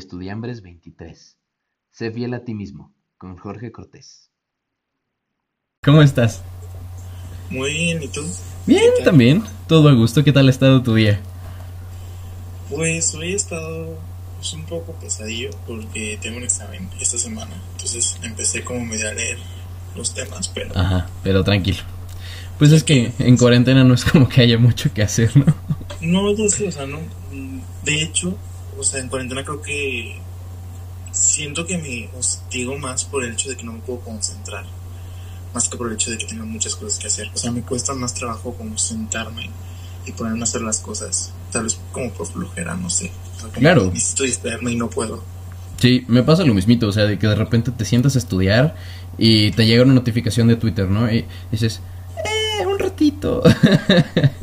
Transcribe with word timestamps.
Estudiambres 0.00 0.62
23. 0.62 1.36
Sé 1.90 2.10
fiel 2.10 2.32
a 2.32 2.42
ti 2.42 2.54
mismo, 2.54 2.94
con 3.18 3.36
Jorge 3.36 3.70
Cortés. 3.70 4.30
¿Cómo 5.84 6.00
estás? 6.00 6.42
Muy 7.50 7.70
bien, 7.74 8.02
¿y 8.02 8.08
tú? 8.08 8.22
Bien, 8.64 8.90
también. 9.04 9.44
Todo 9.68 9.90
a 9.90 9.92
gusto. 9.92 10.24
¿Qué 10.24 10.32
tal 10.32 10.46
ha 10.46 10.50
estado 10.50 10.82
tu 10.82 10.94
día? 10.94 11.20
Pues 12.70 13.14
hoy 13.14 13.32
he 13.32 13.34
estado 13.34 13.98
pues, 14.38 14.54
un 14.54 14.64
poco 14.64 14.94
pesadillo 14.94 15.50
porque 15.66 16.18
tengo 16.22 16.38
un 16.38 16.44
examen 16.44 16.88
esta 16.98 17.18
semana. 17.18 17.62
Entonces 17.72 18.18
empecé 18.22 18.64
como 18.64 18.82
medio 18.86 19.06
a 19.06 19.12
leer 19.12 19.36
los 19.94 20.14
temas, 20.14 20.48
pero 20.48 20.74
Ajá, 20.78 21.10
pero 21.22 21.44
tranquilo. 21.44 21.82
Pues 22.58 22.72
es 22.72 22.84
que 22.84 23.12
en 23.18 23.36
cuarentena 23.36 23.84
no 23.84 23.92
es 23.92 24.06
como 24.06 24.30
que 24.30 24.40
haya 24.40 24.56
mucho 24.56 24.94
que 24.94 25.02
hacer, 25.02 25.36
¿no? 25.36 25.44
no, 26.00 26.34
ya 26.34 26.48
sé, 26.48 26.68
o 26.68 26.72
sea, 26.72 26.86
no. 26.86 27.00
De 27.84 28.02
hecho, 28.02 28.38
o 28.80 28.84
sea, 28.84 28.98
en 29.00 29.08
cuarentena 29.08 29.44
creo 29.44 29.60
que 29.60 30.16
siento 31.12 31.66
que 31.66 31.76
me 31.78 32.08
hostigo 32.18 32.78
más 32.78 33.04
por 33.04 33.24
el 33.24 33.32
hecho 33.32 33.50
de 33.50 33.56
que 33.56 33.64
no 33.64 33.72
me 33.72 33.80
puedo 33.80 34.00
concentrar, 34.00 34.64
más 35.52 35.68
que 35.68 35.76
por 35.76 35.88
el 35.88 35.94
hecho 35.94 36.10
de 36.10 36.18
que 36.18 36.26
tengo 36.26 36.46
muchas 36.46 36.74
cosas 36.76 36.98
que 36.98 37.08
hacer. 37.08 37.30
O 37.34 37.36
sea, 37.36 37.50
me 37.50 37.62
cuesta 37.62 37.94
más 37.94 38.14
trabajo 38.14 38.54
como 38.54 38.78
sentarme 38.78 39.50
y 40.06 40.12
ponerme 40.12 40.40
a 40.40 40.44
hacer 40.44 40.62
las 40.62 40.80
cosas, 40.80 41.32
tal 41.52 41.64
vez 41.64 41.78
como 41.92 42.10
por 42.12 42.26
flojera, 42.26 42.74
no 42.74 42.88
sé. 42.88 43.10
Claro. 43.52 43.90
Necesito 43.92 44.24
distraerme 44.24 44.72
y 44.72 44.76
no 44.76 44.88
puedo. 44.88 45.22
Sí, 45.78 46.04
me 46.08 46.22
pasa 46.22 46.44
lo 46.44 46.54
mismito, 46.54 46.88
o 46.88 46.92
sea, 46.92 47.04
de 47.04 47.18
que 47.18 47.26
de 47.26 47.34
repente 47.34 47.70
te 47.70 47.84
sientas 47.84 48.14
a 48.16 48.18
estudiar 48.18 48.76
y 49.18 49.50
te 49.52 49.66
llega 49.66 49.82
una 49.82 49.94
notificación 49.94 50.48
de 50.48 50.56
Twitter, 50.56 50.88
¿no? 50.88 51.10
Y 51.10 51.26
dices, 51.50 51.80
eh, 52.18 52.66
un 52.66 52.78
ratito. 52.78 53.42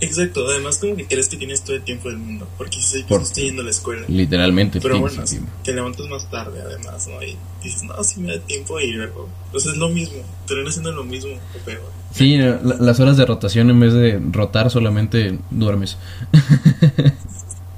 Exacto, 0.00 0.46
además 0.48 0.78
como 0.78 0.96
que 0.96 1.06
crees 1.06 1.28
que 1.28 1.36
tienes 1.36 1.62
todo 1.62 1.76
el 1.76 1.82
tiempo 1.82 2.08
del 2.08 2.18
mundo, 2.18 2.48
porque 2.56 2.80
si 2.80 3.02
Por- 3.02 3.20
estoy 3.22 3.44
yendo 3.44 3.62
a 3.62 3.64
la 3.66 3.70
escuela. 3.70 4.06
Literalmente. 4.08 4.80
Pero 4.80 4.98
bueno, 5.00 5.22
te 5.62 5.72
levantas 5.74 6.06
más 6.08 6.30
tarde 6.30 6.60
además, 6.62 7.06
¿no? 7.08 7.22
Y 7.22 7.36
dices, 7.62 7.82
no, 7.82 8.02
sí 8.02 8.20
me 8.20 8.36
da 8.36 8.40
tiempo 8.42 8.80
y 8.80 8.92
luego... 8.92 9.28
Pues 9.52 9.66
es 9.66 9.76
lo 9.76 9.88
mismo, 9.90 10.22
terminas 10.46 10.70
haciendo 10.70 10.92
lo 10.92 11.04
mismo 11.04 11.32
o 11.32 11.64
peor. 11.64 11.82
Sí, 12.14 12.36
la- 12.38 12.60
las 12.80 12.98
horas 13.00 13.16
de 13.18 13.26
rotación 13.26 13.68
en 13.70 13.78
vez 13.80 13.92
de 13.92 14.20
rotar 14.32 14.70
solamente 14.70 15.38
duermes. 15.50 15.98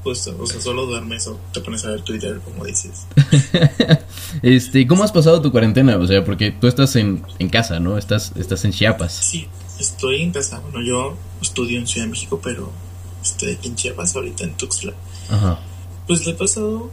Pues, 0.03 0.27
o 0.27 0.47
sea, 0.49 0.61
solo 0.61 0.85
duermes 0.87 1.29
o 1.29 1.39
te 1.53 1.61
pones 1.61 1.85
a 1.85 1.91
ver 1.91 2.01
Twitter, 2.03 2.41
como 2.45 2.65
dices. 2.65 3.07
Este, 4.43 4.87
¿cómo 4.87 5.05
has 5.05 5.13
pasado 5.13 5.41
tu 5.43 5.53
cuarentena? 5.53 5.97
O 5.99 6.07
sea, 6.09 6.25
porque 6.25 6.51
tú 6.51 6.67
estás 6.67 6.97
en, 6.97 7.23
en 7.39 7.49
casa, 7.51 7.79
¿no? 7.79 7.97
Estás, 7.99 8.33
estás 8.37 8.65
en 8.65 8.73
Chiapas. 8.73 9.13
Sí, 9.13 9.47
estoy 9.83 10.23
en 10.23 10.33
casa. 10.33 10.61
Bueno, 10.61 10.81
yo 10.83 11.17
estudio 11.41 11.79
en 11.79 11.87
Ciudad 11.87 12.07
de 12.07 12.13
México, 12.13 12.41
pero 12.43 12.71
estoy 13.23 13.53
aquí 13.53 13.69
en 13.69 13.77
Chiapas, 13.77 14.15
ahorita 14.17 14.45
en 14.45 14.55
Tuxtla. 14.57 14.95
Ajá. 15.31 15.61
Pues 16.07 16.25
lo 16.25 16.33
he 16.33 16.35
pasado 16.35 16.91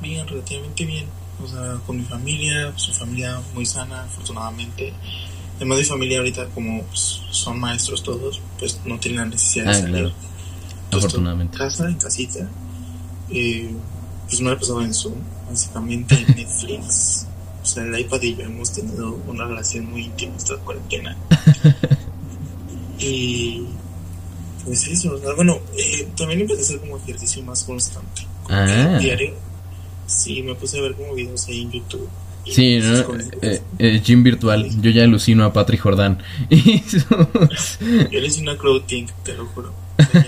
bien, 0.00 0.26
relativamente 0.26 0.84
bien. 0.84 1.06
O 1.42 1.48
sea, 1.48 1.78
con 1.86 1.96
mi 1.96 2.04
familia, 2.04 2.70
pues, 2.72 2.88
mi 2.88 2.94
familia 2.94 3.40
muy 3.54 3.66
sana, 3.66 4.02
afortunadamente. 4.04 4.92
Además 5.56 5.78
de 5.78 5.84
mi 5.84 5.88
familia 5.88 6.18
ahorita, 6.18 6.46
como 6.50 6.82
pues, 6.84 7.20
son 7.30 7.58
maestros 7.60 8.02
todos, 8.02 8.40
pues 8.58 8.80
no 8.84 8.98
tienen 8.98 9.20
la 9.20 9.26
necesidad 9.26 9.64
de 9.66 9.70
Ah, 9.70 9.74
salir. 9.74 9.90
claro. 9.92 10.12
Entonces, 10.84 11.06
Afortunadamente. 11.08 11.56
En 11.56 11.58
casa, 11.58 11.88
en 11.88 11.94
casita. 11.96 12.48
Eh, 13.30 13.74
pues 14.28 14.40
me 14.40 14.50
lo 14.50 14.56
he 14.56 14.58
pasado 14.58 14.82
en 14.82 14.92
Zoom, 14.94 15.14
básicamente 15.48 16.14
en 16.14 16.26
Netflix. 16.36 17.26
O 17.62 17.64
sea, 17.64 17.84
el 17.84 17.96
iPad 17.96 18.20
y 18.22 18.34
yo 18.34 18.42
hemos 18.42 18.72
tenido 18.72 19.12
una 19.28 19.44
relación 19.44 19.88
muy 19.88 20.02
íntima 20.06 20.34
esta 20.36 20.56
cuarentena. 20.56 21.16
y 23.02 23.64
pues 24.64 24.86
eso, 24.86 25.18
bueno, 25.36 25.58
eh, 25.76 26.06
también 26.16 26.40
empecé 26.42 26.60
a 26.60 26.64
hacer 26.64 26.78
como 26.80 26.96
ejercicio 26.98 27.42
más 27.42 27.64
constante. 27.64 28.22
Como 28.44 28.58
Ah. 28.58 28.98
diario. 29.00 29.34
Sí, 30.06 30.42
me 30.42 30.54
puse 30.54 30.78
a 30.78 30.82
ver 30.82 30.94
como 30.94 31.14
videos 31.14 31.46
ahí 31.48 31.62
en 31.62 31.72
YouTube. 31.72 32.08
Sí, 32.46 32.78
cosas 32.80 33.08
¿no? 33.08 33.16
eso. 33.16 33.28
Eh, 33.42 33.62
eh, 33.78 34.00
gym 34.04 34.22
virtual. 34.22 34.68
Yo 34.80 34.90
ya 34.90 35.04
alucino 35.04 35.44
a 35.44 35.52
Patrick 35.52 35.80
Jordán. 35.80 36.18
Yo 36.50 38.20
le 38.20 38.26
hice 38.26 38.42
una 38.42 38.56
clothing, 38.56 39.06
te 39.24 39.34
lo 39.34 39.46
juro. 39.46 39.72
O 39.98 40.02
sea, 40.02 40.22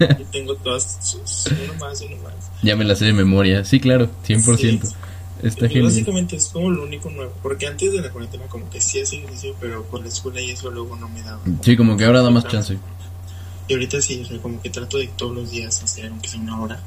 ya- 0.00 0.18
yo 0.18 0.24
tengo 0.32 0.54
todas 0.56 0.98
sus, 1.00 1.46
uno 1.52 1.74
más, 1.78 2.00
uno 2.00 2.16
más. 2.22 2.34
ya 2.62 2.74
me 2.76 2.84
la 2.84 2.96
sé 2.96 3.04
de 3.06 3.12
memoria. 3.12 3.64
Sí, 3.64 3.78
claro, 3.80 4.10
100%. 4.26 4.86
Sí. 4.88 4.94
Está 5.42 5.68
genial. 5.68 5.84
básicamente 5.84 6.36
es 6.36 6.48
como 6.48 6.70
lo 6.70 6.82
único 6.82 7.10
nuevo, 7.10 7.32
porque 7.42 7.66
antes 7.66 7.92
de 7.92 8.00
la 8.00 8.10
cuarentena 8.10 8.44
como 8.46 8.68
que 8.70 8.80
sí 8.80 9.00
hacía 9.00 9.20
ejercicio, 9.20 9.54
pero 9.60 9.84
por 9.84 10.00
la 10.00 10.08
escuela 10.08 10.40
y 10.40 10.50
eso 10.50 10.70
luego 10.70 10.96
no 10.96 11.08
me 11.08 11.22
daba. 11.22 11.40
Sí, 11.62 11.76
como 11.76 11.96
que 11.96 12.04
ahora 12.04 12.22
da 12.22 12.30
más 12.30 12.46
chance. 12.46 12.78
Y 13.68 13.72
ahorita 13.74 14.00
sí, 14.00 14.22
o 14.22 14.26
sea, 14.26 14.38
como 14.38 14.60
que 14.60 14.70
trato 14.70 14.98
de 14.98 15.08
todos 15.08 15.34
los 15.34 15.50
días 15.50 15.82
hacer, 15.82 16.06
aunque 16.10 16.28
sea 16.28 16.40
una 16.40 16.60
hora. 16.60 16.80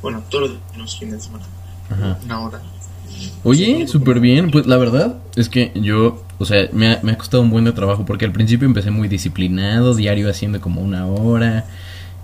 Bueno, 0.00 0.22
todos 0.30 0.52
los, 0.76 0.98
fines 0.98 1.14
de 1.14 1.20
semana, 1.20 1.44
Ajá. 1.90 2.18
una 2.24 2.40
hora. 2.40 2.62
Oye, 3.44 3.86
súper 3.86 4.20
bien. 4.20 4.50
Pues 4.50 4.66
la 4.66 4.76
verdad 4.76 5.16
es 5.36 5.48
que 5.48 5.72
yo, 5.74 6.22
o 6.38 6.44
sea, 6.44 6.68
me 6.72 6.92
ha, 6.92 7.00
me 7.02 7.12
ha 7.12 7.18
costado 7.18 7.42
un 7.42 7.50
buen 7.50 7.64
de 7.64 7.72
trabajo 7.72 8.04
porque 8.04 8.24
al 8.24 8.32
principio 8.32 8.66
empecé 8.66 8.90
muy 8.90 9.08
disciplinado, 9.08 9.94
diario 9.94 10.30
haciendo 10.30 10.60
como 10.60 10.80
una 10.80 11.06
hora. 11.06 11.66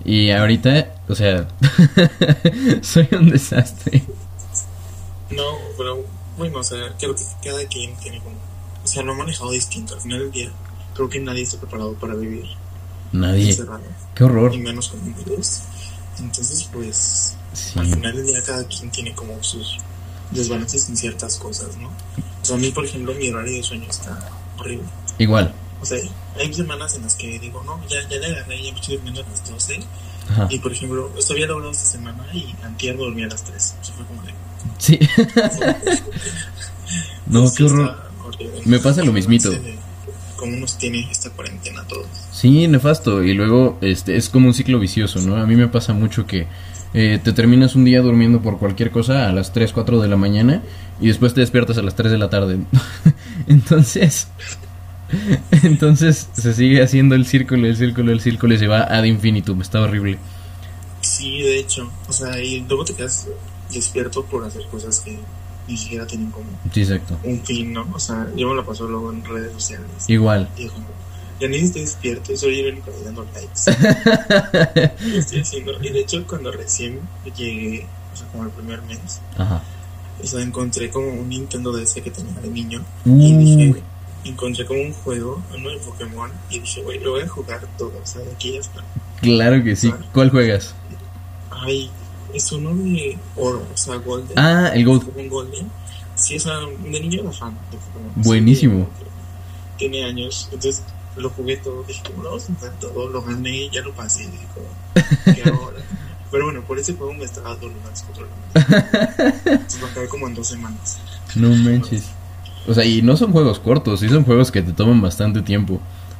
Y 0.05 0.31
ahorita, 0.31 0.87
o 1.07 1.15
sea, 1.15 1.47
soy 2.81 3.07
un 3.11 3.29
desastre. 3.29 4.03
No, 5.35 5.57
pero 5.77 6.03
bueno, 6.37 6.59
o 6.59 6.63
sea, 6.63 6.93
creo 6.97 7.15
que 7.15 7.23
cada 7.43 7.65
quien 7.67 7.95
tiene 7.97 8.19
como. 8.19 8.35
O 8.83 8.87
sea, 8.87 9.03
lo 9.03 9.13
ha 9.13 9.15
manejado 9.15 9.51
distinto. 9.51 9.93
Al 9.95 10.01
final 10.01 10.19
del 10.19 10.31
día, 10.31 10.51
creo 10.93 11.09
que 11.09 11.19
nadie 11.19 11.43
está 11.43 11.57
preparado 11.57 11.93
para 11.93 12.15
vivir 12.15 12.45
Nadie. 13.11 13.49
encerrado, 13.51 13.81
Qué 14.15 14.23
horror. 14.23 14.53
y 14.53 14.57
menos 14.59 14.89
con 14.89 14.99
un 15.01 15.15
virus. 15.15 15.59
Entonces, 16.19 16.69
pues, 16.71 17.35
Sí. 17.53 17.77
al 17.79 17.87
final 17.87 18.15
del 18.15 18.25
día 18.25 18.43
cada 18.43 18.67
quien 18.67 18.89
tiene 18.91 19.13
como 19.15 19.41
sus 19.43 19.77
desbalances 20.31 20.89
en 20.89 20.97
ciertas 20.97 21.37
cosas, 21.37 21.77
¿no? 21.77 21.87
O 21.89 22.45
sea, 22.45 22.55
a 22.55 22.59
mí, 22.59 22.71
por 22.71 22.85
ejemplo, 22.85 23.13
mi 23.13 23.29
horario 23.29 23.57
de 23.57 23.63
sueño 23.63 23.85
está 23.89 24.17
horrible. 24.57 24.85
Igual. 25.19 25.53
O 25.81 25.85
sea, 25.85 25.97
hay 26.37 26.53
semanas 26.53 26.95
en 26.95 27.03
las 27.03 27.15
que 27.15 27.37
digo, 27.39 27.61
no, 27.63 27.79
ya, 27.87 28.01
ya 28.09 28.17
le 28.17 28.25
agarré, 28.27 28.63
ya 28.63 28.71
me 28.73 28.79
estoy 28.79 28.95
durmiendo 28.95 29.21
a 29.21 29.29
las 29.29 29.49
12. 29.49 29.79
Ajá. 30.29 30.47
Y, 30.49 30.59
por 30.59 30.71
ejemplo, 30.71 31.11
esto 31.17 31.33
había 31.33 31.47
logrado 31.47 31.71
esta 31.71 31.85
semana 31.85 32.25
y 32.33 32.55
antier 32.63 32.97
dormí 32.97 33.23
a 33.23 33.27
las 33.27 33.43
3. 33.43 33.75
O 33.81 33.83
sea, 33.85 33.95
fue 33.95 34.05
como 34.05 34.21
de... 34.23 34.33
Sí. 34.77 34.97
no, 37.27 37.51
qué 37.53 37.63
horror. 37.63 38.03
Me 38.65 38.79
pasa 38.79 39.03
lo 39.03 39.13
mismito. 39.13 39.51
¿Cómo 40.35 40.57
nos 40.57 40.77
tiene 40.77 41.09
esta 41.09 41.29
cuarentena 41.29 41.81
a 41.81 41.87
todos? 41.87 42.07
Sí, 42.31 42.67
nefasto. 42.67 43.23
Y 43.23 43.33
luego 43.33 43.77
este 43.81 44.17
es 44.17 44.29
como 44.29 44.47
un 44.47 44.53
ciclo 44.53 44.79
vicioso, 44.79 45.21
¿no? 45.21 45.37
A 45.37 45.45
mí 45.45 45.55
me 45.55 45.67
pasa 45.67 45.93
mucho 45.93 46.25
que 46.25 46.47
eh, 46.93 47.19
te 47.23 47.31
terminas 47.31 47.75
un 47.75 47.85
día 47.85 48.01
durmiendo 48.01 48.41
por 48.41 48.59
cualquier 48.59 48.91
cosa 48.91 49.29
a 49.29 49.31
las 49.31 49.53
3, 49.53 49.71
4 49.71 50.01
de 50.01 50.07
la 50.07 50.17
mañana 50.17 50.61
y 50.99 51.07
después 51.07 51.33
te 51.33 51.41
despiertas 51.41 51.77
a 51.77 51.81
las 51.81 51.95
3 51.95 52.11
de 52.11 52.17
la 52.17 52.29
tarde. 52.29 52.59
entonces, 53.47 54.27
entonces 55.63 56.29
se 56.33 56.53
sigue 56.53 56.83
haciendo 56.83 57.15
el 57.15 57.25
círculo, 57.25 57.67
el 57.67 57.77
círculo, 57.77 58.11
el 58.11 58.21
círculo 58.21 58.53
y 58.53 58.59
se 58.59 58.67
va 58.67 58.81
ad 58.81 59.03
infinitum. 59.05 59.61
Está 59.61 59.81
horrible. 59.81 60.17
Sí, 61.01 61.41
de 61.41 61.59
hecho. 61.59 61.91
O 62.07 62.13
sea, 62.13 62.39
y 62.39 62.61
luego 62.61 62.85
te 62.85 62.93
quedas 62.93 63.27
despierto 63.73 64.23
por 64.25 64.43
hacer 64.45 64.65
cosas 64.67 64.99
que 65.01 65.19
ni 65.67 65.77
siquiera 65.77 66.05
tienen 66.05 66.29
como 66.31 66.45
Sí, 66.73 66.81
exacto. 66.81 67.17
un 67.23 67.41
fin, 67.43 67.71
¿no? 67.73 67.87
O 67.93 67.99
sea, 67.99 68.27
yo 68.35 68.49
me 68.49 68.55
la 68.55 68.63
paso 68.65 68.87
luego 68.87 69.11
en 69.11 69.23
redes 69.23 69.53
sociales. 69.53 69.87
Igual. 70.07 70.49
Y 70.57 70.67
como, 70.67 70.85
ya 71.39 71.47
ni 71.47 71.57
estoy 71.57 71.81
despierto, 71.81 72.35
soy 72.37 72.59
el 72.59 72.73
único 72.73 72.91
ahí 72.91 73.03
dando 73.03 73.25
likes. 73.33 74.97
Lo 75.09 75.17
estoy 75.19 75.39
haciendo. 75.41 75.73
Y 75.81 75.89
de 75.89 75.99
hecho, 76.01 76.25
cuando 76.27 76.51
recién 76.51 76.99
llegué, 77.35 77.87
o 78.13 78.15
sea, 78.17 78.27
como 78.27 78.43
el 78.43 78.49
primer 78.51 78.81
mes, 78.83 79.21
Ajá. 79.37 79.61
o 80.21 80.27
sea, 80.27 80.41
encontré 80.41 80.89
como 80.89 81.07
un 81.13 81.29
Nintendo 81.29 81.71
DS 81.71 81.93
que 81.95 82.11
tenía 82.11 82.33
de 82.41 82.49
niño. 82.49 82.83
Y 83.05 83.35
dije, 83.37 83.71
Uy, 83.71 83.83
encontré 84.25 84.65
como 84.65 84.81
un 84.81 84.93
juego, 84.93 85.41
uno 85.57 85.69
de 85.69 85.77
Pokémon. 85.77 86.29
Y 86.49 86.59
dije, 86.59 86.81
güey, 86.83 86.99
lo 86.99 87.11
voy 87.11 87.21
a 87.21 87.27
jugar 87.27 87.61
todo. 87.77 87.93
O 88.03 88.05
sea, 88.05 88.21
de 88.21 88.31
aquí 88.31 88.53
ya 88.53 88.59
está. 88.59 88.83
claro 89.21 89.63
que 89.63 89.75
sí. 89.77 89.93
¿Cuál 90.13 90.29
juegas? 90.29 90.75
Ay, 91.51 91.89
es 92.33 92.51
uno 92.51 92.73
de 92.75 93.17
oro, 93.35 93.63
o 93.73 93.77
sea, 93.77 93.95
Golden. 93.97 94.37
Ah, 94.37 94.71
el 94.73 94.85
Gold. 94.85 95.29
Golden. 95.29 95.69
Sí, 96.15 96.35
o 96.37 96.39
sea, 96.39 96.57
de 96.59 96.99
niño 96.99 97.21
era 97.21 97.31
fan 97.31 97.57
de 97.71 97.77
Pokémon. 97.77 98.11
Buenísimo. 98.15 98.87
Sí, 98.99 99.05
Tiene 99.77 100.03
años, 100.05 100.47
entonces 100.51 100.83
lo 101.15 101.29
jugué 101.29 101.57
todo. 101.57 101.83
Dije, 101.83 102.01
como 102.09 102.23
lo 102.23 102.29
vamos 102.29 102.49
a 102.49 102.53
jugar 102.55 102.73
todo, 102.79 103.09
lo 103.09 103.21
gané, 103.23 103.69
ya 103.71 103.81
lo 103.81 103.91
pasé. 103.93 104.23
Dije, 104.23 104.45
como, 104.53 105.35
¿qué 105.35 105.43
ahora? 105.49 105.77
Pero 106.31 106.45
bueno, 106.45 106.61
por 106.61 106.79
ese 106.79 106.93
juego 106.93 107.13
me 107.13 107.25
estaba 107.25 107.51
dando. 107.55 107.67
Entonces 108.55 109.79
lo 109.81 109.87
acabé 109.87 110.07
como 110.07 110.27
en 110.27 110.35
dos 110.35 110.47
semanas. 110.47 110.97
No 111.35 111.49
manches. 111.49 112.05
O 112.67 112.73
sea, 112.73 112.85
y 112.85 113.01
no 113.01 113.17
son 113.17 113.31
juegos 113.31 113.59
cortos, 113.59 113.99
sí 113.99 114.09
son 114.09 114.23
juegos 114.23 114.51
que 114.51 114.61
te 114.61 114.71
toman 114.71 115.01
bastante 115.01 115.41
tiempo. 115.41 115.79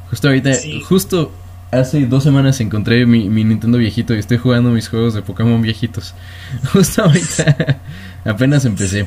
Justo 0.09 0.27
ahorita, 0.27 0.53
Sí. 0.53 0.81
justo 0.81 1.31
hace 1.79 2.05
dos 2.05 2.23
semanas 2.23 2.59
encontré 2.61 3.05
mi, 3.05 3.29
mi 3.29 3.43
Nintendo 3.43 3.77
viejito 3.77 4.13
y 4.15 4.19
estoy 4.19 4.37
jugando 4.37 4.71
mis 4.71 4.87
juegos 4.87 5.13
de 5.13 5.21
Pokémon 5.21 5.61
viejitos. 5.61 6.13
Justo 6.73 7.03
ahorita 7.03 7.79
apenas 8.25 8.65
empecé. 8.65 9.05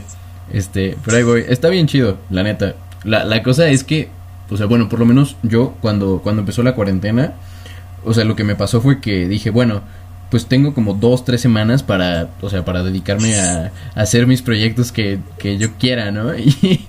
Este, 0.52 0.96
pero 1.04 1.16
ahí 1.16 1.22
voy. 1.22 1.44
Está 1.48 1.68
bien 1.68 1.86
chido, 1.86 2.18
la 2.30 2.42
neta. 2.42 2.74
La, 3.04 3.24
la 3.24 3.42
cosa 3.42 3.68
es 3.68 3.84
que, 3.84 4.08
o 4.50 4.56
sea, 4.56 4.66
bueno, 4.66 4.88
por 4.88 4.98
lo 4.98 5.06
menos 5.06 5.36
yo 5.42 5.74
cuando, 5.80 6.20
cuando 6.22 6.40
empezó 6.40 6.62
la 6.62 6.74
cuarentena, 6.74 7.34
o 8.04 8.14
sea, 8.14 8.24
lo 8.24 8.36
que 8.36 8.44
me 8.44 8.54
pasó 8.54 8.80
fue 8.80 9.00
que 9.00 9.28
dije, 9.28 9.50
bueno, 9.50 9.82
pues 10.30 10.46
tengo 10.46 10.74
como 10.74 10.94
dos, 10.94 11.24
tres 11.24 11.40
semanas 11.40 11.82
para, 11.82 12.28
o 12.40 12.50
sea, 12.50 12.64
para 12.64 12.82
dedicarme 12.82 13.38
a, 13.38 13.72
hacer 13.94 14.26
mis 14.26 14.42
proyectos 14.42 14.92
que, 14.92 15.20
que 15.38 15.58
yo 15.58 15.74
quiera, 15.78 16.10
¿no? 16.10 16.32
Y 16.38 16.86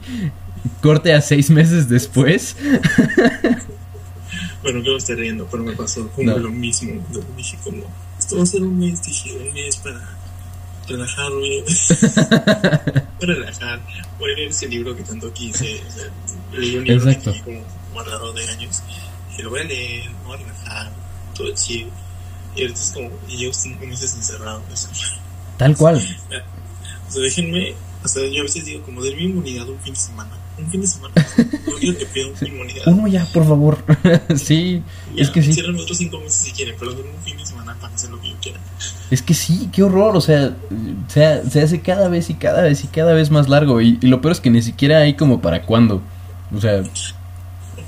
corte 0.82 1.14
a 1.14 1.22
seis 1.22 1.50
meses 1.50 1.88
después. 1.88 2.58
Bueno, 4.68 4.84
que 4.84 4.96
estoy 4.98 5.16
riendo, 5.16 5.48
pero 5.50 5.64
me 5.64 5.72
pasó 5.74 6.10
como 6.10 6.30
No. 6.32 6.38
lo 6.40 6.50
mismo. 6.52 6.92
Dije 7.38 7.58
como, 7.64 7.84
esto 8.20 8.36
va 8.36 8.44
a 8.44 8.46
ser 8.46 8.64
un 8.64 8.78
mes, 8.78 9.02
dije, 9.02 9.32
un 9.38 9.54
mes 9.54 9.78
para 9.78 10.18
relajarme, 10.90 11.64
para 13.20 13.34
relajar. 13.34 13.80
Voy 14.20 14.34
a 14.34 14.36
leer 14.36 14.50
ese 14.50 14.68
libro 14.68 14.94
que 14.94 15.04
tanto 15.04 15.32
quise. 15.32 15.82
O 15.88 15.92
sea, 15.92 16.06
leí 16.52 16.76
un 16.76 16.84
libro 16.84 17.10
Exacto. 17.10 17.32
que 17.32 17.40
tenía 17.40 17.62
como 17.62 17.94
guardado 17.94 18.34
de 18.34 18.46
años. 18.50 18.84
Dije, 19.30 19.44
lo 19.44 19.52
voy 19.52 19.62
a 19.62 19.64
leer, 19.64 20.10
me 20.10 20.24
voy 20.26 20.36
a 20.36 20.40
relajar, 20.42 20.92
todo 21.34 21.54
chido. 21.56 21.90
Y 22.56 22.62
ahorita 22.64 22.80
es 22.82 22.92
como, 22.94 23.12
y 23.30 23.38
llevo 23.38 23.54
cinco 23.54 23.86
meses 23.86 24.16
encerrado. 24.16 24.62
Tal 25.58 25.78
cual. 25.78 25.96
o 27.08 27.12
sea, 27.12 27.22
déjenme, 27.22 27.74
o 28.04 28.08
sea, 28.10 28.28
yo 28.28 28.42
a 28.42 28.44
veces 28.44 28.66
digo, 28.66 28.84
como, 28.84 29.02
denme 29.02 29.24
inmunidad 29.24 29.70
un 29.70 29.80
fin 29.80 29.94
de 29.94 30.00
semana. 30.00 30.32
Un 30.58 30.72
fin 30.72 30.82
de 30.82 30.88
semana. 30.88 31.14
Lo 31.68 31.76
único 31.78 32.00
que 32.00 32.06
pido 32.08 32.34
es 32.34 32.42
inmunidad. 32.42 32.88
Uno 32.88 33.08
ya, 33.08 33.26
por 33.26 33.46
favor. 33.48 33.78
sí, 34.36 34.82
Ya, 35.16 35.22
es 35.24 35.30
que 35.30 35.44
sí. 35.44 35.54
Cierren 35.54 35.76
otros 35.78 35.98
cinco 35.98 36.18
meses 36.20 36.34
si 36.42 36.52
quieren, 36.52 36.76
pero 36.80 36.94
denme 36.94 37.12
un 37.12 37.24
fin 37.24 37.38
de 37.38 37.46
semana 37.46 37.76
para 37.80 37.94
hacer 37.94 38.10
lo 38.10 38.20
que 38.20 38.30
yo 38.32 38.36
quiera. 38.42 38.60
Es 39.12 39.22
que 39.22 39.34
sí, 39.36 39.70
qué 39.72 39.84
horror, 39.84 40.16
o 40.18 40.22
sea, 40.22 40.56
se, 41.10 41.50
se 41.50 41.62
hace 41.62 41.82
cada 41.82 42.08
vez 42.10 42.30
y 42.32 42.34
cada 42.34 42.64
vez 42.64 42.84
y 42.84 42.88
cada 42.88 43.14
vez 43.14 43.30
más 43.30 43.48
largo 43.50 43.82
y, 43.82 44.00
y 44.02 44.08
lo 44.08 44.20
peor 44.22 44.32
es 44.32 44.40
que 44.42 44.50
ni 44.50 44.62
siquiera 44.64 45.00
hay 45.00 45.14
como 45.16 45.42
para 45.42 45.62
cuándo. 45.64 46.02
O 46.56 46.60
sea, 46.60 46.82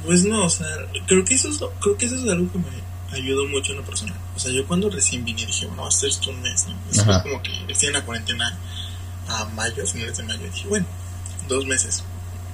Pues 0.06 0.24
no, 0.25 0.45
o 0.45 0.50
sea, 0.50 0.68
creo 1.07 1.25
que 1.25 1.33
eso 1.33 1.50
es, 1.50 1.60
lo- 1.60 1.71
creo 1.80 1.98
que 1.98 2.06
eso 2.06 2.16
es 2.16 2.30
algo 2.30 2.51
que 2.51 2.60
me 2.60 3.18
ayudó 3.18 3.48
mucho 3.48 3.71
en 3.71 3.80
lo 3.80 3.83
personal. 3.83 4.16
O 4.36 4.39
sea, 4.39 4.51
yo 4.51 4.66
cuando 4.68 4.89
recién 4.89 5.25
vine 5.25 5.45
dije, 5.45 5.66
bueno, 5.66 5.81
va 5.83 5.88
a 5.88 5.92
ser 5.92 6.10
esto 6.10 6.30
un 6.30 6.42
mes, 6.42 6.68
¿no? 6.68 6.75
Después 6.92 7.18
como 7.24 7.42
que 7.42 7.51
estoy 7.68 7.88
en 7.88 7.94
la 7.94 8.06
cuarentena 8.06 8.57
a 9.27 9.45
mayo, 9.56 9.86
finales 9.88 10.18
de 10.18 10.24
mayo, 10.24 10.44
dije, 10.51 10.68
bueno, 10.68 10.86
dos 11.48 11.66
meses. 11.66 12.04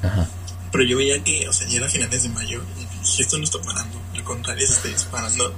Ajá. 0.02 0.30
Pero 0.72 0.84
yo 0.84 0.98
veía 0.98 1.24
que, 1.24 1.48
o 1.48 1.54
sea, 1.54 1.68
ya 1.68 1.78
era 1.78 1.88
finales 1.88 2.24
de 2.24 2.30
mayo 2.30 2.62
y 2.78 2.82
dije, 2.82 3.22
esto 3.22 3.38
no 3.38 3.46
está 3.46 3.62
parando, 3.62 3.98
al 4.14 4.24
contrario, 4.24 4.68
se 4.68 4.74
está 4.74 4.88
disparando. 4.90 5.56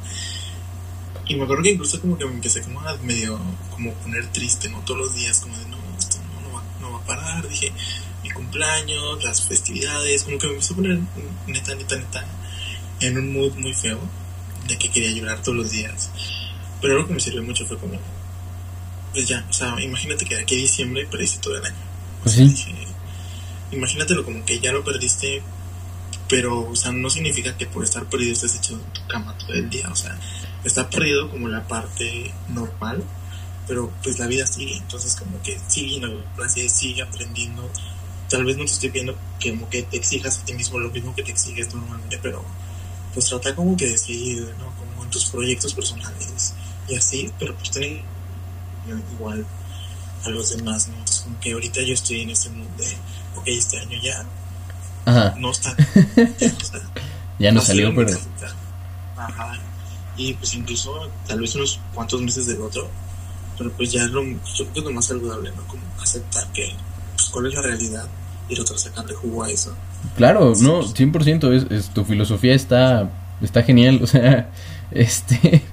Y 1.27 1.35
me 1.35 1.43
acuerdo 1.43 1.63
que 1.63 1.71
incluso 1.71 1.99
como 1.99 2.17
que 2.17 2.25
me 2.25 2.33
empecé 2.33 2.61
como 2.61 2.79
a 2.81 2.95
medio, 2.97 3.39
como 3.71 3.93
poner 3.95 4.31
triste, 4.31 4.69
¿no? 4.69 4.79
Todos 4.81 4.99
los 4.99 5.15
días, 5.15 5.39
como 5.39 5.57
de, 5.57 5.65
no, 5.65 5.77
esto 5.97 6.17
no, 6.35 6.47
no, 6.47 6.55
va, 6.55 6.63
no 6.79 6.91
va 6.91 6.99
a 6.99 7.05
parar, 7.05 7.49
dije, 7.49 7.73
mi 8.21 8.29
cumpleaños, 8.29 9.23
las 9.23 9.41
festividades, 9.41 10.23
como 10.23 10.37
que 10.37 10.47
me 10.47 10.53
empecé 10.53 10.73
a 10.73 10.75
poner 10.75 10.99
neta, 11.47 11.73
neta, 11.75 11.95
neta, 11.97 12.25
en 12.99 13.17
un 13.17 13.33
mood 13.33 13.53
muy 13.55 13.73
feo, 13.73 13.99
de 14.67 14.77
que 14.77 14.89
quería 14.89 15.09
llorar 15.11 15.41
todos 15.41 15.57
los 15.57 15.71
días. 15.71 16.11
Pero 16.79 16.93
algo 16.93 17.07
que 17.07 17.15
me 17.15 17.19
sirvió 17.19 17.41
mucho 17.41 17.65
fue 17.65 17.77
como, 17.77 17.99
pues 19.13 19.27
ya, 19.27 19.45
o 19.49 19.53
sea, 19.53 19.81
imagínate 19.81 20.25
que 20.25 20.35
de 20.35 20.41
aquí 20.41 20.55
a 20.55 20.59
diciembre 20.59 21.07
perdiste 21.07 21.39
todo 21.39 21.57
el 21.57 21.65
año. 21.65 21.75
Pues 22.21 22.35
sí. 22.35 22.47
dije, 22.47 22.87
imagínatelo 23.71 24.23
como 24.23 24.43
que 24.45 24.59
ya 24.59 24.71
lo 24.71 24.83
perdiste, 24.83 25.41
pero, 26.29 26.69
o 26.69 26.75
sea, 26.75 26.91
no 26.91 27.09
significa 27.09 27.57
que 27.57 27.67
por 27.67 27.83
estar 27.83 28.05
perdido 28.05 28.33
estés 28.33 28.55
hecho 28.55 28.73
en 28.73 28.93
tu 28.93 29.07
cama 29.07 29.37
todo 29.37 29.53
el 29.53 29.69
día, 29.69 29.89
o 29.89 29.95
sea, 29.95 30.17
está 30.63 30.89
perdido 30.89 31.29
como 31.29 31.47
la 31.47 31.67
parte 31.67 32.33
normal, 32.49 33.03
pero 33.67 33.91
pues 34.03 34.19
la 34.19 34.27
vida 34.27 34.47
sigue, 34.47 34.77
entonces 34.77 35.15
como 35.15 35.41
que 35.41 35.57
sigue 35.67 35.91
yendo 35.91 36.07
a 36.07 36.35
clases, 36.35 36.71
sigue 36.71 37.01
aprendiendo, 37.01 37.69
tal 38.29 38.45
vez 38.45 38.57
no 38.57 38.65
te 38.65 38.71
estoy 38.71 38.89
pidiendo 38.89 39.17
que 39.39 39.51
como 39.51 39.69
que 39.69 39.83
te 39.83 39.97
exijas 39.97 40.39
a 40.39 40.45
ti 40.45 40.53
mismo 40.53 40.79
lo 40.79 40.89
mismo 40.89 41.15
que 41.15 41.23
te 41.23 41.31
exiges 41.31 41.73
normalmente, 41.73 42.19
pero 42.21 42.43
pues 43.13 43.25
trata 43.27 43.55
como 43.55 43.75
que 43.75 43.87
de 43.87 43.97
seguir, 43.97 44.53
¿no? 44.59 44.71
Como 44.77 45.03
en 45.03 45.09
tus 45.09 45.25
proyectos 45.25 45.73
personales 45.73 46.53
y 46.87 46.95
así, 46.95 47.31
pero 47.39 47.55
pues 47.55 47.71
tener 47.71 48.01
igual 49.13 49.45
a 50.23 50.29
los 50.29 50.55
demás, 50.55 50.87
¿no? 50.87 50.93
Entonces, 50.95 51.21
como 51.21 51.39
que 51.39 51.53
ahorita 51.53 51.81
yo 51.81 51.93
estoy 51.93 52.21
en 52.21 52.29
este 52.29 52.49
mood 52.49 52.67
de, 52.77 52.95
ok, 53.37 53.47
este 53.47 53.79
año 53.79 53.97
ya 54.01 54.23
Ajá. 55.05 55.35
no 55.37 55.51
está, 55.51 55.75
ya 56.39 56.51
no 56.51 56.57
está. 56.57 56.79
Ya 57.39 57.61
salió, 57.61 57.93
pero... 57.95 58.09
Ajá. 59.15 59.53
Y 60.15 60.33
pues 60.33 60.53
incluso 60.55 61.09
tal 61.27 61.39
vez 61.39 61.55
unos 61.55 61.79
cuantos 61.93 62.21
meses 62.21 62.47
del 62.47 62.61
otro, 62.61 62.89
pero 63.57 63.71
pues 63.71 63.91
ya 63.91 64.03
es 64.03 64.11
lo, 64.11 64.23
yo 64.23 64.37
creo 64.55 64.73
que 64.73 64.79
es 64.79 64.85
lo 64.85 64.91
más 64.91 65.05
saludable, 65.05 65.51
¿no? 65.55 65.65
Como 65.67 65.83
aceptar 66.01 66.47
que, 66.51 66.73
pues 67.15 67.29
cuál 67.29 67.47
es 67.47 67.53
la 67.53 67.61
realidad 67.61 68.07
y 68.49 68.55
el 68.55 68.61
otro 68.61 68.77
sacarle 68.77 69.13
jugo 69.13 69.43
a 69.43 69.49
eso. 69.49 69.75
Claro, 70.15 70.53
no, 70.61 70.81
100% 70.81 71.53
es, 71.53 71.71
es 71.71 71.93
tu 71.93 72.03
filosofía 72.03 72.53
está 72.53 73.09
está 73.41 73.61
genial, 73.63 73.99
o 74.03 74.07
sea, 74.07 74.49
este 74.91 75.63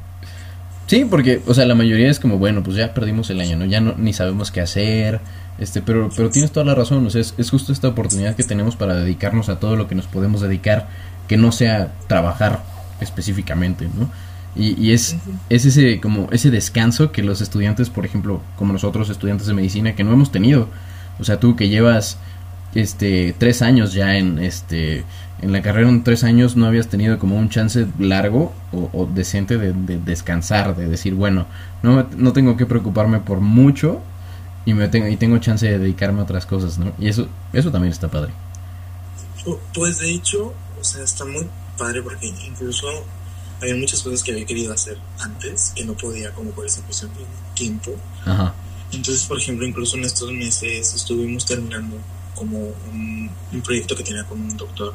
Sí, 0.86 1.06
porque 1.06 1.40
o 1.46 1.54
sea, 1.54 1.64
la 1.64 1.74
mayoría 1.74 2.10
es 2.10 2.20
como, 2.20 2.38
bueno, 2.38 2.62
pues 2.62 2.76
ya 2.76 2.92
perdimos 2.92 3.30
el 3.30 3.40
año, 3.40 3.56
¿no? 3.56 3.64
Ya 3.64 3.80
no 3.80 3.94
ni 3.96 4.12
sabemos 4.12 4.50
qué 4.50 4.60
hacer. 4.60 5.20
Este, 5.58 5.82
pero 5.82 6.10
pero 6.16 6.30
tienes 6.30 6.50
toda 6.50 6.66
la 6.66 6.74
razón, 6.74 7.06
o 7.06 7.10
sea, 7.10 7.20
es, 7.20 7.34
es 7.38 7.50
justo 7.50 7.72
esta 7.72 7.88
oportunidad 7.88 8.34
que 8.34 8.42
tenemos 8.42 8.74
para 8.76 8.94
dedicarnos 8.94 9.48
a 9.48 9.60
todo 9.60 9.76
lo 9.76 9.86
que 9.86 9.94
nos 9.94 10.06
podemos 10.06 10.40
dedicar, 10.40 10.88
que 11.28 11.36
no 11.36 11.52
sea 11.52 11.92
trabajar 12.08 12.62
específicamente, 13.00 13.88
¿no? 13.96 14.10
Y, 14.56 14.80
y 14.80 14.92
es, 14.92 15.16
es 15.50 15.64
ese 15.64 16.00
como 16.00 16.28
ese 16.30 16.50
descanso 16.50 17.10
que 17.12 17.22
los 17.22 17.40
estudiantes, 17.40 17.90
por 17.90 18.04
ejemplo, 18.04 18.40
como 18.56 18.72
nosotros 18.72 19.10
estudiantes 19.10 19.46
de 19.46 19.54
medicina, 19.54 19.94
que 19.94 20.04
no 20.04 20.12
hemos 20.12 20.30
tenido. 20.30 20.68
O 21.18 21.24
sea, 21.24 21.38
tú 21.40 21.56
que 21.56 21.68
llevas 21.68 22.18
este 22.74 23.34
tres 23.38 23.62
años 23.62 23.92
ya 23.92 24.16
en 24.16 24.38
este 24.38 25.04
en 25.42 25.52
la 25.52 25.62
carrera 25.62 25.88
en 25.88 26.02
tres 26.02 26.24
años 26.24 26.56
no 26.56 26.66
habías 26.66 26.88
tenido 26.88 27.18
como 27.18 27.36
un 27.36 27.48
chance 27.48 27.86
largo 27.98 28.52
o, 28.72 28.90
o 28.92 29.06
decente 29.06 29.58
de, 29.58 29.72
de 29.72 29.98
descansar 29.98 30.74
de 30.74 30.88
decir 30.88 31.14
bueno 31.14 31.46
no 31.82 32.06
no 32.16 32.32
tengo 32.32 32.56
que 32.56 32.66
preocuparme 32.66 33.20
por 33.20 33.40
mucho 33.40 34.02
y 34.66 34.74
me 34.74 34.88
tengo 34.88 35.08
y 35.08 35.16
tengo 35.16 35.38
chance 35.38 35.66
de 35.66 35.78
dedicarme 35.78 36.20
a 36.20 36.24
otras 36.24 36.46
cosas 36.46 36.78
no 36.78 36.92
y 36.98 37.08
eso 37.08 37.28
eso 37.52 37.70
también 37.70 37.92
está 37.92 38.08
padre. 38.08 38.32
Pu- 39.44 39.58
Pues 39.74 39.98
de 39.98 40.10
hecho, 40.10 40.54
o 40.80 40.84
sea, 40.84 41.02
está 41.04 41.24
muy 41.24 41.46
padre 41.76 42.02
porque 42.02 42.26
incluso 42.26 42.86
había 43.60 43.76
muchas 43.76 44.02
cosas 44.02 44.22
que 44.22 44.32
había 44.32 44.44
querido 44.46 44.72
hacer 44.72 44.98
antes 45.20 45.72
que 45.74 45.84
no 45.84 45.94
podía 45.94 46.32
como 46.32 46.50
por 46.50 46.66
esa 46.66 46.82
cuestión 46.82 47.10
de 47.14 47.24
tiempo. 47.54 47.92
ajá. 48.24 48.54
Entonces, 48.92 49.24
por 49.24 49.38
ejemplo, 49.38 49.66
incluso 49.66 49.96
en 49.96 50.04
estos 50.04 50.30
meses 50.30 50.94
estuvimos 50.94 51.44
terminando 51.44 51.96
como 52.34 52.58
un, 52.92 53.30
un 53.52 53.60
proyecto 53.62 53.96
que 53.96 54.04
tenía 54.04 54.24
con 54.24 54.40
un 54.40 54.56
doctor 54.56 54.94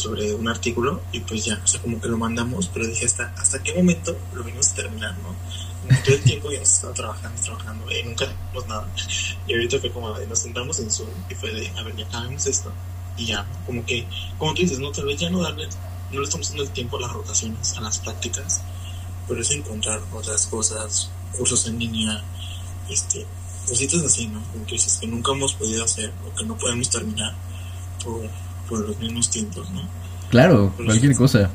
sobre 0.00 0.34
un 0.34 0.48
artículo 0.48 1.02
y 1.12 1.20
pues 1.20 1.44
ya, 1.44 1.60
o 1.62 1.66
sea, 1.66 1.80
como 1.80 2.00
que 2.00 2.08
lo 2.08 2.18
mandamos, 2.18 2.68
pero 2.72 2.86
dije 2.86 3.06
hasta, 3.06 3.32
hasta 3.36 3.62
qué 3.62 3.74
momento 3.74 4.16
lo 4.34 4.42
venimos 4.42 4.70
a 4.70 4.74
terminar, 4.74 5.16
¿no? 5.18 5.34
Como 5.82 6.02
todo 6.02 6.14
el 6.14 6.22
tiempo 6.22 6.50
ya 6.50 6.56
hemos 6.56 6.72
estado 6.72 6.92
trabajando, 6.94 7.42
trabajando 7.42 7.90
y 7.90 8.02
nunca 8.02 8.24
hacemos 8.24 8.66
nada. 8.68 8.88
Y 9.46 9.52
ahorita 9.54 9.78
fue 9.78 9.90
como, 9.90 10.18
nos 10.18 10.38
sentamos 10.38 10.78
en 10.80 10.90
Zoom 10.90 11.10
y 11.28 11.34
fue 11.34 11.52
de, 11.52 11.68
a 11.78 11.82
ver, 11.82 11.96
ya 11.96 12.06
acabemos 12.06 12.46
esto 12.46 12.72
y 13.16 13.26
ya, 13.26 13.46
como 13.66 13.84
que, 13.84 14.06
como 14.38 14.54
tú 14.54 14.62
dices, 14.62 14.78
no, 14.78 14.90
tal 14.90 15.06
vez 15.06 15.20
ya 15.20 15.30
no 15.30 15.42
darle, 15.42 15.68
no 16.10 16.18
le 16.18 16.24
estamos 16.24 16.48
dando 16.48 16.62
el 16.62 16.70
tiempo 16.70 16.96
a 16.96 17.02
las 17.02 17.12
rotaciones, 17.12 17.76
a 17.76 17.80
las 17.80 17.98
prácticas, 17.98 18.62
pero 19.28 19.40
es 19.40 19.50
encontrar 19.50 20.00
otras 20.12 20.46
cosas, 20.46 21.10
cursos 21.36 21.66
en 21.66 21.78
línea, 21.78 22.24
este, 22.88 23.26
cositas 23.68 24.02
así, 24.02 24.26
¿no? 24.26 24.42
Como 24.52 24.64
que 24.64 24.72
dices 24.72 24.96
que 24.98 25.06
nunca 25.06 25.32
hemos 25.32 25.54
podido 25.54 25.84
hacer 25.84 26.12
o 26.26 26.34
que 26.34 26.44
no 26.44 26.56
podemos 26.56 26.88
terminar 26.88 27.34
por, 28.02 28.22
por 28.70 28.80
los 28.88 28.98
mismos 28.98 29.30
tiempos, 29.30 29.70
¿no? 29.72 29.82
Claro, 30.30 30.72
cualquier 30.86 31.16
cosa. 31.16 31.50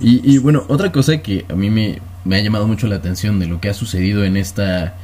Y, 0.00 0.20
y 0.34 0.38
bueno, 0.38 0.64
otra 0.68 0.92
cosa 0.92 1.18
que 1.22 1.46
a 1.48 1.54
mí 1.54 1.70
me, 1.70 2.00
me 2.24 2.36
ha 2.36 2.40
llamado 2.40 2.68
mucho 2.68 2.86
la 2.86 2.96
atención 2.96 3.40
de 3.40 3.46
lo 3.46 3.60
que 3.60 3.70
ha 3.70 3.74
sucedido 3.74 4.24
en 4.24 4.36
esta, 4.36 4.94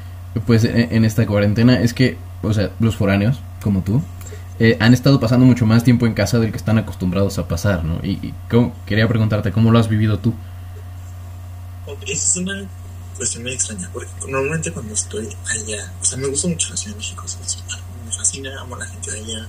pues, 0.46 0.64
en, 0.64 0.94
en 0.94 1.04
esta 1.04 1.26
cuarentena 1.26 1.80
es 1.80 1.94
que, 1.94 2.18
o 2.42 2.52
sea, 2.54 2.70
los 2.80 2.96
foráneos, 2.96 3.40
como 3.62 3.82
tú, 3.82 4.02
eh, 4.60 4.76
han 4.80 4.94
estado 4.94 5.18
pasando 5.20 5.46
mucho 5.46 5.66
más 5.66 5.84
tiempo 5.84 6.06
en 6.06 6.14
casa 6.14 6.38
del 6.38 6.52
que 6.52 6.58
están 6.58 6.78
acostumbrados 6.78 7.38
a 7.38 7.48
pasar, 7.48 7.84
¿no? 7.84 7.98
Y, 8.04 8.12
y 8.22 8.34
cómo- 8.50 8.74
quería 8.86 9.08
preguntarte, 9.08 9.52
¿cómo 9.52 9.72
lo 9.72 9.78
has 9.80 9.88
vivido 9.88 10.20
tú? 10.20 10.34
Esa 12.06 12.12
es 12.12 12.36
una 12.36 12.68
cuestión 13.16 13.42
muy 13.44 13.52
extraña, 13.52 13.90
porque 13.92 14.10
normalmente 14.28 14.72
cuando 14.72 14.94
estoy 14.94 15.28
allá, 15.50 15.92
o 16.00 16.04
sea, 16.04 16.18
me 16.18 16.28
gusta 16.28 16.48
mucho 16.48 16.70
la 16.70 16.76
Ciudad 16.76 16.94
de 16.94 16.98
México, 16.98 17.24
me 18.06 18.12
fascina, 18.12 18.60
amo 18.60 18.76
a 18.76 18.78
la 18.80 18.86
gente 18.86 19.10
de 19.10 19.18
allá, 19.20 19.48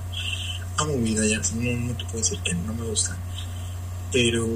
amo 0.76 0.96
vida 0.98 1.22
sea, 1.22 1.56
no, 1.56 1.76
no 1.88 1.96
te 1.96 2.04
puedo 2.04 2.18
decir 2.18 2.38
que 2.40 2.54
no 2.54 2.74
me 2.74 2.86
gusta, 2.86 3.16
pero, 4.12 4.46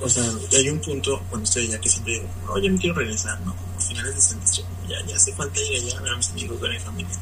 o 0.00 0.08
sea, 0.08 0.24
hay 0.56 0.68
un 0.68 0.80
punto 0.80 1.20
cuando 1.28 1.44
estoy 1.44 1.66
allá 1.66 1.80
que 1.80 1.88
siempre 1.88 2.14
digo, 2.14 2.28
oye, 2.48 2.70
me 2.70 2.78
quiero 2.78 2.96
regresar, 2.96 3.40
¿no? 3.40 3.54
Como 3.56 3.80
finales 3.80 4.14
de 4.14 4.20
semestre, 4.20 4.64
como 4.64 4.88
ya, 4.88 5.04
ya 5.06 5.16
hace 5.16 5.32
falta 5.32 5.60
ir 5.60 5.82
allá 5.82 5.98
a 5.98 6.02
ver 6.02 6.12
a 6.12 6.16
mis 6.16 6.30
amigos, 6.30 6.60
ver 6.60 6.70
a 6.70 6.74
mi 6.74 6.80
familia. 6.80 7.18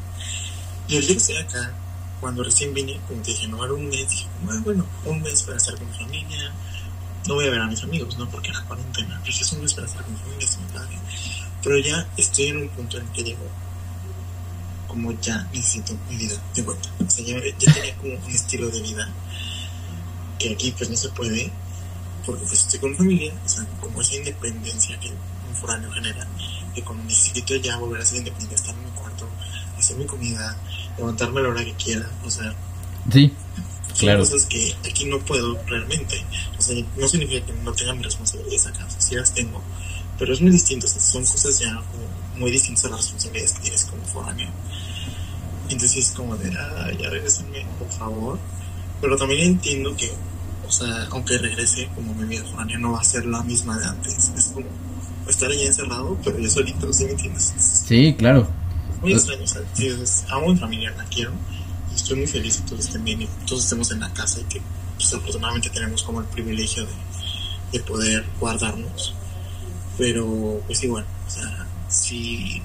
Y 0.88 0.96
el 0.96 1.02
día 1.02 1.11
que 1.11 1.18
estoy 1.18 1.37
acá, 1.37 1.75
cuando 2.20 2.42
recién 2.42 2.73
vine, 2.73 3.00
como 3.06 3.23
te 3.23 3.30
dije, 3.30 3.49
no 3.49 3.64
era 3.64 3.75
un 3.75 3.88
mes, 3.88 4.08
dije, 4.08 4.26
ah, 4.49 4.61
bueno, 4.64 4.87
un 5.04 5.23
mes 5.23 5.42
para 5.42 5.56
estar 5.56 5.76
con 5.76 5.88
mi 5.88 5.96
familia, 5.96 6.52
no 7.26 7.35
voy 7.35 7.46
a 7.46 7.50
ver 7.50 7.61
a 7.61 7.66
mis 7.66 7.82
amigos, 7.82 8.16
¿no? 8.18 8.28
Porque 8.28 8.50
era 8.50 8.62
cuarentena. 8.62 9.20
Dije, 9.25 9.42
es 9.42 9.52
un 9.52 9.62
mes 9.62 9.75
para 9.75 9.87
estar 9.87 10.02
con 10.04 10.12
mi 10.12 10.20
familia, 10.20 10.46
se 10.46 10.58
me 10.58 10.66
padre. 10.68 10.99
Pero 11.62 11.78
ya 11.78 12.08
estoy 12.16 12.46
en 12.46 12.56
un 12.58 12.68
punto 12.68 12.99
en 12.99 13.06
el 13.06 13.12
que 13.12 13.25
digo, 13.25 13.49
como 14.88 15.12
ya 15.21 15.49
necesito 15.52 15.95
mi 16.09 16.16
vida 16.16 16.35
de 16.55 16.62
vuelta. 16.62 16.88
O 17.07 17.11
sea, 17.11 17.25
ya, 17.25 17.37
ya 17.59 17.73
tenía 17.75 17.97
como 17.97 18.14
un 18.14 18.31
estilo 18.33 18.69
de 18.69 18.81
vida 18.81 19.09
que 20.38 20.52
aquí 20.52 20.73
pues 20.76 20.90
no 20.90 20.97
se 20.97 21.09
puede, 21.11 21.50
porque 22.25 22.43
pues 22.47 22.61
estoy 22.62 22.78
con 22.81 22.90
mi 22.90 22.97
familia, 22.97 23.33
o 23.45 23.49
sea, 23.49 23.64
como 23.81 24.00
esa 24.00 24.14
independencia 24.16 24.99
que 25.00 25.09
un 25.09 25.55
foráneo 25.59 25.90
genera, 25.93 26.26
que 26.75 26.83
cuando 26.83 27.05
necesito 27.05 27.57
ya 27.57 27.76
volver 27.78 28.02
a 28.02 28.05
ser 28.05 28.19
independiente, 28.19 28.55
estar 28.57 28.75
en 28.75 28.85
mi 28.85 28.90
cuarto, 28.90 29.26
hacer 29.78 29.97
mi 29.97 30.05
comida, 30.05 30.57
levantarme 30.99 31.40
a 31.40 31.43
la 31.45 31.49
hora 31.50 31.64
que 31.64 31.73
quiera, 31.75 32.11
o 32.25 32.31
sea, 32.31 32.55
Sí, 33.12 33.33
son 33.88 33.97
Claro. 33.99 34.19
cosas 34.19 34.45
que 34.47 34.75
aquí 34.87 35.05
no 35.07 35.19
puedo 35.21 35.57
realmente. 35.66 36.23
O 36.59 36.61
sea, 36.61 36.76
no 36.97 37.09
significa 37.09 37.47
que 37.47 37.52
no 37.62 37.73
tenga 37.73 37.95
mis 37.95 38.05
responsabilidades 38.05 38.66
acá, 38.66 38.85
o 38.85 38.90
sea, 38.90 39.00
sí 39.00 39.14
las 39.14 39.33
tengo, 39.33 39.62
pero 40.19 40.35
es 40.35 40.40
muy 40.43 40.50
distinto, 40.50 40.87
o 40.87 40.90
sea, 40.90 41.00
son 41.00 41.25
cosas 41.25 41.59
ya 41.61 41.73
como 41.76 42.05
muy 42.38 42.50
distintas 42.50 42.85
a 42.87 42.88
las 42.90 43.00
responsabilidades 43.00 43.52
que 43.55 43.61
tienes 43.62 43.85
como 43.85 44.02
foráneo. 44.05 44.50
Entonces 45.69 45.97
es 45.97 46.11
como 46.12 46.37
de, 46.37 46.50
ah, 46.57 46.90
ya 47.00 47.11
regresenme, 47.11 47.66
por 47.78 47.88
favor. 47.90 48.38
Pero 49.00 49.16
también 49.16 49.40
entiendo 49.43 49.95
que, 49.97 50.11
o 50.66 50.71
sea, 50.71 51.07
aunque 51.11 51.38
regrese, 51.38 51.88
como 51.95 52.14
mi 52.14 52.25
vida 52.25 52.45
foránea 52.50 52.78
no 52.78 52.93
va 52.93 53.00
a 53.00 53.05
ser 53.05 53.26
la 53.26 53.43
misma 53.43 53.76
de 53.78 53.87
antes. 53.87 54.31
Es 54.37 54.47
como 54.55 54.66
estar 55.28 55.50
allá 55.50 55.66
encerrado, 55.66 56.16
pero 56.25 56.38
yo 56.38 56.49
solito, 56.49 56.93
¿sí 56.93 57.05
me 57.05 57.11
entiendes? 57.12 57.52
Es 57.57 57.85
sí, 57.87 58.14
claro. 58.16 58.49
muy 59.02 59.12
Eh. 59.12 59.16
extraño, 59.16 59.43
o 59.43 59.47
sea, 59.47 59.62
sí, 59.75 59.88
es- 59.88 60.25
amo 60.31 60.50
a 60.50 60.52
mi 60.55 60.59
familia, 60.59 60.90
la 60.97 61.05
quiero, 61.05 61.33
y 61.93 61.97
estoy 61.97 62.16
muy 62.19 62.26
feliz 62.26 62.57
que 62.59 62.69
todos 62.71 62.87
estén 62.87 63.05
bien 63.05 63.23
y 63.23 63.28
todos 63.47 63.64
estemos 63.64 63.90
en 63.90 64.00
la 64.00 64.12
casa 64.14 64.40
y 64.40 64.45
que, 64.45 64.62
pues, 64.97 65.12
afortunadamente 65.12 65.69
tenemos 65.71 66.02
como 66.05 66.21
el 66.21 66.26
privilegio 66.26 66.87
de, 66.87 66.93
de 67.73 67.81
poder 67.81 68.25
guardarnos. 68.40 69.14
Pero, 69.99 70.61
pues 70.66 70.83
igual, 70.85 71.05
o 71.26 71.31
sea, 71.31 71.65
si, 71.88 72.62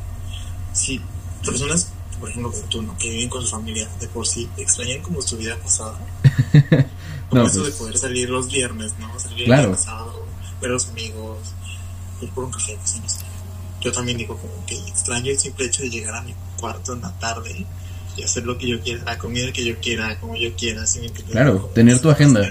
si 0.73 1.01
personas, 1.45 1.89
por 2.19 2.29
ejemplo, 2.29 2.51
como 2.51 2.63
tú, 2.65 2.81
¿no? 2.81 2.97
que 2.97 3.09
viven 3.09 3.29
con 3.29 3.41
su 3.43 3.49
familia 3.49 3.87
de 3.99 4.07
por 4.07 4.27
sí, 4.27 4.47
extrañan 4.57 5.01
como 5.01 5.21
su 5.21 5.37
vida 5.37 5.57
pasada, 5.57 5.97
como 7.29 7.41
No, 7.43 7.47
eso 7.47 7.61
pues- 7.61 7.73
de 7.73 7.79
poder 7.79 7.97
salir 7.97 8.29
los 8.29 8.51
viernes, 8.51 8.93
¿no? 8.99 9.17
Salir 9.19 9.45
Claro. 9.45 9.71
el 9.71 9.77
sábado, 9.77 10.25
ver 10.61 10.69
a 10.71 10.73
los 10.73 10.87
amigos, 10.89 11.37
ir 12.21 12.29
por 12.29 12.43
un 12.45 12.51
café, 12.51 12.77
pues, 12.79 12.99
no 13.01 13.09
sé. 13.09 13.19
Yo 13.81 13.91
también 13.91 14.17
digo 14.17 14.37
como 14.37 14.63
que 14.67 14.75
extraño 14.77 15.31
el 15.31 15.39
simple 15.39 15.65
hecho 15.65 15.81
de 15.81 15.89
llegar 15.89 16.13
a 16.15 16.21
mi 16.21 16.35
cuarto 16.59 16.93
en 16.93 17.01
la 17.01 17.11
tarde 17.17 17.65
y 18.15 18.21
hacer 18.23 18.43
lo 18.45 18.57
que 18.57 18.67
yo 18.67 18.79
quiera, 18.81 19.03
la 19.05 19.17
comida 19.17 19.51
que 19.51 19.65
yo 19.65 19.79
quiera, 19.79 20.19
como 20.19 20.35
yo 20.35 20.53
quiera, 20.55 20.85
¿sí 20.85 20.99
me 20.99 21.07
entiendes? 21.07 21.31
Claro, 21.31 21.71
tener 21.73 21.99
tu 21.99 22.09
agenda. 22.11 22.41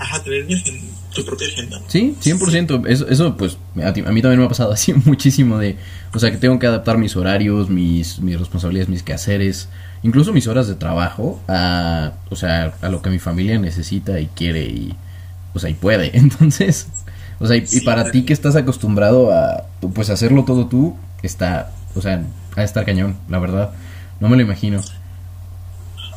Ajá, 0.00 0.22
tener 0.22 0.44
agenda, 0.44 0.86
tu 1.14 1.24
propia 1.24 1.46
agenda. 1.48 1.80
Sí, 1.88 2.16
100%. 2.22 2.86
Eso, 2.88 3.06
eso 3.08 3.36
pues, 3.36 3.58
a, 3.84 3.92
ti- 3.92 4.00
a 4.06 4.10
mí 4.12 4.22
también 4.22 4.38
me 4.40 4.46
ha 4.46 4.48
pasado 4.48 4.72
así 4.72 4.92
muchísimo 4.94 5.58
de... 5.58 5.76
O 6.14 6.18
sea, 6.18 6.30
que 6.30 6.38
tengo 6.38 6.58
que 6.58 6.66
adaptar 6.66 6.96
mis 6.98 7.14
horarios, 7.16 7.68
mis, 7.68 8.18
mis 8.20 8.38
responsabilidades, 8.38 8.88
mis 8.88 9.02
quehaceres, 9.02 9.68
incluso 10.02 10.32
mis 10.32 10.46
horas 10.46 10.66
de 10.68 10.74
trabajo 10.74 11.40
a, 11.48 12.12
o 12.30 12.36
sea, 12.36 12.74
a 12.80 12.88
lo 12.88 13.02
que 13.02 13.10
mi 13.10 13.18
familia 13.18 13.58
necesita 13.58 14.18
y 14.20 14.26
quiere 14.28 14.64
y, 14.64 14.96
o 15.54 15.58
sea, 15.58 15.68
y 15.70 15.74
puede. 15.74 16.10
Entonces, 16.16 16.86
o 17.38 17.46
sea, 17.46 17.56
y, 17.56 17.60
y 17.60 17.66
Sí, 17.66 17.80
para 17.82 18.10
ti 18.10 18.24
que 18.24 18.32
estás 18.32 18.56
acostumbrado 18.56 19.32
a, 19.32 19.66
pues, 19.94 20.08
hacerlo 20.10 20.44
todo 20.44 20.66
tú, 20.66 20.96
está, 21.22 21.72
o 21.94 22.00
sea, 22.00 22.24
a 22.56 22.62
estar 22.64 22.84
cañón, 22.86 23.16
la 23.28 23.38
verdad. 23.38 23.70
No 24.18 24.28
me 24.28 24.36
lo 24.36 24.42
imagino. 24.42 24.80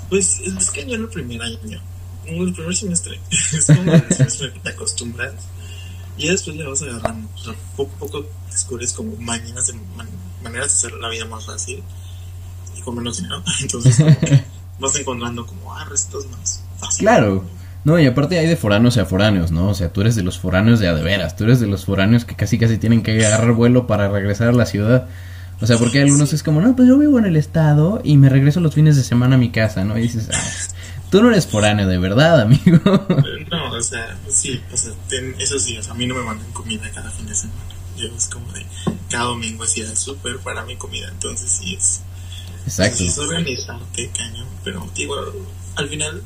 Pues 0.09 0.39
es 0.41 0.69
que 0.71 0.85
yo 0.85 0.95
en 0.95 1.01
el 1.01 1.07
primer 1.09 1.41
año, 1.41 1.79
en 2.25 2.42
el 2.48 2.53
primer 2.53 2.75
semestre, 2.75 3.20
es 3.32 3.65
como 3.68 3.94
el 3.94 4.03
semestre 4.13 4.53
que 4.53 4.60
te 4.60 4.70
acostumbras 4.70 5.34
y 6.18 6.27
después 6.27 6.56
le 6.56 6.65
vas 6.68 6.82
agarrando. 6.82 7.27
O 7.36 7.44
sea, 7.44 7.53
poco 7.75 7.92
a 7.96 8.00
poco 8.00 8.25
descubres 8.51 8.94
como 8.94 9.15
maneras 9.18 9.68
de, 9.68 9.74
man- 9.98 10.08
maneras 10.44 10.68
de 10.68 10.74
hacer 10.74 11.00
la 11.00 11.10
vida 11.10 11.25
más 11.25 11.46
fácil 11.46 11.82
y 12.77 12.82
con 12.82 12.96
menos 12.96 13.18
dinero. 13.18 13.42
Entonces 13.62 13.96
como 13.96 14.15
vas 14.80 14.96
encontrando 14.98 15.46
como 15.46 15.74
ah, 15.75 15.86
recetas 15.86 16.25
más 16.27 16.62
fáciles. 16.80 17.00
Claro. 17.00 17.44
No, 17.86 18.00
y 18.00 18.06
aparte 18.06 18.39
hay 18.39 18.48
de 18.48 18.56
foráneos 18.56 18.98
a 18.98 19.06
foráneos, 19.06 19.51
¿no? 19.51 19.68
O 19.68 19.74
sea, 19.74 19.92
tú 19.92 20.00
eres 20.01 20.15
de 20.15 20.24
los 20.24 20.39
foráneos 20.39 20.80
de 20.80 20.88
a 20.88 20.94
de 20.94 21.03
veras, 21.03 21.36
tú 21.36 21.44
eres 21.44 21.60
de 21.60 21.68
los 21.68 21.84
foráneos 21.84 22.24
que 22.24 22.34
casi 22.34 22.58
casi 22.58 22.77
tienen 22.77 23.03
que 23.03 23.25
agarrar 23.25 23.51
vuelo 23.51 23.88
para 23.88 24.08
regresar 24.08 24.48
a 24.48 24.53
la 24.53 24.65
ciudad. 24.65 25.08
O 25.60 25.68
sea, 25.68 25.77
porque 25.77 26.01
algunos 26.01 26.32
es 26.32 26.44
como, 26.44 26.62
no, 26.62 26.75
pues 26.77 26.88
yo 26.88 26.98
vivo 26.98 27.20
en 27.20 27.25
el 27.25 27.36
estado 27.36 28.00
y 28.03 28.15
me 28.18 28.30
regreso 28.30 28.60
los 28.62 28.74
fines 28.74 28.96
de 28.96 29.03
semana 29.03 29.36
a 29.36 29.38
mi 29.38 29.50
casa, 29.50 29.84
¿no? 29.84 29.98
Y 29.98 30.03
dices, 30.03 30.30
ah, 30.34 30.42
tú 31.13 31.22
no 31.22 31.29
eres 31.29 31.46
foráneo 31.46 31.88
de 31.88 32.00
verdad, 32.00 32.41
amigo. 32.41 32.79
No, 33.51 33.72
o 33.72 33.82
sea, 33.84 34.17
sí, 34.29 34.60
o 34.74 34.75
sea, 34.75 34.93
ten 35.08 35.36
esos 35.38 35.65
días 35.65 35.88
a 35.88 35.93
mí 35.93 36.08
no 36.08 36.15
me 36.15 36.24
mandan 36.24 36.51
comida 36.53 36.89
cada 36.91 37.12
fin 37.12 37.27
de 37.27 37.36
semana. 37.36 37.62
Yo 37.96 38.08
es 38.08 38.27
como 38.29 38.51
de 38.51 38.65
cada 39.12 39.25
domingo 39.25 39.63
es 39.63 39.77
ir 39.77 39.86
al 39.86 39.96
súper 39.96 40.39
para 40.39 40.65
mi 40.65 40.75
comida, 40.75 41.08
entonces 41.10 41.51
sí 41.51 41.75
es 41.75 42.01
Exacto. 42.65 42.98
Sí, 42.98 43.08
es 43.10 43.17
organizarte, 43.20 44.10
cañón, 44.10 44.48
pero 44.63 44.89
digo, 44.96 45.15
al 45.75 45.88
final 45.88 46.24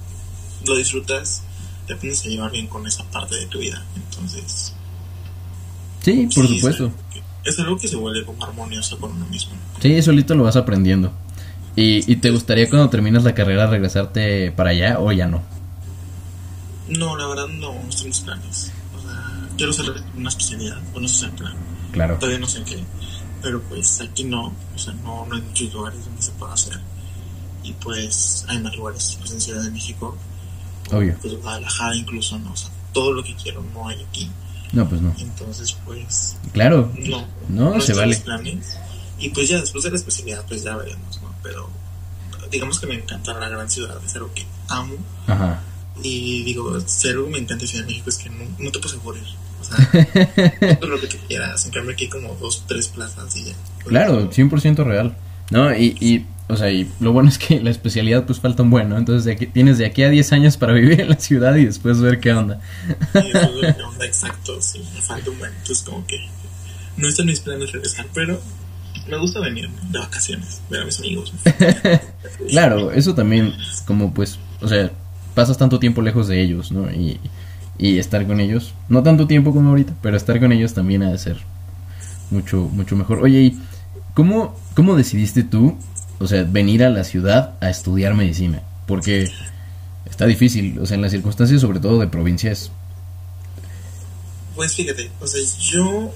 lo 0.65 0.75
disfrutas, 0.77 1.43
te 1.85 1.93
aprendes 1.93 2.23
a 2.25 2.29
llevar 2.29 2.51
bien 2.51 2.67
con 2.67 2.87
esa 2.87 3.03
parte 3.11 3.35
de 3.35 3.47
tu 3.47 3.59
vida, 3.59 3.83
entonces... 3.93 4.73
Sí, 6.01 6.29
por 6.33 6.47
sí, 6.47 6.55
supuesto. 6.55 6.85
Es 6.85 6.91
algo, 6.91 7.09
que, 7.11 7.49
es 7.49 7.59
algo 7.59 7.77
que 7.77 7.87
se 7.89 7.95
vuelve 7.97 8.23
como 8.23 8.41
armonioso 8.41 8.97
con 8.99 9.11
uno 9.11 9.25
mismo. 9.25 9.51
Sí, 9.81 10.01
solito 10.01 10.33
lo 10.33 10.43
vas 10.43 10.55
aprendiendo. 10.55 11.11
¿Y, 11.77 12.11
y 12.11 12.15
te 12.17 12.31
gustaría 12.31 12.67
cuando 12.69 12.89
terminas 12.89 13.23
la 13.23 13.33
carrera 13.33 13.67
regresarte 13.67 14.51
para 14.51 14.71
allá 14.71 14.99
o 14.99 15.11
ya 15.13 15.27
no? 15.27 15.41
No, 16.89 17.15
la 17.15 17.27
verdad 17.27 17.47
no, 17.47 17.73
no 17.73 17.79
en 18.01 18.07
mis 18.07 18.19
planes. 18.19 18.71
O 18.97 19.01
sea, 19.01 19.47
quiero 19.55 19.71
hacer 19.71 19.85
una 20.15 20.29
especialidad, 20.29 20.77
o 20.93 20.99
no 20.99 21.07
sé 21.07 21.25
el 21.27 21.31
plan, 21.33 21.53
Claro. 21.91 22.15
todavía 22.15 22.39
no 22.39 22.47
sé 22.47 22.59
en 22.59 22.65
qué, 22.65 22.79
pero 23.41 23.61
pues 23.63 24.01
aquí 24.01 24.23
no, 24.23 24.47
o 24.75 24.77
sea, 24.77 24.93
no, 25.03 25.25
no 25.27 25.35
hay 25.35 25.41
muchos 25.41 25.73
lugares 25.73 26.03
donde 26.03 26.21
se 26.21 26.31
pueda 26.31 26.53
hacer. 26.53 26.79
Y 27.63 27.73
pues 27.73 28.45
hay 28.47 28.59
más 28.59 28.75
lugares, 28.75 29.15
pues 29.19 29.31
en 29.31 29.41
Ciudad 29.41 29.61
de 29.63 29.69
México, 29.71 30.17
Obvio. 30.91 31.15
pues 31.21 31.33
Guadalajara 31.41 31.95
incluso, 31.95 32.39
no, 32.39 32.51
o 32.53 32.55
sea, 32.55 32.69
todo 32.93 33.11
lo 33.13 33.23
que 33.23 33.35
quiero 33.35 33.63
no 33.73 33.87
hay 33.87 34.01
aquí. 34.03 34.29
No, 34.73 34.87
pues 34.89 34.99
no. 35.01 35.13
Entonces, 35.19 35.77
pues, 35.85 36.35
Claro. 36.53 36.91
no. 36.97 37.25
No, 37.49 37.79
se 37.81 37.91
está 37.91 38.03
en 38.03 38.09
vale. 38.11 38.21
planes. 38.21 38.77
Y 39.19 39.29
pues 39.29 39.47
ya 39.49 39.59
después 39.61 39.83
de 39.83 39.91
la 39.91 39.95
especialidad, 39.97 40.43
pues 40.47 40.63
ya 40.63 40.75
veremos, 40.75 41.21
¿no? 41.21 41.26
Pero 41.47 41.69
digamos 42.51 42.79
que 42.79 42.87
me 42.87 42.95
encanta 42.95 43.33
la 43.33 43.47
gran 43.47 43.69
ciudad, 43.69 43.97
es 44.05 44.15
algo 44.15 44.33
que 44.33 44.45
amo. 44.67 44.95
Ajá. 45.27 45.61
Y 46.03 46.43
digo, 46.43 46.79
si 46.85 47.07
algo 47.07 47.29
me 47.29 47.37
encanta 47.39 47.63
de 47.63 47.67
Ciudad 47.67 47.85
de 47.85 47.91
México 47.91 48.09
es 48.09 48.17
que 48.17 48.29
no, 48.29 48.43
no 48.59 48.71
te 48.71 48.79
puedes 48.79 48.97
aburrir. 48.99 49.23
O 49.59 49.63
sea, 49.63 50.77
todo 50.79 50.89
lo 50.89 50.99
que 50.99 51.07
tú 51.07 51.17
quieras. 51.27 51.65
En 51.65 51.71
cambio, 51.71 51.93
aquí 51.93 52.03
hay 52.03 52.09
como 52.09 52.35
dos, 52.35 52.65
tres 52.67 52.89
plazas 52.89 53.35
y 53.35 53.45
ya. 53.45 53.53
Claro, 53.85 54.29
100% 54.29 54.83
real. 54.83 55.17
No, 55.49 55.73
y, 55.75 55.95
y, 55.99 56.25
o 56.49 56.57
sea, 56.57 56.69
y 56.69 56.91
lo 56.99 57.13
bueno 57.13 57.29
es 57.29 57.37
que 57.37 57.61
la 57.61 57.71
especialidad 57.71 58.25
pues 58.25 58.39
falta 58.39 58.63
un 58.63 58.69
buen, 58.69 58.89
¿no? 58.89 58.97
Entonces 58.97 59.23
de 59.23 59.31
aquí, 59.31 59.47
tienes 59.47 59.77
de 59.77 59.85
aquí 59.85 60.03
a 60.03 60.09
10 60.09 60.33
años 60.33 60.57
para 60.57 60.73
vivir 60.73 60.99
en 60.99 61.09
la 61.09 61.17
ciudad 61.17 61.55
y 61.55 61.65
después 61.65 61.99
ver 62.01 62.19
qué 62.19 62.33
onda. 62.33 62.59
Es 63.13 63.33
lo 63.33 63.61
que 63.61 63.83
onda 63.83 64.05
exacto, 64.05 64.61
sí, 64.61 64.83
me 64.93 65.01
falta 65.01 65.31
un 65.31 65.39
buen. 65.39 65.51
Entonces, 65.51 65.83
como 65.83 66.05
que 66.05 66.17
no 66.97 67.07
está 67.07 67.21
en 67.23 67.29
mis 67.29 67.39
planes 67.39 67.71
regresar, 67.71 68.05
pero 68.13 68.39
me 69.07 69.17
gusta 69.17 69.39
venir 69.39 69.69
de 69.69 69.99
vacaciones, 69.99 70.61
ver 70.69 70.81
a 70.81 70.85
mis 70.85 70.99
amigos. 70.99 71.33
Claro, 72.49 72.91
eso 72.91 73.15
también, 73.15 73.53
como 73.85 74.13
pues, 74.13 74.37
o 74.61 74.67
sea, 74.67 74.91
pasas 75.33 75.57
tanto 75.57 75.79
tiempo 75.79 76.01
lejos 76.01 76.27
de 76.27 76.41
ellos, 76.41 76.71
¿no? 76.71 76.91
Y, 76.91 77.19
y 77.77 77.97
estar 77.97 78.25
con 78.27 78.39
ellos, 78.39 78.73
no 78.89 79.03
tanto 79.03 79.27
tiempo 79.27 79.53
como 79.53 79.69
ahorita, 79.69 79.93
pero 80.01 80.17
estar 80.17 80.39
con 80.39 80.51
ellos 80.51 80.73
también 80.73 81.03
ha 81.03 81.11
de 81.11 81.17
ser 81.17 81.37
mucho, 82.29 82.69
mucho 82.71 82.95
mejor. 82.95 83.19
Oye, 83.21 83.39
¿y 83.39 83.59
cómo, 84.13 84.55
cómo 84.75 84.95
decidiste 84.95 85.43
tú, 85.43 85.77
o 86.19 86.27
sea, 86.27 86.43
venir 86.43 86.83
a 86.83 86.89
la 86.89 87.03
ciudad 87.03 87.55
a 87.61 87.69
estudiar 87.69 88.13
medicina? 88.13 88.61
Porque 88.85 89.29
está 90.05 90.25
difícil, 90.25 90.79
o 90.79 90.85
sea, 90.85 90.95
en 90.95 91.01
las 91.01 91.11
circunstancias, 91.11 91.61
sobre 91.61 91.79
todo 91.79 91.99
de 91.99 92.07
provincias. 92.07 92.71
Pues 94.55 94.73
fíjate, 94.75 95.11
o 95.19 95.27
sea, 95.27 95.41
yo 95.71 96.11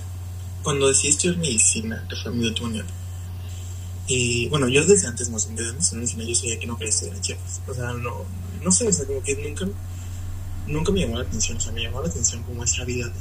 cuando 0.63 0.87
decidí 0.87 1.09
estudiar 1.09 1.37
medicina, 1.37 2.05
que 2.09 2.15
fue 2.15 2.31
mi 2.31 2.45
último 2.47 2.67
año, 2.67 2.83
y 4.07 4.47
bueno, 4.49 4.67
yo 4.67 4.85
desde 4.85 5.07
antes, 5.07 5.29
más 5.29 5.45
bien, 5.45 5.55
desde 5.57 5.69
antes 5.71 5.91
de 5.91 5.97
medicina, 5.97 6.23
yo 6.25 6.35
sabía 6.35 6.59
que 6.59 6.67
no 6.67 6.77
quería 6.77 6.89
estudiar 6.89 7.15
en 7.15 7.21
Chiapas. 7.21 7.61
O 7.67 7.73
sea, 7.73 7.93
no, 7.93 8.25
no 8.61 8.71
sé, 8.71 8.87
o 8.87 8.93
sea, 8.93 9.05
como 9.05 9.21
que 9.23 9.35
nunca, 9.37 9.65
nunca 10.67 10.91
me 10.91 11.01
llamó 11.01 11.15
la 11.17 11.23
atención, 11.23 11.57
o 11.57 11.61
sea, 11.61 11.71
me 11.71 11.81
llamó 11.83 12.01
la 12.01 12.09
atención 12.09 12.43
como 12.43 12.63
esa 12.63 12.83
vida 12.83 13.07
de 13.07 13.13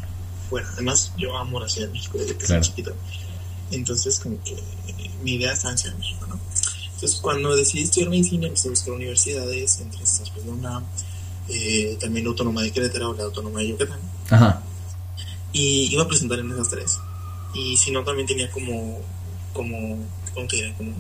fuera. 0.49 0.68
Además, 0.73 1.12
yo 1.16 1.37
amo 1.37 1.61
la 1.61 1.68
Ciudad 1.68 1.87
de 1.88 1.92
México 1.92 2.18
desde 2.18 2.37
que 2.37 2.44
Claro. 2.44 2.64
soy 2.64 2.70
chiquito. 2.70 2.94
Entonces, 3.70 4.18
como 4.18 4.42
que 4.42 4.54
eh, 4.54 5.11
mi 5.23 5.35
idea 5.35 5.52
está 5.52 5.70
en 5.70 5.78
Ciudad 5.78 5.94
de 5.94 6.00
México, 6.00 6.26
¿no? 6.26 6.40
Entonces, 6.94 7.20
cuando 7.20 7.54
decidí 7.54 7.85
estudiar 7.85 8.11
medicina, 8.11 8.47
empecé 8.49 8.66
a 8.68 8.70
buscar 8.73 8.92
universidades, 8.94 9.78
entre 9.80 10.02
estas, 10.02 10.28
pues, 10.30 10.44
la 10.44 10.52
UNAM, 10.52 10.85
eh, 11.49 11.97
también 12.00 12.25
la 12.25 12.30
Autónoma 12.30 12.62
de 12.62 12.73
Querétaro, 12.73 13.14
la 13.14 13.25
Autónoma 13.25 13.61
de 13.61 13.68
Yucatán 13.68 13.99
Ajá, 14.30 14.62
y 15.52 15.92
iba 15.92 16.02
a 16.02 16.09
presentar 16.09 16.38
en 16.40 16.50
esas 16.52 16.68
tres. 16.68 16.99
Y 17.54 17.76
si 17.76 17.90
no, 17.90 18.04
también 18.04 18.26
tenía 18.26 18.50
como, 18.50 19.00
como, 19.52 19.99
¿cómo 20.35 20.47
te 20.47 20.57
diré? 20.57 20.75
Como 20.75 20.92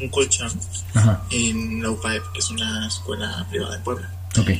un 0.00 0.08
colchón 0.10 0.50
ajá, 0.94 1.24
en 1.30 1.82
la 1.82 1.90
UPAEP, 1.90 2.32
que 2.32 2.38
es 2.38 2.50
una 2.50 2.86
escuela 2.86 3.46
privada 3.50 3.76
de 3.76 3.82
Puebla. 3.82 4.12
ok, 4.38 4.50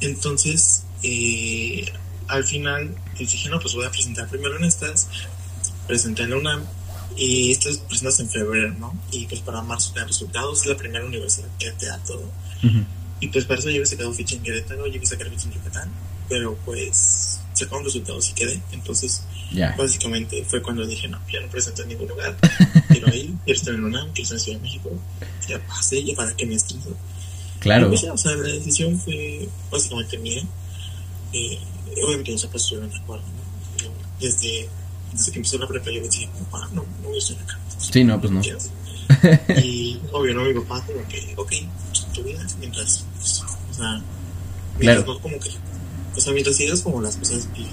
Entonces, 0.00 0.84
eh, 1.02 1.90
al 2.28 2.44
final, 2.44 2.94
pues 3.16 3.30
dije, 3.32 3.48
no, 3.48 3.58
pues 3.60 3.74
voy 3.74 3.86
a 3.86 3.90
presentar 3.90 4.28
primero 4.28 4.56
en 4.56 4.64
estas, 4.64 5.08
presenté 5.86 6.22
en 6.24 6.30
la 6.30 6.36
UNAM, 6.36 6.64
y 7.16 7.52
estas 7.52 7.78
presentas 7.78 8.20
en 8.20 8.30
febrero, 8.30 8.74
¿no? 8.78 8.94
Y 9.10 9.26
pues 9.26 9.40
para 9.42 9.60
marzo 9.62 9.92
dan 9.94 10.08
resultados, 10.08 10.60
es 10.60 10.66
la 10.66 10.76
primera 10.76 11.04
universidad 11.04 11.48
que 11.58 11.70
te 11.72 11.86
da 11.86 11.98
todo. 11.98 12.24
ujú, 12.62 12.84
Y 13.20 13.28
pues 13.28 13.44
para 13.44 13.60
eso 13.60 13.68
yo 13.68 13.76
hubiese 13.76 13.96
sacado 13.96 14.12
ficha 14.14 14.34
en 14.36 14.42
Querétaro, 14.42 14.86
yo 14.86 14.92
hubiese 14.96 15.14
sacado 15.16 15.30
ficha 15.30 15.44
en 15.44 15.52
Yucatán, 15.52 15.90
pero 16.28 16.56
pues 16.64 17.40
sacaron 17.64 17.84
resultados 17.84 18.30
y 18.30 18.34
quedé. 18.34 18.60
Entonces, 18.72 19.22
Ya. 19.52 19.74
básicamente 19.76 20.44
fue 20.46 20.62
cuando 20.62 20.86
dije, 20.86 21.08
no, 21.08 21.18
ya 21.32 21.40
no 21.40 21.48
presento 21.48 21.82
en 21.82 21.88
ningún 21.88 22.08
lugar. 22.08 22.36
Quiero 22.88 23.08
ir, 23.14 23.32
quiero 23.44 23.58
estar 23.58 23.74
en 23.74 23.84
UNAM, 23.84 24.06
quiero 24.12 24.22
estar 24.22 24.36
en 24.38 24.40
Ciudad 24.44 24.58
de 24.58 24.62
México. 24.64 24.90
Ya 25.48 25.66
pasé, 25.66 26.04
ya 26.04 26.14
para 26.14 26.34
que 26.36 26.46
me. 26.46 26.54
Y 26.54 26.58
Claro. 27.60 27.88
pues 27.88 28.02
ya, 28.02 28.12
o 28.12 28.18
sea, 28.18 28.32
la 28.32 28.48
decisión 28.48 28.98
fue 28.98 29.48
básicamente 29.70 30.18
mía. 30.18 30.42
Eh, 31.32 31.58
obviamente 32.04 32.32
papás 32.34 32.62
estuvieron 32.62 32.90
de 32.90 32.96
acuerdo, 32.96 33.24
¿no? 33.26 33.82
Yo, 33.82 33.90
desde, 34.20 34.68
desde 35.12 35.32
que 35.32 35.38
empezó 35.38 35.58
la 35.58 35.66
prepa 35.68 35.90
yo 35.90 36.02
decía, 36.02 36.28
papá, 36.50 36.68
no, 36.74 36.84
no 37.02 37.08
voy 37.08 37.16
a 37.16 37.18
estar 37.18 37.38
acá. 37.40 37.58
Sí, 37.78 38.04
no, 38.04 38.20
pues 38.20 38.32
no. 38.32 38.42
Y 39.62 40.00
obvio, 40.12 40.34
¿no? 40.34 40.44
Mi 40.44 40.54
papá 40.54 40.84
como 40.86 41.06
que, 41.08 41.34
ok, 41.36 41.52
tu 42.14 42.22
vida, 42.24 42.44
mientras, 42.58 43.04
pues, 43.16 43.42
o 43.70 43.74
sea, 43.74 44.02
mientras 44.78 45.04
Claro. 45.04 45.14
no 45.14 45.20
como 45.20 45.38
que, 45.38 45.50
o 46.16 46.20
sea, 46.20 46.32
mientras 46.32 46.56
sigas 46.56 46.80
como 46.82 47.00
las 47.00 47.16
cosas 47.16 47.48
bien, 47.54 47.68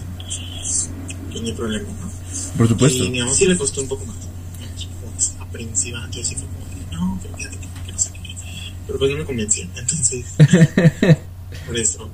no 1.42 1.46
hay 1.48 1.54
problema, 1.54 1.88
¿no? 2.02 2.10
Por 2.58 2.68
supuesto. 2.68 3.04
Y 3.06 3.20
mamá 3.20 3.34
sí 3.34 3.46
le 3.46 3.58
costó 3.58 3.82
un 3.82 3.88
poco 3.88 4.06
más, 4.06 4.16
más 5.16 5.36
aprensiva, 5.40 6.08
yo 6.12 6.24
sí 6.24 6.36
fue 6.36 6.46
como 6.48 6.60
de, 6.70 6.96
no, 6.96 7.20
pero 7.22 7.36
fíjate 7.38 7.58
que, 7.58 7.92
no 7.92 8.00
sé 8.00 8.12
qué, 8.14 8.36
pero 8.88 9.00
pues 9.00 9.12
no 9.12 9.18
me 9.18 9.26
convenció, 9.26 9.64
entonces, 9.78 10.26
por 11.68 11.78
eso, 11.78 12.10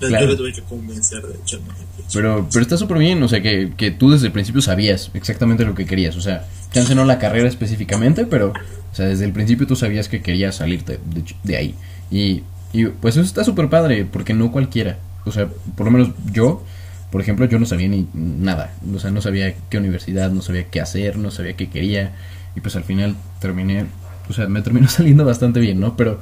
la- 0.00 0.08
Claro. 0.08 0.24
yo 0.26 0.30
le 0.32 0.36
tuve 0.36 0.52
que 0.52 0.62
convencer 0.62 1.22
de 1.26 1.34
echarme. 1.38 1.66
Pero, 2.12 2.48
pero 2.52 2.62
está 2.62 2.76
súper 2.76 2.98
bien, 2.98 3.22
o 3.22 3.28
sea, 3.28 3.40
que, 3.40 3.72
que 3.76 3.90
tú 3.92 4.10
desde 4.10 4.26
el 4.26 4.32
principio 4.32 4.60
sabías 4.60 5.10
exactamente 5.14 5.64
lo 5.64 5.74
que 5.74 5.86
querías. 5.86 6.16
O 6.16 6.20
sea, 6.20 6.46
chance 6.72 6.94
no 6.94 7.04
la 7.04 7.18
carrera 7.18 7.48
específicamente, 7.48 8.26
pero, 8.26 8.48
o 8.50 8.94
sea, 8.94 9.06
desde 9.06 9.24
el 9.24 9.32
principio 9.32 9.66
tú 9.66 9.76
sabías 9.76 10.08
que 10.08 10.20
querías 10.20 10.56
salirte 10.56 10.98
de, 11.06 11.24
de 11.44 11.56
ahí. 11.56 11.74
Y, 12.10 12.42
y 12.72 12.86
pues 12.86 13.16
eso 13.16 13.24
está 13.24 13.44
súper 13.44 13.68
padre, 13.70 14.04
porque 14.04 14.34
no 14.34 14.50
cualquiera. 14.52 14.98
O 15.24 15.32
sea, 15.32 15.48
por 15.76 15.86
lo 15.86 15.92
menos 15.92 16.10
yo, 16.32 16.62
por 17.10 17.20
ejemplo, 17.20 17.46
yo 17.46 17.58
no 17.58 17.66
sabía 17.66 17.88
ni 17.88 18.08
nada. 18.14 18.74
O 18.94 18.98
sea, 18.98 19.10
no 19.10 19.20
sabía 19.20 19.54
qué 19.68 19.78
universidad, 19.78 20.30
no 20.30 20.42
sabía 20.42 20.68
qué 20.68 20.80
hacer, 20.80 21.16
no 21.18 21.30
sabía 21.30 21.54
qué 21.54 21.68
quería. 21.68 22.14
Y 22.56 22.60
pues 22.60 22.76
al 22.76 22.84
final 22.84 23.16
terminé, 23.40 23.86
o 24.28 24.32
sea, 24.32 24.46
me 24.48 24.62
terminó 24.62 24.88
saliendo 24.88 25.24
bastante 25.24 25.60
bien, 25.60 25.80
¿no? 25.80 25.96
Pero, 25.96 26.20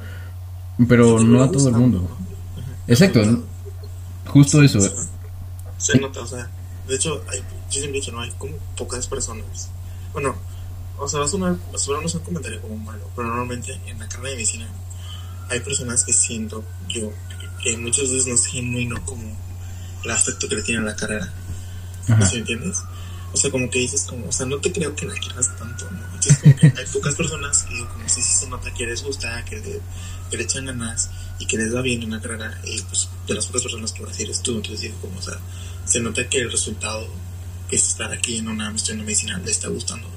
pero 0.87 1.19
Sí, 1.19 1.25
no 1.25 1.43
a 1.43 1.51
todo 1.51 1.69
el 1.69 1.75
mundo. 1.75 2.17
Exacto, 2.87 3.23
¿no? 3.23 3.43
justo 4.27 4.61
eso. 4.61 4.79
Se 5.77 5.99
nota, 5.99 6.21
o 6.21 6.27
sea, 6.27 6.49
de 6.87 6.95
hecho, 6.95 7.23
hay, 7.29 7.39
yo 7.39 7.79
siempre 7.79 7.91
he 7.91 8.01
dicho, 8.01 8.11
no, 8.11 8.21
hay 8.21 8.31
como 8.37 8.53
pocas 8.77 9.07
personas. 9.07 9.69
Bueno, 10.13 10.35
o 10.97 11.07
sea, 11.07 11.19
va 11.19 11.25
a 11.25 11.29
sonar, 11.29 11.53
va 11.53 11.75
a 11.75 11.77
sonar 11.77 12.01
no 12.01 12.07
es 12.07 12.15
un 12.15 12.21
comentario 12.21 12.61
como 12.61 12.77
malo, 12.77 13.09
pero 13.15 13.27
normalmente 13.27 13.73
en 13.87 13.97
la 13.97 14.07
carrera 14.07 14.29
de 14.29 14.35
medicina 14.35 14.67
hay 15.49 15.59
personas 15.59 16.05
que 16.05 16.13
siento 16.13 16.63
yo 16.87 17.11
que 17.61 17.77
muchas 17.77 18.09
veces 18.11 18.27
no 18.27 18.35
es 18.35 18.45
genuino 18.45 19.03
como 19.05 19.23
el 20.03 20.11
afecto 20.11 20.47
que 20.47 20.55
le 20.55 20.63
tienen 20.63 20.83
a 20.83 20.87
la 20.87 20.95
carrera. 20.95 21.31
Ajá. 22.07 22.25
¿Sí 22.25 22.35
me 22.35 22.39
entiendes? 22.41 22.77
O 23.33 23.37
sea, 23.37 23.49
como 23.49 23.69
que 23.69 23.79
dices, 23.79 24.03
como, 24.03 24.27
o 24.27 24.31
sea, 24.31 24.45
no 24.45 24.57
te 24.57 24.71
creo 24.71 24.93
que 24.95 25.05
la 25.05 25.13
quieras 25.13 25.55
tanto, 25.57 25.89
¿no? 25.89 26.03
Entonces, 26.05 26.37
como 26.39 26.55
que 26.55 26.65
hay 26.65 26.85
pocas 26.91 27.15
personas 27.15 27.63
que, 27.63 27.85
como 27.85 28.09
si 28.09 28.21
sí 28.21 28.35
se 28.39 28.49
nota 28.49 28.73
que 28.73 28.85
les 28.85 29.03
gusta, 29.03 29.45
que 29.45 29.57
le, 29.57 29.79
que 30.29 30.37
le 30.37 30.43
echan 30.43 30.65
ganas 30.65 31.09
y 31.39 31.45
que 31.45 31.57
les 31.57 31.73
va 31.73 31.81
bien 31.81 32.03
en 32.03 32.11
la 32.11 32.19
carrera, 32.19 32.59
y 32.65 32.81
pues 32.81 33.07
de 33.27 33.33
las 33.33 33.45
pocas 33.45 33.63
personas 33.63 33.93
que 33.93 34.03
sí 34.13 34.23
eres 34.23 34.41
tú, 34.41 34.55
entonces 34.55 34.81
digo, 34.81 34.95
como, 34.99 35.17
o 35.17 35.21
sea, 35.21 35.39
se 35.85 36.01
nota 36.01 36.27
que 36.27 36.39
el 36.39 36.51
resultado 36.51 37.07
que 37.69 37.77
es 37.77 37.87
estar 37.87 38.11
aquí 38.11 38.37
en 38.37 38.49
una 38.49 38.69
estudiando 38.71 39.05
medicina 39.05 39.37
le 39.37 39.49
está 39.49 39.69
gustando, 39.69 40.07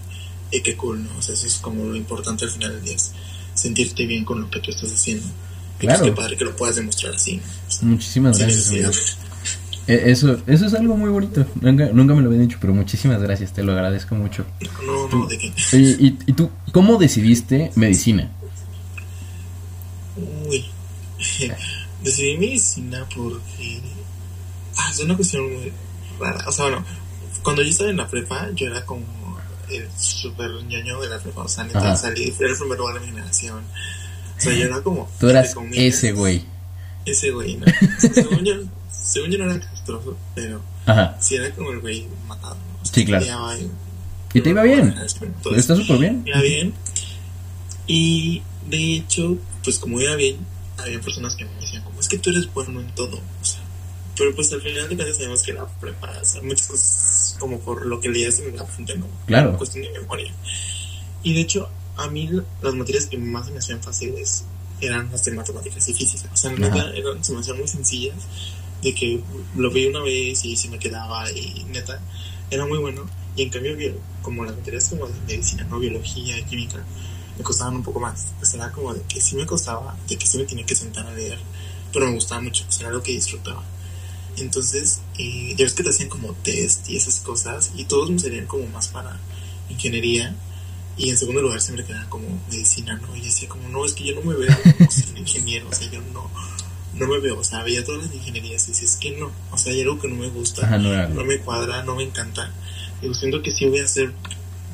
y 0.50 0.60
qué 0.60 0.76
cool, 0.76 1.04
¿no? 1.04 1.16
O 1.16 1.22
sea, 1.22 1.34
eso 1.34 1.46
es 1.46 1.58
como 1.58 1.84
lo 1.84 1.94
importante 1.94 2.44
al 2.44 2.50
final 2.50 2.72
del 2.72 2.82
día, 2.82 2.96
es 2.96 3.12
sentirte 3.54 4.06
bien 4.06 4.24
con 4.24 4.40
lo 4.40 4.50
que 4.50 4.58
tú 4.58 4.72
estás 4.72 4.92
haciendo. 4.92 5.26
Claro. 5.78 6.00
pues 6.00 6.10
qué 6.10 6.16
padre 6.16 6.36
que 6.36 6.44
lo 6.44 6.56
puedas 6.56 6.76
demostrar 6.76 7.14
así, 7.14 7.40
Muchísimas 7.82 8.38
gracias. 8.38 9.18
Eh, 9.86 10.04
Eso, 10.06 10.38
eso 10.46 10.66
es 10.66 10.74
algo 10.74 10.96
muy 10.96 11.10
bonito. 11.10 11.44
Nunca, 11.60 11.90
nunca 11.92 12.14
me 12.14 12.22
lo 12.22 12.28
habían 12.28 12.48
dicho, 12.48 12.56
pero 12.60 12.72
muchísimas 12.72 13.20
gracias, 13.20 13.52
te 13.52 13.62
lo 13.62 13.72
agradezco 13.72 14.14
mucho. 14.14 14.46
No, 14.86 15.08
no, 15.08 15.26
de. 15.26 15.36
Oye, 15.72 15.96
¿y, 16.00 16.18
y 16.26 16.32
tú 16.32 16.48
cómo 16.72 16.96
decidiste 16.96 17.70
medicina? 17.74 18.30
Uy, 20.16 20.64
decidí 22.02 22.38
medicina 22.38 23.06
porque 23.14 23.80
ah, 24.76 24.88
es 24.90 25.00
una 25.00 25.16
cuestión 25.16 25.52
muy 25.52 25.72
rara. 26.18 26.48
O 26.48 26.52
sea, 26.52 26.66
bueno, 26.66 26.84
cuando 27.42 27.62
yo 27.62 27.68
estaba 27.68 27.90
en 27.90 27.96
la 27.98 28.08
prepa, 28.08 28.48
yo 28.54 28.68
era 28.68 28.86
como 28.86 29.04
el 29.70 29.86
super 29.98 30.50
ñoño 30.66 31.00
de 31.00 31.08
la 31.08 31.18
prepa. 31.18 31.42
O 31.42 31.48
sea, 31.48 31.64
neta, 31.64 31.94
salí, 31.96 32.30
fui 32.30 32.46
el 32.46 32.56
primer 32.56 32.78
lugar 32.78 32.94
de 32.94 33.00
mi 33.00 33.06
generación. 33.06 33.62
O 34.46 34.50
sea, 34.50 34.58
yo 34.58 34.64
era 34.66 34.82
como. 34.82 35.08
Tú 35.18 35.28
eras 35.28 35.54
ese 35.72 36.12
güey. 36.12 36.44
Ese 37.06 37.30
güey, 37.32 37.56
¿no? 37.56 37.66
Según, 37.98 38.44
yo, 38.44 38.52
según 38.90 39.30
yo 39.30 39.38
no 39.38 39.50
era 39.52 39.60
castroso, 39.60 40.16
pero 40.34 40.60
Ajá. 40.86 41.16
sí 41.20 41.34
era 41.36 41.50
como 41.54 41.70
el 41.70 41.80
güey 41.80 42.06
matado. 42.26 42.54
¿no? 42.56 42.84
Sí, 42.90 43.04
claro. 43.04 43.24
y- 43.58 44.38
¿Y 44.38 44.40
te 44.40 44.50
iba 44.50 44.62
bien? 44.62 44.94
Todo 45.42 45.54
Está 45.54 45.76
súper 45.76 45.98
bien. 45.98 46.22
iba 46.26 46.40
bien. 46.40 46.74
Y 47.86 48.42
de 48.68 48.96
hecho, 48.96 49.36
pues 49.62 49.78
como 49.78 50.00
iba 50.00 50.16
bien, 50.16 50.38
había 50.78 51.00
personas 51.00 51.36
que 51.36 51.44
me 51.44 51.54
decían, 51.60 51.84
como 51.84 52.00
es 52.00 52.08
que 52.08 52.18
tú 52.18 52.30
eres 52.30 52.52
bueno 52.52 52.80
en 52.80 52.88
todo. 52.94 53.16
O 53.18 53.44
sea, 53.44 53.60
pero 54.16 54.34
pues 54.34 54.52
al 54.52 54.60
final 54.62 54.88
de 54.88 54.96
cuentas 54.96 55.16
sabemos 55.16 55.42
que 55.42 55.52
la 55.52 55.66
prepa, 55.66 56.10
o 56.20 56.24
sea, 56.24 56.42
muchas 56.42 56.66
cosas 56.68 57.36
como 57.38 57.60
por 57.60 57.84
lo 57.86 58.00
que 58.00 58.08
leías 58.08 58.38
en 58.40 58.56
la 58.56 58.64
fuente, 58.64 58.96
¿no? 58.96 59.06
Claro. 59.26 59.56
Cuestión 59.56 59.84
de 59.84 60.00
memoria. 60.00 60.32
Y 61.22 61.34
de 61.34 61.40
hecho, 61.40 61.68
a 61.96 62.08
mí 62.08 62.28
las 62.62 62.74
materias 62.74 63.06
que 63.06 63.18
más 63.18 63.50
me 63.50 63.58
hacían 63.58 63.82
fáciles 63.82 64.44
eran 64.80 65.10
las 65.10 65.24
de 65.24 65.32
matemáticas 65.32 65.88
y 65.88 65.94
física. 65.94 66.28
O 66.32 66.36
sea, 66.36 66.50
en 66.50 66.56
realidad 66.58 66.94
eran, 66.96 67.24
se 67.24 67.32
me 67.32 67.40
hacían 67.40 67.58
muy 67.58 67.68
sencillas, 67.68 68.16
de 68.82 68.94
que 68.94 69.20
lo 69.56 69.70
veía 69.70 69.88
una 69.90 70.00
vez 70.02 70.44
y 70.44 70.56
se 70.56 70.68
me 70.68 70.78
quedaba 70.78 71.30
y 71.32 71.64
neta, 71.70 72.00
era 72.50 72.66
muy 72.66 72.78
bueno. 72.78 73.08
Y 73.36 73.42
en 73.42 73.50
cambio, 73.50 73.76
bio- 73.76 73.98
como 74.22 74.44
las 74.44 74.56
materias 74.56 74.88
como 74.88 75.06
de 75.06 75.14
medicina, 75.26 75.64
no 75.64 75.78
biología, 75.78 76.44
química, 76.46 76.84
me 77.38 77.42
costaban 77.44 77.76
un 77.76 77.82
poco 77.82 78.00
más. 78.00 78.26
Pues 78.38 78.52
era 78.54 78.70
como 78.72 78.92
de 78.94 79.02
que 79.02 79.20
sí 79.20 79.36
me 79.36 79.46
costaba, 79.46 79.96
de 80.08 80.16
que 80.16 80.26
sí 80.26 80.38
me 80.38 80.44
tenía 80.44 80.66
que 80.66 80.74
sentar 80.74 81.06
a 81.06 81.12
leer, 81.14 81.38
pero 81.92 82.06
me 82.06 82.14
gustaba 82.14 82.40
mucho, 82.40 82.64
pues 82.64 82.80
era 82.80 82.90
lo 82.90 83.02
que 83.02 83.12
disfrutaba. 83.12 83.62
Entonces, 84.36 85.00
eh, 85.18 85.54
ya 85.56 85.64
ves 85.64 85.74
que 85.74 85.82
te 85.84 85.90
hacían 85.90 86.08
como 86.08 86.32
test 86.42 86.88
y 86.90 86.96
esas 86.96 87.20
cosas, 87.20 87.70
y 87.76 87.84
todos 87.84 88.10
me 88.10 88.18
salían 88.18 88.46
como 88.46 88.66
más 88.66 88.88
para 88.88 89.18
ingeniería, 89.70 90.34
y 90.96 91.10
en 91.10 91.16
segundo 91.16 91.42
lugar 91.42 91.60
siempre 91.60 91.84
quedaba 91.84 92.08
como 92.08 92.26
medicina, 92.50 92.96
¿no? 92.96 93.16
Y 93.16 93.20
decía 93.20 93.48
como, 93.48 93.68
no, 93.68 93.84
es 93.84 93.92
que 93.92 94.04
yo 94.04 94.14
no 94.14 94.22
me 94.22 94.34
veo 94.34 94.56
como 94.78 94.90
ser 94.90 95.18
ingeniero, 95.18 95.68
o 95.68 95.72
sea, 95.72 95.90
yo 95.90 96.00
no, 96.12 96.30
no 96.94 97.06
me 97.06 97.18
veo, 97.18 97.38
o 97.38 97.44
sea, 97.44 97.62
veía 97.62 97.84
todas 97.84 98.04
las 98.04 98.14
ingenierías 98.14 98.64
y 98.68 98.72
decía, 98.72 98.88
es 98.88 98.96
que 98.96 99.10
no, 99.12 99.30
o 99.50 99.58
sea, 99.58 99.72
hay 99.72 99.82
algo 99.82 99.98
que 100.00 100.08
no 100.08 100.16
me 100.16 100.28
gusta, 100.28 100.66
Ajá, 100.66 100.78
no 100.78 101.24
me 101.24 101.38
cuadra, 101.38 101.82
no 101.82 101.96
me 101.96 102.04
encanta. 102.04 102.50
Digo, 103.00 103.14
siento 103.14 103.42
que 103.42 103.50
sí 103.50 103.66
voy 103.66 103.80
a 103.80 103.86
ser 103.86 104.12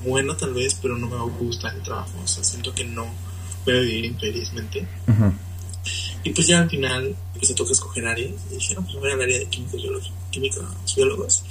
bueno 0.05 0.37
tal 0.37 0.55
vez, 0.55 0.77
pero 0.81 0.97
no 0.97 1.09
me 1.09 1.17
va 1.17 1.23
a 1.23 1.25
gustar 1.25 1.75
el 1.75 1.83
trabajo. 1.83 2.13
O 2.23 2.29
sea, 2.29 2.45
siento 2.45 2.75
que 2.75 2.85
no 2.85 3.07
voy 3.65 3.77
a 3.77 3.81
vivir 3.81 4.05
infelizmente. 4.05 4.87
Ajá. 5.07 5.33
Y 6.23 6.31
pues 6.31 6.47
ya 6.47 6.61
al 6.61 6.69
final 6.69 7.17
empecé 7.35 7.55
a 7.55 7.57
tocar 7.57 7.73
escoger 7.73 8.07
áreas 8.07 8.33
y 8.51 8.55
dije, 8.55 8.75
no, 8.75 8.83
pues 8.83 8.95
voy 8.97 9.11
al 9.11 9.23
área 9.23 9.39
de 9.39 9.47
químicos, 9.47 9.81
biólogos, 9.81 10.13
químicos, 10.31 10.65
biólogos. 10.95 11.45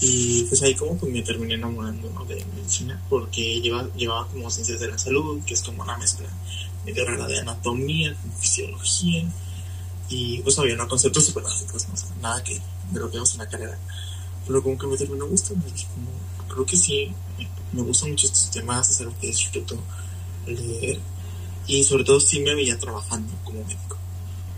Y 0.00 0.42
pues 0.44 0.62
ahí 0.62 0.74
como 0.74 0.98
que 0.98 1.06
me 1.06 1.22
terminé 1.22 1.54
enamorando 1.54 2.10
¿no? 2.10 2.24
de 2.24 2.44
medicina 2.56 3.00
porque 3.08 3.60
lleva, 3.60 3.88
llevaba 3.94 4.26
como 4.28 4.50
ciencias 4.50 4.80
de 4.80 4.88
la 4.88 4.98
salud, 4.98 5.40
que 5.44 5.54
es 5.54 5.62
como 5.62 5.82
una 5.82 5.96
mezcla 5.96 6.28
medio 6.84 7.04
rara 7.06 7.26
de 7.26 7.38
anatomía, 7.38 8.14
fisiología 8.38 9.24
y 10.08 10.38
pues 10.42 10.58
había 10.58 10.74
unos 10.74 10.88
conceptos 10.88 11.24
súper 11.24 11.44
básicos, 11.44 11.88
¿no? 11.88 11.94
O 11.94 11.96
sea, 11.96 12.08
nada 12.20 12.44
que 12.44 12.60
de 12.90 13.00
lo 13.00 13.10
que 13.10 13.16
en 13.16 13.38
la 13.38 13.48
carrera. 13.48 13.78
Pero 14.46 14.62
como 14.62 14.76
que 14.76 14.86
me 14.86 14.96
terminó 14.96 15.26
gustando, 15.26 15.64
como, 15.66 16.52
creo 16.52 16.66
que 16.66 16.76
sí, 16.76 17.10
me 17.72 17.82
gustan 17.82 18.10
mucho 18.10 18.26
estos 18.26 18.50
temas, 18.50 18.90
es 18.90 19.00
algo 19.00 19.14
que 19.18 19.28
disfruto 19.28 19.78
leer 20.46 21.00
y 21.66 21.82
sobre 21.82 22.04
todo 22.04 22.20
sí 22.20 22.40
me 22.40 22.54
veía 22.54 22.78
trabajando 22.78 23.32
como 23.44 23.64
médico. 23.64 23.96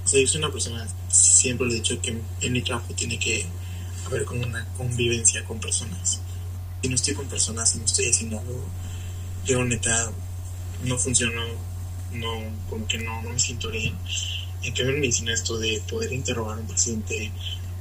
O 0.05 0.09
sea, 0.09 0.21
yo 0.21 0.27
soy 0.27 0.39
una 0.39 0.51
persona, 0.51 0.87
siempre 1.09 1.67
le 1.67 1.75
he 1.75 1.77
dicho 1.77 2.01
que 2.01 2.21
en 2.41 2.53
mi 2.53 2.63
trabajo 2.63 2.93
tiene 2.95 3.19
que 3.19 3.47
haber 4.07 4.25
como 4.25 4.43
una 4.47 4.65
convivencia 4.77 5.45
con 5.45 5.59
personas. 5.61 6.21
Si 6.83 6.89
no 6.89 6.95
estoy 6.95 7.15
con 7.15 7.27
personas, 7.27 7.71
si 7.71 7.79
no 7.79 7.85
estoy 7.85 8.11
haciendo 8.11 8.39
algo, 8.39 8.65
yo 9.45 9.65
neta 9.65 10.11
no 10.85 10.99
funciono, 10.99 11.41
no, 12.13 12.29
como 12.69 12.87
que 12.87 12.99
no, 12.99 13.23
no 13.23 13.31
me 13.31 13.39
siento 13.39 13.71
bien. 13.71 13.95
En 14.63 14.75
cambio 14.75 14.95
en 14.95 15.01
medicina 15.01 15.33
esto 15.33 15.59
de 15.59 15.83
poder 15.89 16.13
interrogar 16.13 16.59
a 16.59 16.61
un 16.61 16.67
paciente, 16.67 17.33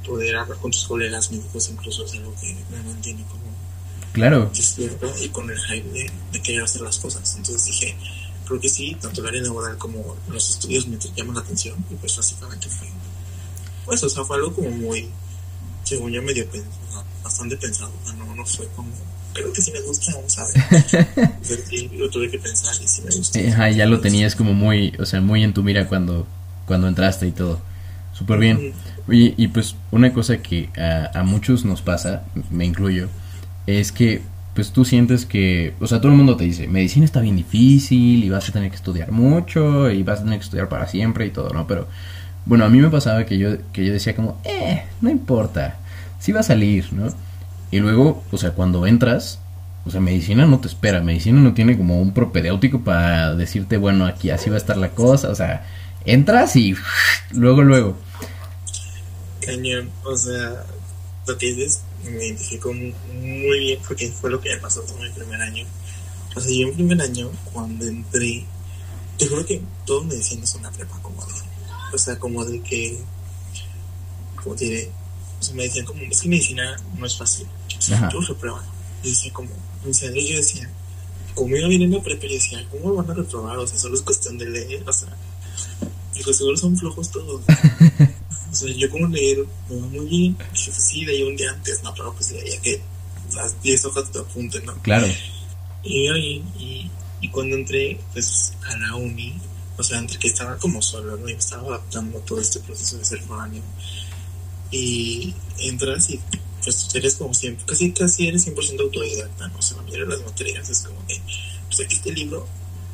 poder 0.04 0.36
hablar 0.36 0.58
con 0.58 0.70
tus 0.70 0.86
colegas 0.86 1.30
médicos 1.30 1.68
incluso 1.70 2.04
es 2.04 2.12
algo 2.14 2.34
que 2.40 2.54
me 2.70 2.82
mantiene 2.82 3.22
como 3.24 3.44
Claro. 4.12 4.50
despierto 4.54 5.12
y 5.22 5.28
con 5.28 5.50
el 5.50 5.58
hype 5.58 5.90
de, 5.90 6.10
de 6.32 6.42
querer 6.42 6.62
hacer 6.62 6.80
las 6.80 6.98
cosas. 6.98 7.34
Entonces 7.36 7.66
dije, 7.66 7.94
creo 8.46 8.58
que 8.58 8.68
sí, 8.68 8.96
tanto 9.00 9.20
el 9.20 9.26
área 9.28 9.42
laboral 9.42 9.76
como 9.76 10.16
los 10.28 10.48
estudios 10.50 10.86
me 10.86 10.96
llaman 11.14 11.34
la 11.34 11.42
atención 11.42 11.76
y 11.90 11.94
pues 11.96 12.16
básicamente 12.16 12.68
fue, 12.68 12.88
pues 13.84 14.02
o 14.02 14.08
sea, 14.08 14.24
fue 14.24 14.36
algo 14.36 14.54
como 14.54 14.70
muy, 14.70 15.10
según 15.86 16.10
yo 16.12 16.20
medio 16.22 16.44
pensado, 16.50 17.04
bastante 17.22 17.56
pensado, 17.56 17.92
o 18.02 18.06
sea, 18.06 18.16
no, 18.16 18.34
no 18.34 18.44
fue 18.44 18.66
como, 18.74 18.90
creo 19.32 19.52
que 19.52 19.62
sí 19.62 19.70
me 19.70 19.80
gusta, 19.82 20.12
vamos 20.14 20.36
a 20.38 20.44
ver. 20.44 21.32
Sí, 21.42 21.88
lo 21.96 22.10
tuve 22.10 22.28
que 22.30 22.38
pensar 22.38 22.74
y 22.82 22.88
sí 22.88 23.02
me 23.02 23.14
gusta. 23.14 23.38
Ajá, 23.38 23.70
ya 23.70 23.86
lo 23.86 24.00
tenías 24.00 24.34
como 24.34 24.52
muy, 24.52 24.92
o 24.98 25.06
sea, 25.06 25.20
muy 25.20 25.44
en 25.44 25.54
tu 25.54 25.62
mira 25.62 25.86
cuando, 25.88 26.26
cuando 26.66 26.88
entraste 26.88 27.28
y 27.28 27.32
todo. 27.32 27.60
súper 28.12 28.38
bien. 28.40 28.72
Oye, 29.08 29.34
y 29.36 29.48
pues 29.48 29.76
una 29.92 30.12
cosa 30.12 30.38
que 30.38 30.70
a, 30.76 31.20
a 31.20 31.22
muchos 31.22 31.64
nos 31.64 31.82
pasa, 31.82 32.24
me 32.50 32.64
incluyo, 32.64 33.08
es 33.66 33.92
que 33.92 34.22
pues 34.54 34.72
tú 34.72 34.84
sientes 34.86 35.26
que, 35.26 35.74
o 35.80 35.86
sea, 35.86 36.00
todo 36.00 36.10
el 36.12 36.16
mundo 36.16 36.34
te 36.36 36.44
dice, 36.44 36.66
medicina 36.66 37.04
está 37.04 37.20
bien 37.20 37.36
difícil 37.36 38.24
y 38.24 38.30
vas 38.30 38.48
a 38.48 38.52
tener 38.52 38.70
que 38.70 38.76
estudiar 38.76 39.12
mucho 39.12 39.90
y 39.90 40.02
vas 40.02 40.20
a 40.20 40.24
tener 40.24 40.38
que 40.38 40.44
estudiar 40.46 40.68
para 40.70 40.88
siempre 40.88 41.26
y 41.26 41.30
todo, 41.30 41.50
¿no? 41.50 41.66
Pero 41.66 41.86
bueno, 42.46 42.64
a 42.64 42.68
mí 42.68 42.80
me 42.80 42.88
pasaba 42.88 43.26
que 43.26 43.38
yo, 43.38 43.50
que 43.72 43.84
yo 43.84 43.92
decía 43.92 44.16
como, 44.16 44.40
eh, 44.44 44.84
no 45.00 45.10
importa, 45.10 45.78
sí 46.20 46.32
va 46.32 46.40
a 46.40 46.44
salir, 46.44 46.92
¿no? 46.92 47.12
Y 47.70 47.80
luego, 47.80 48.22
o 48.30 48.38
sea, 48.38 48.52
cuando 48.52 48.86
entras, 48.86 49.40
o 49.84 49.90
sea, 49.90 50.00
medicina 50.00 50.46
no 50.46 50.60
te 50.60 50.68
espera, 50.68 51.00
medicina 51.00 51.40
no 51.40 51.54
tiene 51.54 51.76
como 51.76 52.00
un 52.00 52.14
propedéutico 52.14 52.82
para 52.82 53.34
decirte, 53.34 53.76
bueno, 53.76 54.06
aquí 54.06 54.30
así 54.30 54.48
va 54.48 54.56
a 54.56 54.58
estar 54.58 54.76
la 54.76 54.90
cosa, 54.90 55.28
o 55.28 55.34
sea, 55.34 55.66
entras 56.04 56.54
y 56.56 56.74
luego, 57.32 57.62
luego. 57.62 57.96
Cañón, 59.44 59.90
o 60.04 60.16
sea, 60.16 60.64
lo 61.26 61.36
que 61.36 61.46
dices 61.52 61.82
me 62.04 62.26
identifico 62.26 62.72
muy 62.72 63.58
bien 63.58 63.80
porque 63.86 64.08
fue 64.08 64.30
lo 64.30 64.40
que 64.40 64.54
me 64.54 64.60
pasó 64.60 64.82
todo 64.82 64.98
mi 64.98 65.10
primer 65.10 65.40
año. 65.40 65.64
O 66.34 66.40
sea, 66.40 66.52
yo 66.52 66.68
en 66.68 66.74
primer 66.74 67.00
año, 67.00 67.30
cuando 67.52 67.86
entré, 67.86 68.44
te 69.18 69.26
juro 69.26 69.44
que 69.44 69.60
todo 69.84 70.04
medicina 70.04 70.44
es 70.44 70.54
una 70.54 70.70
prepa 70.70 70.98
como 71.02 71.24
de, 71.24 71.32
o 71.96 71.98
sea, 71.98 72.18
como 72.18 72.44
de 72.44 72.60
que, 72.60 72.98
como 74.42 74.54
diré, 74.54 74.90
o 75.40 75.42
sea, 75.42 75.54
me 75.54 75.64
decían 75.64 75.84
como, 75.84 76.02
es 76.02 76.20
que 76.20 76.28
medicina 76.28 76.76
no 76.96 77.06
es 77.06 77.16
fácil, 77.16 77.46
Ajá. 77.92 78.08
yo 78.12 78.20
reprueba. 78.20 78.64
Y 79.02 79.10
decía 79.10 79.32
como, 79.32 79.50
en 79.84 79.94
serio, 79.94 80.22
yo 80.22 80.36
decía, 80.36 80.70
como 81.34 81.56
iba 81.56 81.68
bien 81.68 81.82
en 81.82 81.92
la 81.92 82.02
prepa, 82.02 82.26
yo 82.26 82.34
decía, 82.34 82.66
¿cómo 82.70 82.94
van 82.94 83.10
a 83.10 83.14
reprobar? 83.14 83.58
O 83.58 83.66
sea, 83.66 83.78
solo 83.78 83.96
es 83.96 84.02
cuestión 84.02 84.38
de 84.38 84.48
leer, 84.48 84.88
o 84.88 84.92
sea, 84.92 85.08
y 86.14 86.22
pues 86.22 86.36
seguro 86.36 86.56
son 86.56 86.76
flojos 86.76 87.10
todos. 87.10 87.42
O 88.48 88.58
sea, 88.58 88.74
yo 88.74 88.88
como 88.90 89.06
leer 89.08 89.44
me 89.68 89.76
va 89.76 89.86
muy 89.88 90.06
bien. 90.06 90.38
Dije, 90.52 90.70
pues 90.70 90.82
sí, 90.82 91.04
leí 91.04 91.22
un 91.22 91.36
día 91.36 91.50
antes, 91.50 91.82
no, 91.82 91.92
pero 91.92 92.14
pues 92.14 92.32
leía 92.32 92.58
que 92.62 92.80
las 93.34 93.60
10 93.60 93.84
hojas 93.84 94.10
te 94.10 94.18
apunten, 94.18 94.64
¿no? 94.64 94.74
Claro. 94.80 95.06
Y 95.82 96.08
me 96.08 96.14
bien. 96.14 96.52
Y, 96.58 96.90
y 97.20 97.28
cuando 97.28 97.56
entré, 97.56 98.00
pues, 98.14 98.54
a 98.66 98.78
la 98.78 98.94
uni, 98.96 99.38
o 99.76 99.82
sea, 99.82 99.98
entre 99.98 100.18
que 100.18 100.28
estaba 100.28 100.56
como 100.56 100.80
solo, 100.82 101.16
¿no? 101.16 101.28
Y 101.28 101.32
me 101.32 101.38
estaba 101.38 101.66
adaptando 101.68 102.18
a 102.18 102.20
todo 102.22 102.40
este 102.40 102.60
proceso 102.60 102.98
de 102.98 103.04
ser 103.04 103.20
foráneo. 103.22 103.62
Y 104.70 105.34
entras 105.58 106.10
y, 106.10 106.20
pues, 106.62 106.88
eres 106.94 107.16
como 107.16 107.34
siempre, 107.34 107.64
casi, 107.66 107.92
casi 107.92 108.28
eres 108.28 108.46
100% 108.46 108.80
autodidacta, 108.80 109.48
¿no? 109.48 109.58
O 109.58 109.62
sea, 109.62 109.76
la 109.76 109.82
mayoría 109.84 110.06
de 110.06 110.16
las 110.16 110.24
materias 110.24 110.68
es 110.70 110.80
como 110.80 111.06
que, 111.06 111.20
pues, 111.68 111.80
aquí 111.80 111.94
este 111.94 112.12
libro, 112.12 112.46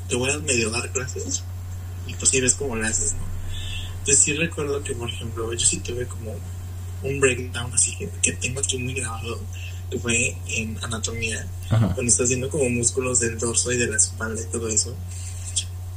te 0.09 0.17
voy 0.17 0.31
a 0.31 0.39
medio 0.39 0.71
dar 0.71 0.91
clases. 0.93 1.43
Y 2.07 2.15
pues, 2.15 2.33
ahí 2.33 2.41
ves 2.41 2.55
cómo 2.55 2.77
lo 2.77 2.85
haces, 2.87 3.13
¿no? 3.15 3.33
Entonces 4.01 4.25
sí 4.25 4.33
recuerdo 4.33 4.83
que, 4.83 4.95
por 4.95 5.09
ejemplo, 5.09 5.53
yo 5.53 5.65
sí 5.65 5.79
tuve 5.79 6.07
como 6.07 6.35
un 7.05 7.21
breakdown 7.21 7.73
así 7.73 7.97
que, 7.97 8.09
que 8.21 8.33
tengo 8.33 8.61
aquí 8.61 8.77
muy 8.79 8.95
grabado, 8.95 9.41
que 9.91 9.99
fue 9.99 10.37
en 10.49 10.77
anatomía, 10.83 11.47
Ajá. 11.71 11.95
cuando 11.95 12.11
estás 12.11 12.25
haciendo 12.25 12.49
como 12.49 12.69
músculos 12.69 13.21
del 13.21 13.39
dorso 13.39 13.71
y 13.71 13.77
de 13.77 13.87
la 13.87 13.97
espalda 13.97 14.41
y 14.41 14.47
todo 14.47 14.69
eso. 14.69 14.97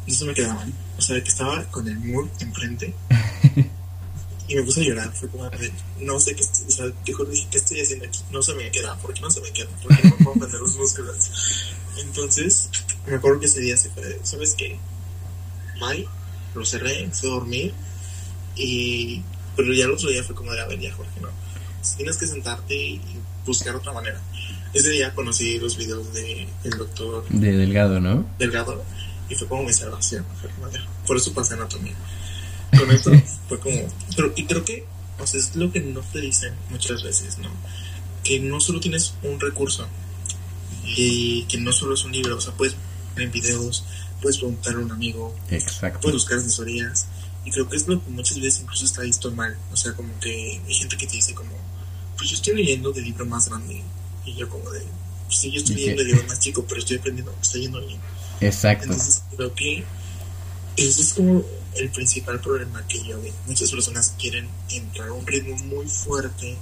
Eso 0.08 0.26
me 0.26 0.34
quedaba, 0.34 0.66
o 0.98 1.02
sea, 1.02 1.22
que 1.22 1.30
estaba 1.30 1.64
con 1.66 1.88
el 1.88 1.98
mur 2.00 2.30
enfrente 2.40 2.94
y 4.48 4.56
me 4.56 4.62
puse 4.64 4.82
a 4.82 4.84
llorar. 4.84 5.12
Fue 5.14 5.30
como, 5.30 5.46
a 5.46 5.50
ver, 5.50 5.72
no 6.02 6.20
sé 6.20 6.36
qué, 6.36 6.44
o 6.44 6.72
sea, 6.72 6.86
dije, 7.04 7.48
¿qué 7.50 7.58
estoy 7.58 7.82
haciendo 7.82 8.06
aquí? 8.06 8.20
No 8.32 8.42
se 8.42 8.54
me 8.54 8.70
queda, 8.70 8.96
¿por 8.98 9.14
qué 9.14 9.22
no 9.22 9.32
se 9.32 9.42
me 9.42 9.52
queda? 9.52 9.70
¿Por 9.82 9.96
qué 9.98 10.08
no 10.08 10.18
puedo 10.18 10.32
aprender 10.32 10.62
los 10.62 10.76
músculos? 10.76 11.30
Entonces, 11.98 12.70
me 13.08 13.16
acuerdo 13.16 13.40
que 13.40 13.48
ese 13.48 13.62
día 13.62 13.78
se 13.78 13.90
fue, 13.90 14.20
¿sabes 14.24 14.54
qué? 14.56 14.78
Bye, 15.80 16.08
lo 16.54 16.66
cerré, 16.66 17.10
fui 17.12 17.30
a 17.30 17.34
dormir 17.34 17.74
y 18.56 19.22
pero 19.56 19.74
ya 19.74 19.86
el 19.86 19.92
otro 19.92 20.10
día 20.10 20.24
fue 20.24 20.36
como 20.36 20.52
de 20.52 20.62
a 20.62 20.66
ver 20.66 20.80
ya 20.80 20.94
Jorge 20.94 21.20
no 21.22 21.30
tienes 21.98 22.18
que 22.18 22.28
sentarte 22.28 22.76
y 22.76 23.02
buscar 23.46 23.76
otra 23.76 23.94
manera 23.94 24.20
ese 24.74 24.90
día 24.90 25.14
conocí 25.14 25.60
los 25.60 25.78
videos 25.78 26.14
de 26.14 26.48
el 26.64 26.78
doctor 26.78 27.26
De 27.30 27.52
delgado, 27.54 28.00
¿no? 28.02 28.26
Delgado 28.38 28.84
y 29.30 29.36
fue 29.36 29.48
como 29.48 29.64
mi 29.64 29.74
salvación 29.74 30.26
por 31.06 31.18
eso 31.18 31.34
pasé 31.34 31.54
anatomía. 31.54 31.96
Con 32.78 32.92
esto 32.92 33.12
fue 33.50 33.60
como 33.60 33.88
pero 34.16 34.34
y 34.36 34.46
creo 34.46 34.64
que 34.64 34.86
o 35.20 35.28
sea 35.28 35.40
es 35.40 35.56
lo 35.56 35.72
que 35.72 35.80
no 35.80 36.02
te 36.02 36.22
dicen 36.22 36.54
muchas 36.70 37.04
veces 37.04 37.38
no 37.38 37.50
que 38.24 38.40
no 38.40 38.60
solo 38.60 38.80
tienes 38.80 39.14
un 39.24 39.40
recurso 39.40 39.88
y 40.84 41.44
que 41.44 41.58
no 41.58 41.72
solo 41.72 41.94
es 41.94 42.04
un 42.04 42.12
libro 42.12 42.38
o 42.38 42.42
sea 42.42 42.54
puedes 42.54 42.76
ver 43.16 43.26
en 43.26 43.32
videos 43.32 43.86
puedes 44.22 44.38
preguntarle 44.38 44.82
a 44.82 44.86
un 44.86 44.92
amigo 44.92 45.36
Exacto. 45.50 46.02
puedes 46.02 46.16
buscar 46.16 46.40
asesorías 46.40 47.08
y 47.46 47.52
creo 47.52 47.70
que 47.70 47.78
es 47.78 47.88
lo 47.88 48.04
que 48.04 48.10
muchas 48.10 48.40
veces 48.40 48.62
incluso 48.62 48.86
está 48.86 49.02
visto 49.04 49.32
mal 49.32 49.56
o 49.72 49.78
sea 49.78 49.94
como 49.94 50.20
que 50.20 50.62
hay 50.66 50.74
gente 50.74 50.98
que 50.98 51.08
te 51.08 51.14
dice 51.14 51.34
como 51.34 51.52
pues 52.18 52.30
yo 52.30 52.36
estoy 52.36 52.56
leyendo 52.56 52.92
del 52.92 53.06
libro 53.06 53.26
más 53.26 53.48
grande 53.48 53.82
y 54.26 54.36
yo 54.36 54.50
como 54.50 54.70
de 54.72 54.84
sí 55.30 55.52
yo 55.52 55.60
estoy 55.60 55.76
leyendo 55.76 56.04
del 56.04 56.12
libro 56.12 56.28
más 56.28 56.40
chico 56.40 56.66
pero 56.68 56.80
estoy 56.80 56.98
aprendiendo 56.98 57.34
está 57.42 57.58
yendo 57.58 57.80
bien 57.86 58.00
Exacto. 58.42 58.86
entonces 58.86 59.24
creo 59.36 59.54
que 59.54 59.84
eso 60.78 61.02
es 61.02 61.14
como 61.14 61.44
el 61.76 61.90
principal 61.90 62.40
problema 62.40 62.86
que 62.88 63.04
yo 63.04 63.22
veo. 63.22 63.34
Muchas 63.48 63.72
personas 63.72 64.14
quieren 64.20 64.48
entrar 64.70 65.10
a 65.10 65.14
un 65.14 65.26
ritmo 65.26 65.58
muy 65.58 65.88
fuerte 65.88 66.58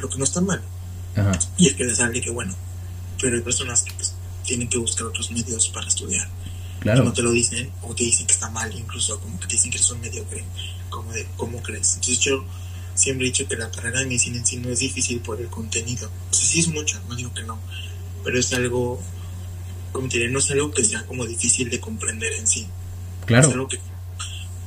lo 0.00 0.08
que 0.08 0.18
no 0.18 0.24
está 0.24 0.40
mal. 0.40 0.62
Ajá. 1.16 1.32
y 1.56 1.66
es 1.66 1.74
que 1.74 1.84
les 1.84 1.96
sale 1.96 2.20
que 2.20 2.30
bueno. 2.30 2.54
Pero 3.20 3.36
hay 3.36 3.42
personas 3.42 3.82
que 3.82 3.92
pues 3.94 4.14
tienen 4.44 4.68
que 4.68 4.78
buscar 4.78 5.06
otros 5.06 5.30
medios 5.32 5.68
para 5.68 5.86
estudiar. 5.88 6.26
Y 6.26 6.30
no 6.78 6.80
Claro. 6.80 7.12
te 7.12 7.22
lo 7.22 7.32
dicen 7.32 7.70
o 7.82 7.94
te 7.94 8.04
dicen 8.04 8.26
que 8.26 8.32
está 8.32 8.48
mal 8.50 8.72
incluso 8.76 9.20
como 9.20 9.38
que 9.38 9.46
te 9.46 9.54
dicen 9.54 9.70
que 9.70 9.76
eres 9.78 9.90
un 9.90 10.00
mediocre. 10.00 10.44
Como 10.88 11.12
de 11.12 11.26
cómo 11.36 11.62
crees 11.62 11.94
entonces 11.94 12.18
yo 12.20 12.44
siempre 12.94 13.26
he 13.26 13.30
dicho 13.30 13.46
que 13.46 13.56
la 13.56 13.70
carrera 13.70 14.00
de 14.00 14.06
medicina 14.06 14.38
en 14.38 14.46
sí 14.46 14.56
no 14.56 14.70
es 14.70 14.78
difícil 14.80 15.20
por 15.20 15.40
el 15.40 15.48
contenido. 15.48 16.10
Sea 16.30 16.46
sí 16.46 16.60
es 16.60 16.68
mucho 16.68 17.00
no 17.08 17.14
digo 17.16 17.32
que 17.34 17.42
no 17.42 17.58
pero 18.24 18.38
es 18.38 18.52
algo 18.52 19.00
como 19.92 20.08
te 20.08 20.18
diré 20.18 20.30
no 20.30 20.38
es 20.38 20.50
algo 20.50 20.70
que 20.70 20.84
sea 20.84 21.04
como 21.06 21.24
difícil 21.26 21.68
de 21.70 21.80
comprender 21.80 22.32
en 22.34 22.46
sí 22.46 22.60
es 22.60 23.26
Claro. 23.26 23.50
algo 23.50 23.68
que 23.68 23.78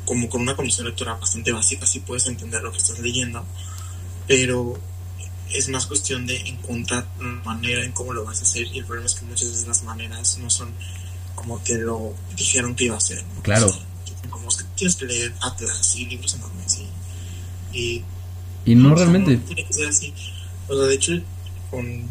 como 0.05 0.29
con 0.29 0.41
una 0.41 0.55
comprensión 0.55 0.85
lectora 0.87 1.15
bastante 1.15 1.51
básica 1.51 1.85
sí 1.85 1.99
puedes 2.01 2.27
entender 2.27 2.61
lo 2.61 2.71
que 2.71 2.77
estás 2.77 2.99
leyendo 2.99 3.45
pero 4.27 4.79
es 5.51 5.69
más 5.69 5.85
cuestión 5.85 6.25
de 6.25 6.37
encontrar 6.47 7.07
la 7.19 7.25
manera 7.43 7.83
en 7.83 7.91
cómo 7.91 8.13
lo 8.13 8.23
vas 8.25 8.39
a 8.39 8.43
hacer 8.43 8.67
y 8.67 8.79
el 8.79 8.85
problema 8.85 9.05
es 9.07 9.15
que 9.15 9.25
muchas 9.25 9.49
veces 9.49 9.67
las 9.67 9.83
maneras 9.83 10.37
no 10.39 10.49
son 10.49 10.71
como 11.35 11.59
te 11.59 11.77
lo 11.77 12.13
dijeron 12.35 12.75
que 12.75 12.85
iba 12.85 12.97
a 12.97 12.99
ser 13.01 13.23
¿no? 13.35 13.41
Claro. 13.41 13.67
O 13.67 13.69
sea, 13.71 14.29
como 14.29 14.47
es 14.49 14.57
que 14.57 14.63
tienes 14.75 14.95
que 14.95 15.05
leer 15.05 15.33
atlas 15.41 15.95
y 15.95 16.05
libros 16.05 16.33
enormes 16.35 16.81
y, 17.73 17.77
y 17.77 18.03
Y 18.65 18.75
no 18.75 18.95
realmente. 18.95 19.37
tiene 19.37 19.65
que 19.65 19.73
ser 19.73 19.87
así 19.89 20.13
o 20.67 20.75
sea 20.75 20.85
de 20.85 20.95
hecho 20.95 21.11
con 21.69 22.09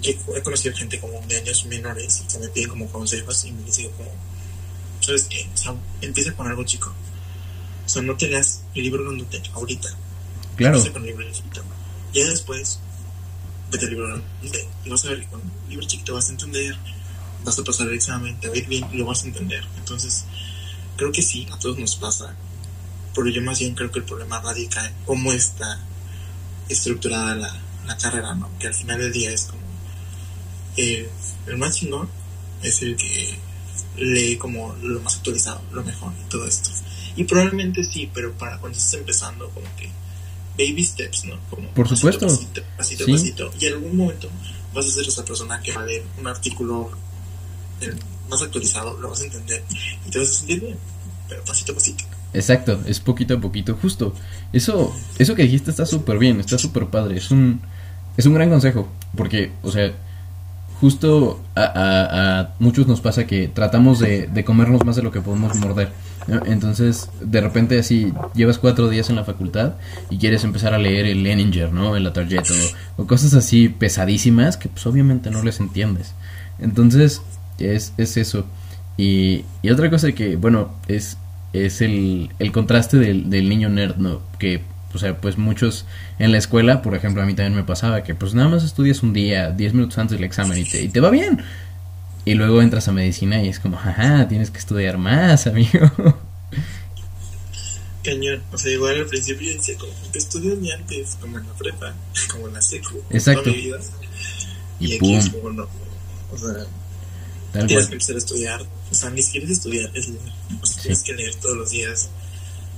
yo 0.00 0.12
he 0.36 0.42
conocido 0.42 0.74
gente 0.76 0.98
como 1.00 1.20
de 1.26 1.38
años 1.38 1.64
menores 1.66 2.22
y 2.22 2.32
que 2.32 2.38
me 2.38 2.48
piden 2.48 2.70
como 2.70 2.86
consejos 2.86 3.44
y 3.44 3.52
me 3.52 3.70
digo 3.70 3.90
como 3.92 4.10
¿sabes 5.00 5.24
qué? 5.24 5.48
O 5.54 5.56
sea, 5.56 5.74
empieza 6.00 6.32
con 6.34 6.46
algo 6.46 6.64
chico 6.64 6.92
o 7.84 7.88
sea 7.88 8.02
no 8.02 8.16
te 8.16 8.28
leas 8.28 8.62
el 8.74 8.82
libro 8.82 9.04
grandote 9.04 9.42
ahorita 9.52 9.96
Claro. 10.60 10.76
Empieza 10.76 10.92
con 10.92 11.02
el 11.02 11.08
libro 11.08 11.32
chiquito. 11.32 11.62
Ya 12.12 12.28
después, 12.28 12.80
vete 13.70 13.86
al 13.86 13.92
libro 13.92 14.08
grande. 14.08 14.68
Y 14.84 14.90
vas 14.90 15.04
a 15.06 15.08
ver 15.08 15.26
con 15.28 15.40
el 15.40 15.70
libro 15.70 15.86
chiquito 15.86 16.12
vas 16.12 16.28
a 16.28 16.32
entender, 16.32 16.76
vas 17.42 17.58
a 17.58 17.64
pasar 17.64 17.88
el 17.88 17.94
examen, 17.94 18.38
te 18.40 18.48
va 18.48 18.54
a 18.54 18.58
ir 18.58 18.66
bien 18.66 18.86
y 18.92 18.98
lo 18.98 19.06
vas 19.06 19.24
a 19.24 19.26
entender. 19.28 19.64
Entonces, 19.78 20.26
creo 20.98 21.12
que 21.12 21.22
sí, 21.22 21.48
a 21.50 21.58
todos 21.58 21.78
nos 21.78 21.96
pasa. 21.96 22.36
Pero 23.14 23.28
yo 23.28 23.40
más 23.40 23.58
bien 23.58 23.74
creo 23.74 23.90
que 23.90 24.00
el 24.00 24.04
problema 24.04 24.38
radica 24.42 24.86
en 24.86 24.92
cómo 25.06 25.32
está 25.32 25.80
estructurada 26.68 27.34
la, 27.34 27.58
la 27.86 27.96
carrera, 27.96 28.34
¿no? 28.34 28.50
Que 28.58 28.66
al 28.66 28.74
final 28.74 28.98
del 28.98 29.12
día 29.12 29.30
es 29.30 29.44
como. 29.44 29.62
Eh, 30.76 31.08
el 31.46 31.56
más 31.58 31.76
chingón 31.76 32.08
es 32.62 32.82
el 32.82 32.96
que 32.96 33.38
lee 33.96 34.36
como 34.36 34.74
lo 34.82 35.00
más 35.00 35.16
actualizado, 35.16 35.60
lo 35.72 35.82
mejor 35.84 36.12
y 36.24 36.28
todo 36.28 36.46
esto. 36.46 36.70
Y 37.16 37.24
probablemente 37.24 37.82
sí, 37.84 38.10
pero 38.12 38.32
para 38.32 38.58
cuando 38.58 38.78
estés 38.78 39.00
empezando, 39.00 39.48
como 39.50 39.66
que 39.76 39.88
baby 40.58 40.84
steps, 40.84 41.24
¿no? 41.24 41.38
Como 41.48 41.68
Por 41.70 41.88
pasito 41.88 42.12
supuesto. 42.12 42.26
Pasito, 42.26 42.62
pasito, 42.76 43.02
a 43.04 43.06
Sí. 43.06 43.12
pasito. 43.12 43.50
Y 43.60 43.66
en 43.66 43.72
algún 43.74 43.96
momento 43.96 44.28
vas 44.74 44.86
a 44.86 44.90
ser 44.90 45.06
esa 45.06 45.24
persona 45.24 45.60
que 45.62 45.72
va 45.72 45.82
a 45.82 45.86
leer 45.86 46.04
un 46.18 46.26
artículo 46.26 46.90
eh, 47.80 47.92
más 48.28 48.42
actualizado, 48.42 48.96
lo 49.00 49.08
vas 49.10 49.20
a 49.22 49.24
entender 49.24 49.64
y 50.06 50.10
te 50.10 50.18
vas 50.18 50.28
a 50.28 50.32
sentir 50.32 50.60
bien, 50.60 50.76
pero 51.28 51.42
pasito 51.44 51.72
a 51.72 51.74
pasito. 51.74 52.04
Exacto, 52.32 52.80
es 52.86 53.00
poquito 53.00 53.34
a 53.34 53.40
poquito, 53.40 53.76
justo. 53.80 54.14
Eso, 54.52 54.94
eso 55.18 55.34
que 55.34 55.42
dijiste 55.42 55.70
está 55.70 55.84
súper 55.84 56.18
bien, 56.18 56.38
está 56.38 56.58
súper 56.58 56.86
padre. 56.86 57.16
Es 57.16 57.30
un, 57.32 57.60
es 58.16 58.24
un 58.26 58.34
gran 58.34 58.50
consejo, 58.50 58.88
porque, 59.16 59.50
o 59.62 59.72
sea, 59.72 59.92
justo 60.80 61.40
a, 61.56 62.50
muchos 62.58 62.86
nos 62.86 63.00
pasa 63.00 63.26
que 63.26 63.48
tratamos 63.48 63.98
de, 63.98 64.26
de 64.26 64.44
comernos 64.44 64.84
más 64.84 64.96
de 64.96 65.02
lo 65.02 65.10
que 65.10 65.20
podemos 65.20 65.54
morder. 65.56 65.90
Entonces, 66.46 67.10
de 67.20 67.40
repente 67.40 67.78
así, 67.78 68.12
llevas 68.34 68.58
cuatro 68.58 68.88
días 68.88 69.10
en 69.10 69.16
la 69.16 69.24
facultad 69.24 69.74
y 70.10 70.18
quieres 70.18 70.44
empezar 70.44 70.74
a 70.74 70.78
leer 70.78 71.06
el 71.06 71.22
Leninger, 71.22 71.72
¿no? 71.72 71.96
El 71.96 72.06
Atarjet 72.06 72.48
o, 72.50 73.02
o 73.02 73.06
cosas 73.06 73.34
así 73.34 73.68
pesadísimas 73.68 74.56
que 74.56 74.68
pues 74.68 74.86
obviamente 74.86 75.30
no 75.30 75.42
les 75.42 75.60
entiendes. 75.60 76.14
Entonces, 76.58 77.22
es, 77.58 77.94
es 77.96 78.16
eso. 78.16 78.44
Y, 78.96 79.44
y 79.62 79.70
otra 79.70 79.90
cosa 79.90 80.12
que, 80.12 80.36
bueno, 80.36 80.70
es 80.88 81.16
es 81.52 81.80
el, 81.80 82.30
el 82.38 82.52
contraste 82.52 82.96
del, 82.98 83.30
del 83.30 83.48
niño 83.48 83.68
nerd, 83.68 83.96
¿no? 83.96 84.20
Que, 84.38 84.62
o 84.92 84.98
sea, 84.98 85.20
pues 85.20 85.38
muchos 85.38 85.84
en 86.18 86.32
la 86.32 86.38
escuela, 86.38 86.82
por 86.82 86.94
ejemplo, 86.94 87.22
a 87.22 87.26
mí 87.26 87.34
también 87.34 87.54
me 87.54 87.64
pasaba 87.64 88.02
que 88.02 88.14
pues 88.14 88.34
nada 88.34 88.48
más 88.48 88.64
estudias 88.64 89.02
un 89.02 89.12
día, 89.12 89.50
10 89.50 89.74
minutos 89.74 89.98
antes 89.98 90.16
del 90.18 90.24
examen 90.24 90.58
y 90.58 90.64
te, 90.64 90.82
y 90.82 90.88
te 90.88 91.00
va 91.00 91.10
bien. 91.10 91.42
Y 92.24 92.34
luego 92.34 92.60
entras 92.60 92.86
a 92.88 92.92
medicina 92.92 93.42
y 93.42 93.48
es 93.48 93.58
como, 93.60 93.78
ajá, 93.78 94.28
tienes 94.28 94.50
que 94.50 94.58
estudiar 94.58 94.98
más, 94.98 95.46
amigo. 95.46 95.90
Cañón. 98.04 98.42
O 98.52 98.58
sea, 98.58 98.72
igual 98.72 98.96
al 98.96 99.06
principio 99.06 99.52
decía, 99.52 99.76
como 99.78 99.92
que 100.12 100.18
estudio 100.18 100.56
ni 100.56 100.70
antes, 100.72 101.16
como 101.20 101.38
en 101.38 101.46
la 101.46 101.52
prepa, 101.54 101.94
como 102.30 102.48
en 102.48 102.54
la 102.54 102.62
secu. 102.62 103.02
Exacto. 103.10 103.42
Toda 103.44 103.56
mi 103.56 103.62
vida. 103.62 103.78
Y 104.80 104.86
Y, 104.92 104.96
aquí 104.96 105.14
es 105.16 105.28
como, 105.30 105.50
no. 105.50 105.68
O 106.32 106.38
sea, 106.38 106.64
Tal 107.52 107.66
tienes 107.66 107.68
que 107.68 107.74
cual. 107.74 107.92
empezar 107.92 108.14
a 108.14 108.18
estudiar. 108.18 108.62
O 108.90 108.94
sea, 108.94 109.10
ni 109.10 109.22
siquiera 109.22 109.46
es 109.46 109.52
estudiar, 109.52 109.90
es 109.94 110.08
leer. 110.08 110.20
O 110.62 110.66
sea, 110.66 110.74
Sí. 110.76 110.80
tienes 110.82 111.02
que 111.02 111.12
leer 111.14 111.34
todos 111.36 111.56
los 111.56 111.70
días. 111.70 112.08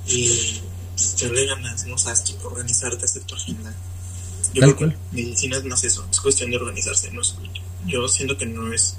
Y 0.09 0.61
pues, 0.94 1.14
echarle 1.14 1.46
ganas, 1.46 1.87
no 1.87 1.96
sabes, 1.98 2.37
organizarte, 2.44 3.05
hacer 3.05 3.22
tu 3.24 3.35
agenda. 3.35 3.74
Yo 4.55 4.61
Tal 4.61 4.76
creo 4.76 4.90
que 4.90 4.96
medicina 5.12 5.57
es 5.57 5.64
más 5.64 5.83
eso, 5.85 6.07
es 6.11 6.20
cuestión 6.20 6.50
de 6.50 6.57
organizarse. 6.59 7.11
No 7.12 7.22
es- 7.22 7.35
yo 7.87 8.07
siento 8.09 8.37
que 8.37 8.46
no 8.46 8.72
es 8.72 8.96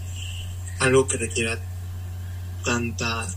algo 0.79 1.07
que 1.07 1.17
requiera 1.17 1.59
tanta, 2.63 3.27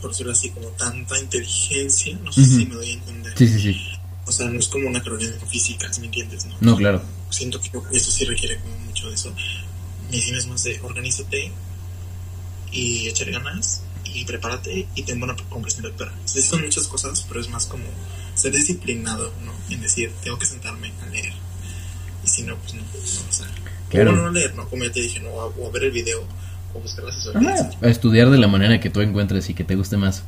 por 0.00 0.10
decirlo 0.10 0.32
así, 0.32 0.50
como 0.50 0.68
tanta 0.68 1.18
inteligencia. 1.18 2.16
No 2.22 2.32
sé 2.32 2.42
Ujú. 2.42 2.50
si 2.58 2.66
me 2.66 2.74
doy 2.76 2.90
a 2.90 2.92
entender. 2.94 3.34
Sí, 3.38 3.48
sí, 3.48 3.60
sí. 3.60 3.80
O 4.26 4.32
sea, 4.32 4.46
no 4.48 4.58
es 4.58 4.68
como 4.68 4.88
una 4.88 5.02
carrera 5.02 5.32
física, 5.46 5.92
si 5.92 6.00
me 6.00 6.06
entiendes, 6.06 6.46
¿no? 6.46 6.56
No, 6.60 6.76
claro. 6.76 7.02
Siento 7.30 7.60
que 7.60 7.70
eso 7.92 8.10
sí 8.10 8.24
requiere 8.24 8.58
como 8.60 8.78
mucho 8.78 9.08
de 9.08 9.14
eso. 9.14 9.34
Medicina 10.10 10.38
es 10.38 10.46
más 10.46 10.62
de 10.62 10.80
organízate 10.80 11.52
y 12.72 13.08
echar 13.08 13.30
ganas 13.30 13.82
y 14.14 14.24
prepárate 14.24 14.86
y 14.94 15.02
ten 15.02 15.18
buena 15.18 15.34
comprensión 15.48 15.84
lectora. 15.86 16.12
Sí 16.24 16.40
son 16.40 16.62
muchas 16.62 16.86
cosas, 16.86 17.24
pero 17.28 17.40
es 17.40 17.48
más 17.50 17.66
como 17.66 17.84
ser 18.34 18.52
disciplinado, 18.52 19.32
¿no? 19.44 19.52
En 19.74 19.80
decir, 19.82 20.12
tengo 20.22 20.38
que 20.38 20.46
sentarme 20.46 20.92
a 21.02 21.06
leer. 21.10 21.32
Y 22.24 22.28
si 22.28 22.42
no, 22.42 22.56
pues 22.56 22.74
no, 22.74 22.80
no 22.82 22.86
o 23.28 23.32
sea, 23.32 23.46
Claro. 23.90 24.12
no 24.12 24.30
leer, 24.30 24.54
¿no? 24.54 24.68
Como 24.68 24.84
ya 24.84 24.92
te 24.92 25.00
dije, 25.00 25.20
no, 25.20 25.30
o 25.30 25.66
o 25.66 25.70
ver 25.70 25.84
el 25.84 25.90
video 25.90 26.24
o 26.74 26.80
buscar 26.80 27.04
las 27.04 27.16
asesorías. 27.16 27.60
Ajá, 27.60 27.70
a 27.82 27.88
estudiar 27.88 28.30
de 28.30 28.38
la 28.38 28.48
manera 28.48 28.80
que 28.80 28.90
tú 28.90 29.00
encuentres 29.00 29.50
y 29.50 29.54
que 29.54 29.64
te 29.64 29.74
guste 29.76 29.96
más. 29.96 30.22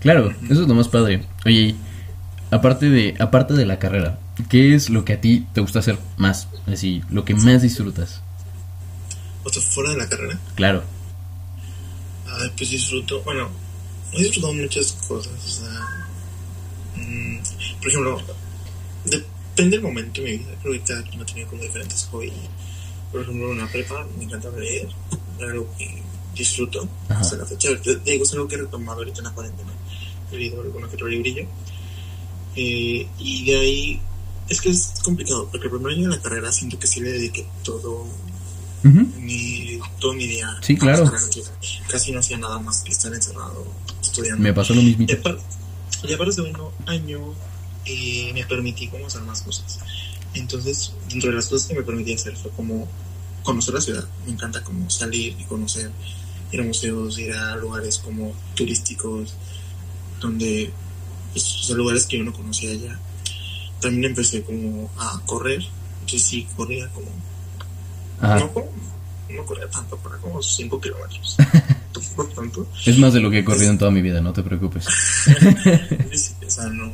Claro, 0.00 0.34
eso 0.50 0.62
es 0.62 0.68
lo 0.68 0.74
más 0.74 0.88
padre. 0.88 1.26
Oye, 1.44 1.74
aparte 2.50 2.88
de, 2.90 3.14
aparte 3.20 3.54
de 3.54 3.66
la 3.66 3.78
carrera, 3.78 4.18
¿qué 4.48 4.74
es 4.74 4.90
lo 4.90 5.04
que 5.04 5.12
a 5.14 5.20
ti 5.20 5.46
te 5.52 5.60
gusta 5.60 5.78
hacer 5.80 5.98
más? 6.16 6.48
Así, 6.66 7.02
lo 7.10 7.24
que 7.24 7.34
más 7.34 7.62
disfrutas. 7.62 8.20
O 9.44 9.50
sea, 9.50 9.62
fuera 9.62 9.90
de 9.90 9.96
la 9.98 10.08
carrera. 10.08 10.38
Claro. 10.54 10.82
Ay, 12.38 12.50
pues 12.56 12.70
disfruto, 12.70 13.22
bueno, 13.22 13.50
he 14.12 14.22
disfrutado 14.22 14.54
muchas 14.54 14.92
cosas, 15.06 15.32
o 15.32 15.48
sea, 15.48 16.06
mm, 16.96 17.38
por 17.78 17.88
ejemplo, 17.88 18.20
depende 19.04 19.76
del 19.76 19.82
momento 19.82 20.22
de 20.22 20.30
mi 20.30 20.38
vida, 20.38 20.56
creo 20.62 20.72
que 20.72 20.80
cada 20.80 21.02
quien 21.02 21.20
ha 21.20 21.26
tenido 21.26 21.48
como 21.48 21.62
diferentes 21.62 22.08
hobbies. 22.10 22.32
Por 23.10 23.20
ejemplo, 23.20 23.52
en 23.52 23.58
la 23.58 23.66
prepa 23.70 24.06
me 24.16 24.24
encantaba 24.24 24.58
leer, 24.58 24.88
era 25.38 25.50
algo 25.50 25.68
que 25.76 26.02
disfruto 26.34 26.88
Ajá. 27.08 27.20
hasta 27.20 27.36
la 27.36 27.46
fecha. 27.46 27.68
Te 27.80 27.96
digo, 27.96 28.24
es 28.24 28.32
algo 28.32 28.48
que 28.48 28.54
he 28.54 28.58
retomado 28.58 28.98
ahorita 28.98 29.18
en 29.18 29.24
la 29.24 29.32
cuarentena. 29.32 29.72
He 30.30 30.36
leído 30.36 30.62
alguno 30.62 30.88
que 30.88 30.94
otro 30.94 31.08
librillo. 31.08 31.46
Eh, 32.56 33.06
y 33.18 33.44
de 33.44 33.58
ahí, 33.58 34.00
es 34.48 34.60
que 34.60 34.70
es 34.70 34.94
complicado, 35.04 35.48
porque 35.50 35.66
el 35.66 35.72
primer 35.72 35.92
año 35.92 36.08
de 36.10 36.16
la 36.16 36.22
carrera 36.22 36.52
siento 36.52 36.78
que 36.78 36.86
sí 36.86 37.00
le 37.00 37.12
dediqué 37.12 37.46
todo 37.62 38.06
Ujú. 38.84 39.06
mi, 39.18 39.78
todo 40.00 40.12
mi 40.14 40.26
día. 40.26 40.48
Sí, 40.60 40.76
claro. 40.76 41.10
Casi 41.88 42.12
no 42.12 42.20
hacía 42.20 42.38
nada 42.38 42.58
más 42.58 42.82
que 42.82 42.92
estar 42.92 43.12
encerrado 43.14 43.66
estudiando. 44.00 44.42
Me 44.42 44.52
pasó 44.52 44.74
lo 44.74 44.82
mismo. 44.82 45.06
Y 45.08 45.12
aparte, 45.12 45.42
y 46.04 46.12
aparte 46.12 46.30
de 46.30 46.32
segundo 46.32 46.72
año 46.86 47.20
eh, 47.84 48.30
me 48.34 48.44
permití 48.44 48.88
como 48.88 49.06
hacer 49.06 49.22
más 49.22 49.42
cosas. 49.42 49.78
Entonces, 50.34 50.92
dentro 51.08 51.30
de 51.30 51.36
las 51.36 51.46
cosas 51.48 51.68
que 51.68 51.74
me 51.74 51.82
permití 51.82 52.14
hacer 52.14 52.36
fue 52.36 52.50
como 52.52 52.88
conocer 53.42 53.74
la 53.74 53.80
ciudad. 53.80 54.08
Me 54.24 54.32
encanta 54.32 54.62
como 54.62 54.88
salir 54.90 55.36
y 55.38 55.44
conocer, 55.44 55.90
ir 56.50 56.60
a 56.60 56.64
museos, 56.64 57.18
ir 57.18 57.32
a 57.34 57.56
lugares 57.56 57.98
como 57.98 58.32
turísticos, 58.54 59.34
donde, 60.20 60.72
pues, 61.32 61.44
sea, 61.44 61.76
lugares 61.76 62.06
que 62.06 62.18
yo 62.18 62.24
no 62.24 62.32
conocía 62.32 62.70
allá. 62.70 62.98
También 63.80 64.06
empecé 64.06 64.42
como 64.42 64.90
a 64.98 65.20
correr. 65.26 65.62
Entonces 66.00 66.22
sí, 66.22 66.46
corría 66.56 66.88
como 66.88 67.08
Ajá. 68.22 68.38
no, 68.38 68.50
no 69.36 69.44
corría 69.44 69.68
tanto, 69.68 69.96
para 69.98 70.16
como 70.18 70.42
5 70.42 70.80
kilómetros. 70.80 71.36
Tampoco 71.92 72.24
tanto. 72.34 72.66
Es 72.86 72.96
más 72.98 73.12
de 73.12 73.20
lo 73.20 73.30
que 73.30 73.40
he 73.40 73.44
corrido 73.44 73.70
en 73.70 73.76
toda 73.78 73.90
mi 73.90 74.00
vida, 74.00 74.20
no 74.22 74.32
te 74.32 74.42
preocupes. 74.42 74.86
Sí, 76.12 76.32
o 76.46 76.50
sea, 76.50 76.64
no. 76.66 76.90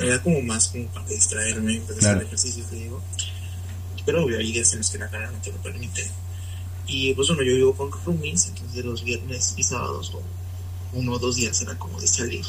Era 0.00 0.20
como 0.22 0.40
más 0.42 0.68
como 0.68 0.86
para 0.88 1.06
distraerme, 1.06 1.76
empecé 1.76 1.98
a 1.98 2.00
Claro. 2.00 2.16
hacer 2.18 2.26
ejercicio, 2.26 2.64
te 2.68 2.76
digo. 2.76 3.00
Pero 4.04 4.24
obvio, 4.24 4.38
hay 4.38 4.52
días 4.52 4.72
en 4.72 4.78
los 4.78 4.90
que 4.90 4.98
la 4.98 5.08
carrera 5.08 5.30
no 5.30 5.38
te 5.38 5.50
lo 5.52 5.56
permite. 5.58 6.08
Y 6.86 7.14
pues 7.14 7.28
bueno, 7.28 7.42
yo 7.42 7.54
vivo 7.54 7.74
con 7.74 7.90
roomies, 8.04 8.46
entonces 8.48 8.84
los 8.84 9.02
viernes 9.02 9.54
y 9.56 9.62
sábados, 9.62 10.12
o 10.14 10.22
uno 10.92 11.12
o 11.12 11.18
dos 11.18 11.36
días, 11.36 11.60
era 11.62 11.76
como 11.78 12.00
de 12.00 12.06
salir 12.06 12.44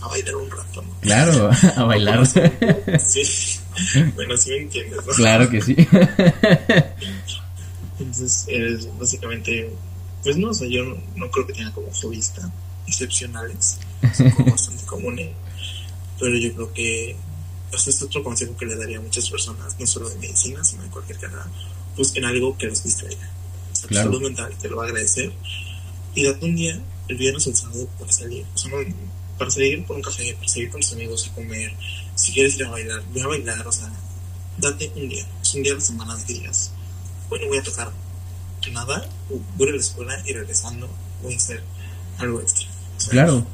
a 0.00 0.08
bailar 0.08 0.36
un 0.36 0.50
rato, 0.50 0.82
¿no? 0.82 0.90
Claro, 1.00 1.50
a 1.76 1.84
bailar. 1.84 2.26
Sí. 2.26 3.22
Bueno, 4.14 4.36
sí 4.36 4.50
me 4.50 4.56
entiendes, 4.58 4.98
¿no? 5.06 5.12
Claro 5.14 5.48
que 5.48 5.60
sí. 5.60 5.74
Entonces, 7.98 8.44
es 8.48 8.98
básicamente, 8.98 9.70
pues 10.22 10.36
no, 10.36 10.50
o 10.50 10.54
sea, 10.54 10.68
yo 10.68 10.84
no, 10.84 10.96
no 11.16 11.30
creo 11.30 11.46
que 11.46 11.52
tenga 11.52 11.72
como 11.72 11.90
hobbies 11.92 12.30
tan 12.32 12.52
excepcionales, 12.86 13.78
son 14.16 14.30
como 14.30 14.50
bastante 14.52 14.84
comunes, 14.86 15.30
pero 16.18 16.36
yo 16.36 16.52
creo 16.54 16.72
que, 16.72 17.16
o 17.72 17.78
sea, 17.78 17.90
es 17.92 18.02
otro 18.02 18.22
consejo 18.24 18.56
que 18.56 18.66
le 18.66 18.76
daría 18.76 18.98
a 18.98 19.00
muchas 19.00 19.28
personas, 19.30 19.78
no 19.78 19.86
solo 19.86 20.08
de 20.08 20.16
medicina, 20.16 20.64
sino 20.64 20.82
de 20.82 20.88
cualquier 20.90 21.18
carrera, 21.18 21.46
busquen 21.96 22.24
algo 22.24 22.56
que 22.58 22.66
los 22.66 22.82
distraiga. 22.82 23.28
O 23.72 23.74
sea, 23.76 23.82
tu 23.82 23.88
Claro. 23.88 24.10
salud 24.10 24.22
mental 24.22 24.52
te 24.60 24.68
lo 24.68 24.76
va 24.76 24.84
a 24.84 24.86
agradecer 24.88 25.32
y 26.14 26.24
date 26.24 26.44
un 26.44 26.56
día, 26.56 26.78
el 27.08 27.16
viernes 27.16 27.46
o 27.46 27.50
el 27.50 27.56
sábado, 27.56 27.88
para 27.98 28.10
salir, 28.12 28.44
o 28.54 28.58
sea, 28.58 28.70
no, 28.70 28.76
para 29.42 29.50
salir 29.50 29.84
por 29.84 29.96
un 29.96 30.02
café, 30.02 30.34
para 30.34 30.48
salir 30.48 30.70
con 30.70 30.80
tus 30.80 30.92
amigos 30.92 31.28
a 31.28 31.34
comer, 31.34 31.72
si 32.14 32.32
quieres 32.32 32.54
ir 32.56 32.64
a 32.64 32.70
bailar, 32.70 33.02
ve 33.12 33.22
a 33.22 33.26
bailar, 33.26 33.66
o 33.66 33.72
sea, 33.72 33.90
date 34.58 34.92
un 34.94 35.08
día, 35.08 35.26
es 35.42 35.54
un 35.54 35.64
día 35.64 35.72
a 35.72 35.74
la 35.74 35.80
semana 35.80 36.16
que 36.24 36.34
digas, 36.34 36.70
bueno, 37.28 37.48
voy 37.48 37.58
a 37.58 37.62
tocar 37.64 37.90
nada, 38.72 39.04
voy 39.28 39.40
a 39.58 39.62
ir 39.64 39.68
a 39.70 39.72
la 39.72 39.80
escuela 39.80 40.22
y 40.24 40.32
regresando 40.32 40.88
voy 41.24 41.34
a 41.34 41.36
hacer 41.36 41.60
algo 42.18 42.40
extra. 42.40 42.68
O 42.96 43.00
sea, 43.00 43.10
Claro. 43.10 43.46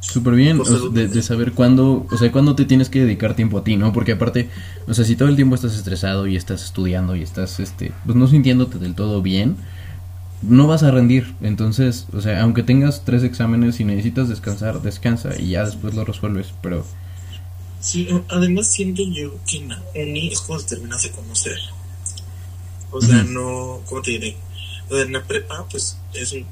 Súper 0.00 0.34
bien, 0.34 0.60
o 0.60 0.64
sea, 0.64 0.78
de, 0.92 1.08
de 1.08 1.22
saber 1.22 1.52
cuándo, 1.52 2.06
o 2.08 2.16
sea, 2.16 2.30
cuándo 2.30 2.54
te 2.54 2.64
tienes 2.64 2.88
que 2.88 3.00
dedicar 3.00 3.34
tiempo 3.34 3.58
a 3.58 3.64
ti, 3.64 3.76
¿no? 3.76 3.92
Porque 3.92 4.12
aparte, 4.12 4.48
o 4.86 4.94
sea, 4.94 5.04
si 5.04 5.16
todo 5.16 5.28
el 5.28 5.34
tiempo 5.34 5.56
estás 5.56 5.74
estresado 5.74 6.28
y 6.28 6.36
estás 6.36 6.62
estudiando 6.62 7.16
y 7.16 7.24
estás, 7.24 7.58
este, 7.58 7.90
pues 8.06 8.16
no 8.16 8.28
sintiéndote 8.28 8.78
del 8.78 8.94
todo 8.94 9.20
bien, 9.22 9.56
no 10.42 10.66
vas 10.66 10.82
a 10.82 10.90
rendir. 10.90 11.34
Entonces, 11.40 12.06
o 12.12 12.20
sea, 12.20 12.42
aunque 12.42 12.62
tengas 12.62 13.04
tres 13.04 13.22
exámenes 13.22 13.80
y 13.80 13.84
necesitas 13.84 14.28
descansar, 14.28 14.82
descansa 14.82 15.38
y 15.38 15.50
ya 15.50 15.64
después 15.64 15.94
lo 15.94 16.04
resuelves, 16.04 16.52
pero 16.62 16.84
Sí, 17.80 18.08
además 18.28 18.66
siento 18.66 19.02
yo 19.02 19.32
que 19.46 19.58
en 19.58 19.68
la 19.68 19.82
uni 19.94 20.32
es 20.32 20.40
cuando 20.40 20.64
te 20.64 20.74
terminas 20.74 21.02
de 21.02 21.10
conocer. 21.10 21.58
O 22.90 23.00
sea, 23.00 23.22
no, 23.22 23.82
¿cómo 23.86 24.02
te 24.02 24.12
diré? 24.12 24.36
O 24.88 24.94
sea, 24.94 25.04
en 25.04 25.12
la 25.12 25.22
prepa, 25.22 25.66
pues 25.70 25.96
es 26.14 26.32
un 26.32 26.46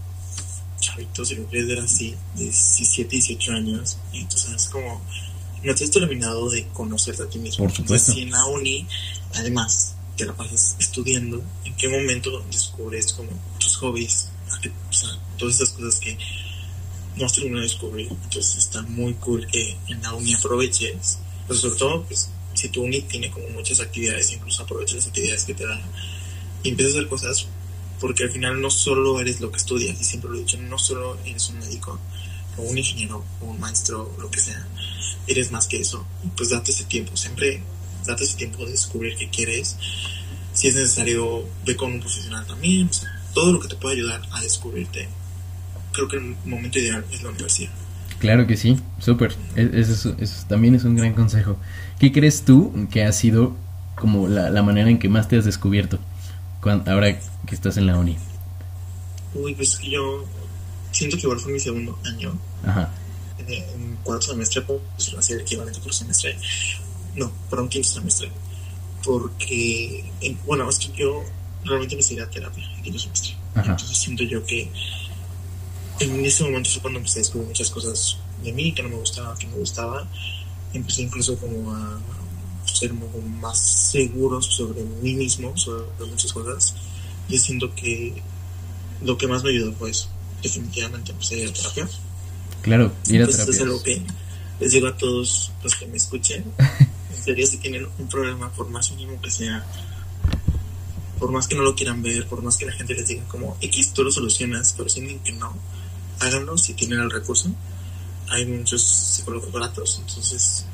chavito, 0.78 1.24
si 1.24 1.34
lo 1.34 1.46
quieres 1.46 1.68
ver 1.68 1.80
así, 1.80 2.14
de 2.36 2.44
17, 2.44 3.08
18 3.10 3.52
años, 3.52 3.98
y 4.12 4.24
tú 4.26 4.36
sabes 4.36 4.66
como, 4.68 5.00
no 5.64 5.74
te 5.74 5.84
has 5.84 5.90
terminado 5.90 6.48
de 6.50 6.66
conocerte 6.68 7.22
a 7.22 7.28
ti 7.28 7.38
mismo. 7.38 7.64
Por 7.64 7.74
supuesto. 7.74 8.12
Entonces, 8.12 8.14
si 8.14 8.22
en 8.22 8.30
la 8.30 8.44
uni, 8.46 8.86
además, 9.34 9.96
te 10.16 10.26
la 10.26 10.34
pasas 10.34 10.76
estudiando, 10.78 11.42
¿en 11.64 11.74
qué 11.76 11.88
momento 11.88 12.44
descubres 12.50 13.12
como 13.14 13.30
hobbies? 13.76 14.28
O 14.88 14.92
sea, 14.92 15.10
todas 15.36 15.56
esas 15.56 15.70
cosas 15.70 16.00
que 16.00 16.16
no 17.16 17.26
terminado 17.28 17.62
de 17.62 17.68
descubrir. 17.68 18.08
Entonces 18.08 18.56
está 18.56 18.82
muy 18.82 19.14
cool 19.14 19.46
que 19.46 19.76
en 19.88 20.02
la 20.02 20.14
uni 20.14 20.34
aproveches. 20.34 21.18
Pues 21.46 21.60
sobre 21.60 21.76
todo, 21.76 22.04
pues, 22.04 22.30
si 22.54 22.68
tu 22.68 22.82
uni 22.82 23.02
tiene 23.02 23.30
como 23.30 23.48
muchas 23.50 23.80
actividades, 23.80 24.32
incluso 24.32 24.62
aproveches 24.62 24.96
las 24.96 25.06
actividades 25.08 25.44
que 25.44 25.54
te 25.54 25.66
da 25.66 25.80
y 26.62 26.70
empiezas 26.70 26.94
a 26.94 26.98
hacer 26.98 27.08
cosas 27.08 27.46
porque 28.00 28.24
al 28.24 28.30
final 28.30 28.60
no 28.60 28.70
solo 28.70 29.20
eres 29.20 29.40
lo 29.40 29.50
que 29.50 29.56
estudias, 29.56 29.98
y 30.00 30.04
siempre 30.04 30.30
lo 30.30 30.36
he 30.36 30.40
dicho, 30.40 30.58
no 30.58 30.78
solo 30.78 31.18
eres 31.24 31.48
un 31.48 31.58
médico 31.58 31.98
o 32.58 32.62
un 32.62 32.76
ingeniero 32.76 33.24
o 33.40 33.46
un 33.46 33.60
maestro 33.60 34.12
o 34.16 34.20
lo 34.20 34.30
que 34.30 34.40
sea, 34.40 34.66
eres 35.26 35.50
más 35.50 35.66
que 35.66 35.80
eso. 35.80 36.06
Pues 36.36 36.50
date 36.50 36.72
ese 36.72 36.84
tiempo, 36.84 37.16
siempre 37.16 37.62
date 38.04 38.24
ese 38.24 38.36
tiempo 38.36 38.64
de 38.64 38.72
descubrir 38.72 39.16
qué 39.16 39.30
quieres. 39.30 39.76
Si 40.52 40.68
es 40.68 40.74
necesario, 40.74 41.46
ve 41.64 41.76
con 41.76 41.92
un 41.92 42.00
profesional 42.00 42.46
también, 42.46 42.88
o 42.88 42.92
sea, 42.92 43.15
todo 43.36 43.52
lo 43.52 43.60
que 43.60 43.68
te 43.68 43.76
pueda 43.76 43.94
ayudar 43.94 44.22
a 44.32 44.40
descubrirte. 44.40 45.08
Creo 45.92 46.08
que 46.08 46.16
el 46.16 46.34
momento 46.46 46.78
ideal 46.78 47.04
es 47.12 47.22
la 47.22 47.28
universidad. 47.28 47.70
claro 48.18 48.46
que 48.46 48.56
sí, 48.56 48.80
súper. 48.98 49.36
Es- 49.54 49.90
Eso, 49.90 50.16
también 50.48 50.74
es 50.74 50.84
un 50.84 50.96
gran 50.96 51.12
consejo. 51.12 51.58
¿Qué 51.98 52.12
crees 52.12 52.44
tú 52.46 52.72
que 52.90 53.04
ha 53.04 53.12
sido 53.12 53.54
como 53.94 54.26
la, 54.26 54.48
la 54.48 54.62
manera 54.62 54.88
en 54.88 54.98
que 54.98 55.08
más 55.10 55.28
te 55.28 55.36
has 55.36 55.44
descubierto 55.44 55.98
cuan- 56.62 56.82
ahora 56.88 57.18
que 57.46 57.54
estás 57.54 57.76
en 57.76 57.86
la 57.86 57.98
uni? 57.98 58.16
Uy, 59.34 59.54
pues 59.54 59.78
yo 59.80 60.24
siento 60.92 61.16
que 61.18 61.24
igual 61.24 61.38
fue 61.40 61.52
mi 61.52 61.60
segundo 61.60 61.98
año. 62.06 62.38
Ajá. 62.64 62.90
En 63.46 63.96
cuarto 64.02 64.28
semestre, 64.28 64.62
pues 64.62 65.14
hacía 65.18 65.36
el 65.36 65.42
equivalente 65.42 65.78
por 65.80 65.92
semestre. 65.92 66.38
No, 67.14 67.30
por 67.50 67.60
un 67.60 67.68
quinto 67.68 67.88
semestre. 67.88 68.30
Porque, 69.04 70.04
en- 70.22 70.38
bueno, 70.46 70.68
es 70.70 70.78
que 70.78 70.88
yo 70.96 71.22
realmente 71.66 71.96
necesité 71.96 72.26
terapia 72.26 72.64
en 72.76 72.82
quinto 72.82 72.98
semestre. 72.98 73.36
Ajá. 73.54 73.72
Entonces 73.72 73.98
siento 73.98 74.22
yo 74.24 74.44
que 74.44 74.70
en 76.00 76.24
ese 76.24 76.44
momento 76.44 76.70
fue 76.70 76.82
cuando 76.82 76.98
empecé 76.98 77.18
a 77.18 77.22
descubrir 77.22 77.48
muchas 77.48 77.70
cosas 77.70 78.18
de 78.42 78.52
mí 78.52 78.72
que 78.72 78.82
no 78.82 78.90
me 78.90 78.96
gustaba, 78.96 79.36
que 79.38 79.46
me 79.46 79.56
gustaba. 79.56 80.06
Empecé 80.72 81.02
incluso 81.02 81.36
como 81.38 81.74
a 81.74 81.98
ser 82.64 82.90
como 82.90 83.08
más 83.40 83.58
seguro 83.58 84.42
sobre 84.42 84.82
mí 84.82 85.14
mismo, 85.14 85.56
sobre 85.56 85.84
muchas 86.10 86.32
cosas. 86.32 86.74
Y 87.28 87.38
siento 87.38 87.74
que 87.74 88.22
lo 89.02 89.16
que 89.16 89.26
más 89.26 89.42
me 89.42 89.50
ayudó 89.50 89.72
fue 89.72 89.90
eso. 89.90 90.08
Definitivamente 90.42 91.12
empecé 91.12 91.36
a 91.36 91.38
ir 91.38 91.48
a 91.48 91.52
terapia. 91.52 91.88
Claro, 92.62 92.92
ir 93.06 93.20
a 93.22 93.24
Entonces 93.24 93.40
es 93.40 93.46
terapia. 93.46 93.64
algo 93.64 93.82
que 93.82 94.02
les 94.60 94.72
digo 94.72 94.88
a 94.88 94.96
todos 94.96 95.52
los 95.62 95.74
que 95.74 95.86
me 95.86 95.96
escuchen. 95.96 96.44
En 97.16 97.22
serio, 97.32 97.46
si 97.48 97.56
tienen 97.56 97.88
un 97.98 98.08
problema, 98.08 98.52
por 98.52 98.68
más 98.68 98.92
mínimo 98.92 99.20
que 99.20 99.32
sea, 99.32 99.66
por 101.18 101.30
más 101.32 101.48
que 101.48 101.54
no 101.54 101.62
lo 101.62 101.74
quieran 101.74 102.02
ver, 102.02 102.26
por 102.26 102.42
más 102.42 102.56
que 102.56 102.66
la 102.66 102.72
gente 102.72 102.94
les 102.94 103.08
diga 103.08 103.24
como 103.28 103.56
X, 103.60 103.92
tú 103.92 104.04
lo 104.04 104.10
solucionas, 104.10 104.74
pero 104.76 104.88
sienten 104.88 105.20
que 105.20 105.32
no, 105.32 105.56
háganlo 106.20 106.56
si 106.58 106.74
tienen 106.74 107.00
el 107.00 107.10
recurso. 107.10 107.50
Hay 108.28 108.44
muchos 108.46 108.82
psicólogos 108.82 109.52
baratos, 109.52 109.98
entonces, 110.00 110.66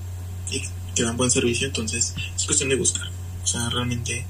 y 0.51 0.63
que 0.95 1.03
dan 1.03 1.17
buen 1.17 1.31
servicio, 1.31 1.67
entonces 1.67 2.15
es 2.35 2.45
cuestión 2.45 2.69
de 2.71 2.77
buscar. 2.77 3.09
O 3.43 3.47
sea, 3.47 3.69
realmente 3.71 4.27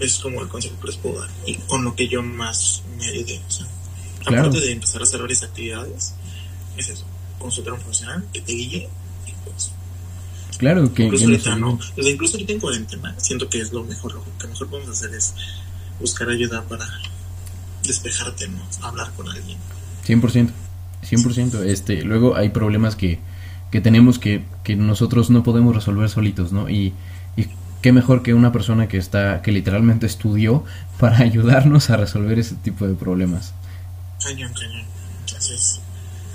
es 0.00 0.18
como 0.18 0.42
el 0.42 0.48
consejo 0.48 0.78
que 0.80 0.88
les 0.88 0.96
puedo 0.96 1.20
dar 1.20 1.30
y 1.46 1.54
con 1.54 1.84
lo 1.84 1.94
que 1.94 2.08
yo 2.08 2.22
más 2.22 2.82
me 2.98 3.06
ayudé. 3.06 3.40
O 3.46 3.50
sea, 3.50 3.66
Claro. 4.24 4.48
aparte 4.48 4.60
de 4.60 4.72
empezar 4.72 5.00
a 5.00 5.04
hacer 5.04 5.20
varias 5.20 5.44
actividades, 5.44 6.14
es 6.76 6.88
eso, 6.88 7.04
consultar 7.38 7.72
a 7.72 7.76
un 7.76 7.80
profesional 7.80 8.26
que 8.32 8.40
te 8.40 8.52
guíe 8.52 8.88
Claro, 10.58 10.92
que, 10.94 11.04
incluso 11.04 11.26
ahorita 11.26 11.56
no, 11.56 11.68
ayude. 11.68 12.00
o 12.00 12.02
sea, 12.02 12.12
incluso 12.12 12.34
ahorita 12.34 12.52
en 12.52 12.60
cuarentena 12.60 13.14
siento 13.18 13.48
que 13.48 13.60
es 13.60 13.72
lo 13.72 13.84
mejor, 13.84 14.14
lo 14.14 14.24
que 14.38 14.46
mejor 14.46 14.68
podemos 14.68 14.90
hacer 14.90 15.14
es 15.14 15.34
buscar 16.00 16.28
ayuda 16.28 16.62
para 16.62 16.86
despejarte, 17.84 18.48
¿no? 18.48 18.62
Hablar 18.82 19.12
con 19.12 19.28
alguien. 19.28 19.58
100%. 20.06 20.50
100%. 21.02 21.64
Este, 21.64 22.02
luego 22.02 22.36
hay 22.36 22.50
problemas 22.50 22.96
que, 22.96 23.20
que 23.70 23.80
tenemos 23.80 24.18
que, 24.18 24.44
que 24.64 24.76
nosotros 24.76 25.30
no 25.30 25.42
podemos 25.42 25.74
resolver 25.74 26.08
solitos, 26.08 26.52
¿no? 26.52 26.68
Y, 26.68 26.94
y 27.36 27.48
qué 27.82 27.92
mejor 27.92 28.22
que 28.22 28.34
una 28.34 28.52
persona 28.52 28.88
que 28.88 28.98
está 28.98 29.42
que 29.42 29.52
literalmente 29.52 30.06
estudió 30.06 30.64
para 30.98 31.18
ayudarnos 31.18 31.90
a 31.90 31.96
resolver 31.96 32.38
ese 32.38 32.56
tipo 32.56 32.86
de 32.86 32.94
problemas. 32.94 33.52
Cañón, 34.22 34.52
cañón. 34.54 34.84
Entonces, 35.26 35.80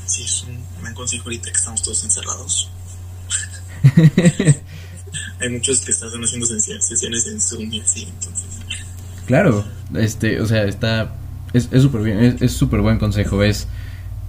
sí, 0.06 0.24
es 0.24 0.44
un 0.44 0.60
buen 0.82 0.94
consejo 0.94 1.24
ahorita 1.24 1.52
que 1.52 1.58
estamos 1.58 1.82
todos 1.82 2.04
encerrados. 2.04 2.70
Hay 5.40 5.50
muchos 5.50 5.82
que 5.82 5.92
están 5.92 6.10
haciendo 6.24 6.48
sesi- 6.48 6.80
sesiones 6.80 7.28
en 7.28 7.42
Zoom 7.42 7.72
y 7.74 7.78
entonces. 7.80 8.46
Claro, 9.26 9.64
este, 9.96 10.40
o 10.42 10.46
sea, 10.46 10.64
está 10.66 11.14
es 11.54 11.70
es 11.72 11.82
súper 11.82 12.02
bien, 12.02 12.20
es 12.20 12.42
es 12.42 12.52
súper 12.54 12.82
buen 12.82 12.98
consejo, 12.98 13.44
es 13.44 13.68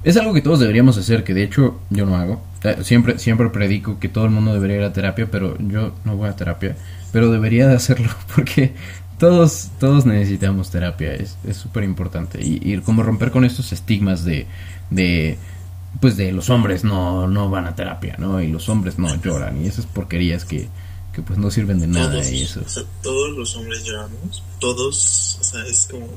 es 0.05 0.17
algo 0.17 0.35
que 0.35 0.43
todos 0.43 0.59
deberíamos 0.61 0.99
hacer, 0.99 1.23
que 1.23 1.35
de 1.35 1.45
hecho 1.45 1.81
yo 1.91 2.07
no 2.07 2.17
hago. 2.17 2.43
Siempre 2.83 3.19
siempre 3.19 3.49
predico 3.51 3.99
que 4.01 4.09
todo 4.09 4.25
el 4.25 4.31
mundo 4.31 4.53
debería 4.55 4.77
ir 4.79 4.83
a 4.85 4.93
terapia, 4.93 5.29
pero 5.31 5.57
yo 5.59 5.95
no 6.05 6.17
voy 6.17 6.29
a 6.29 6.37
terapia, 6.37 6.77
pero 7.13 7.31
debería 7.31 7.67
de 7.69 7.75
hacerlo 7.77 8.09
porque 8.35 8.73
todos 9.19 9.71
todos 9.79 10.07
necesitamos 10.07 10.71
terapia, 10.71 11.15
es 11.15 11.37
es 11.47 11.57
súper 11.57 11.85
importante 11.85 12.41
y, 12.43 12.61
y 12.63 12.79
como 12.79 13.03
romper 13.03 13.31
con 13.31 13.45
estos 13.45 13.73
estigmas 13.73 14.25
de 14.25 14.47
de 14.91 15.39
pues 16.01 16.17
de 16.17 16.33
los 16.33 16.51
hombres 16.51 16.85
no 16.85 17.29
no 17.29 17.51
van 17.51 17.67
a 17.67 17.75
terapia, 17.75 18.17
¿no? 18.19 18.41
Y 18.41 18.49
los 18.49 18.69
hombres 18.69 18.99
no 18.99 19.15
lloran 19.23 19.63
y 19.63 19.69
esas 19.69 19.87
porquerías 19.87 20.45
que 20.45 20.69
que 21.13 21.23
pues 21.23 21.39
no 21.39 21.51
sirven 21.51 21.79
de 21.79 21.87
nada 21.87 22.13
todos, 22.13 22.31
y 22.31 22.43
eso. 22.43 22.63
o 22.65 22.69
sea, 22.69 22.85
todos 23.03 23.37
los 23.37 23.55
hombres 23.57 23.85
lloramos, 23.85 24.43
todos, 24.59 25.39
o 25.41 25.45
sea, 25.45 25.65
es 25.67 25.87
como 25.91 26.09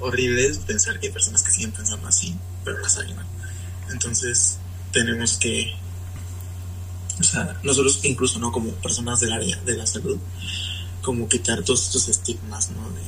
horrible 0.00 0.54
pensar 0.66 0.98
que 0.98 1.08
hay 1.08 1.12
personas 1.12 1.42
que 1.42 1.50
siguen 1.50 1.72
pensando 1.72 2.08
así, 2.08 2.34
pero 2.64 2.78
las 2.78 2.96
hay, 2.98 3.12
¿no? 3.12 3.22
Entonces, 3.90 4.58
tenemos 4.92 5.36
que, 5.36 5.74
o 7.18 7.22
sea, 7.22 7.58
nosotros 7.62 8.00
incluso, 8.04 8.38
¿no? 8.38 8.50
Como 8.50 8.70
personas 8.72 9.20
del 9.20 9.32
área 9.32 9.56
de 9.66 9.76
la 9.76 9.86
salud, 9.86 10.18
como 11.02 11.28
quitar 11.28 11.62
todos 11.62 11.86
estos 11.86 12.08
estigmas, 12.08 12.70
¿no? 12.70 12.88
De 12.90 13.02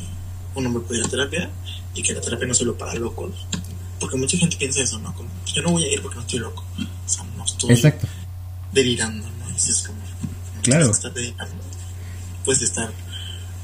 un 0.54 0.66
hombre 0.66 0.82
puede 0.82 1.00
ir 1.00 1.06
a 1.06 1.08
terapia 1.08 1.50
y 1.94 2.02
que 2.02 2.12
la 2.12 2.20
terapia 2.20 2.46
no 2.46 2.52
es 2.52 2.58
solo 2.58 2.76
para 2.76 2.94
locos. 2.94 3.46
Porque 4.02 4.16
mucha 4.16 4.36
gente 4.36 4.56
piensa 4.56 4.82
eso, 4.82 4.98
¿no? 4.98 5.14
Como, 5.14 5.28
yo 5.54 5.62
no 5.62 5.70
voy 5.70 5.84
a 5.84 5.92
ir 5.92 6.02
porque 6.02 6.16
no 6.16 6.22
estoy 6.22 6.40
loco. 6.40 6.64
O 6.76 7.08
sea, 7.08 7.22
no 7.36 7.44
estoy 7.44 7.70
Exacto. 7.70 8.08
delirando, 8.72 9.28
¿no? 9.28 9.48
Y 9.48 9.54
es 9.54 9.84
como, 9.86 10.02
Claro. 10.60 10.90
estar. 10.90 11.12
Puedes 12.44 12.62
estar 12.62 12.90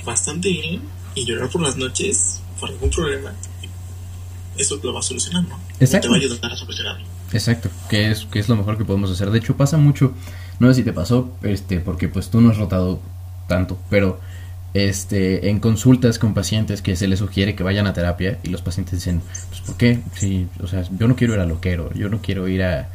bastante 0.05 0.49
bien 0.49 0.83
y 1.17 1.25
llorar 1.25 1.51
por 1.51 1.61
las 1.61 1.77
noches 1.77 2.39
por 2.61 2.69
algún 2.71 2.89
problema. 2.89 3.33
Eso 4.57 4.79
lo 4.81 4.93
va 4.93 5.01
a 5.01 5.03
solucionar, 5.03 5.43
¿no? 5.43 5.59
Exacto. 5.81 6.07
Te 6.07 6.09
va 6.13 6.15
a 6.15 6.19
ayudar 6.21 6.53
a 6.53 6.57
solucionarlo. 6.57 7.05
Exacto, 7.33 7.69
que 7.91 8.13
es, 8.13 8.25
que 8.27 8.39
es 8.39 8.49
lo 8.49 8.55
mejor 8.55 8.79
que 8.79 8.85
podemos 8.85 9.11
hacer. 9.11 9.31
De 9.33 9.39
hecho, 9.41 9.57
pasa 9.57 9.77
mucho, 9.77 10.13
no 10.61 10.69
sé 10.69 10.75
si 10.75 10.83
te 10.85 10.93
pasó, 10.93 11.33
este, 11.43 11.81
porque 11.81 12.09
pues 12.09 12.31
tú 12.31 12.41
no 12.41 12.51
has 12.51 12.59
rotado 12.59 13.01
tanto, 13.49 13.77
pero 13.91 14.21
este, 14.75 15.49
en 15.51 15.61
consultas 15.61 16.19
con 16.19 16.35
pacientes 16.35 16.83
que 16.83 16.95
se 16.97 17.09
les 17.09 17.19
sugiere 17.19 17.55
que 17.55 17.63
vayan 17.63 17.87
a 17.87 17.93
terapia 17.95 18.39
y 18.43 18.49
los 18.49 18.63
pacientes 18.63 18.95
dicen, 18.95 19.23
pues 19.49 19.61
¿por 19.63 19.77
qué? 19.77 20.01
Sí, 20.15 20.49
o 20.63 20.67
sea, 20.67 20.85
yo 20.99 21.09
no 21.09 21.17
quiero 21.17 21.35
ir 21.35 21.41
a 21.41 21.47
loquero, 21.47 21.93
yo 21.95 22.09
no 22.09 22.21
quiero 22.21 22.49
ir 22.49 22.63
a, 22.63 22.89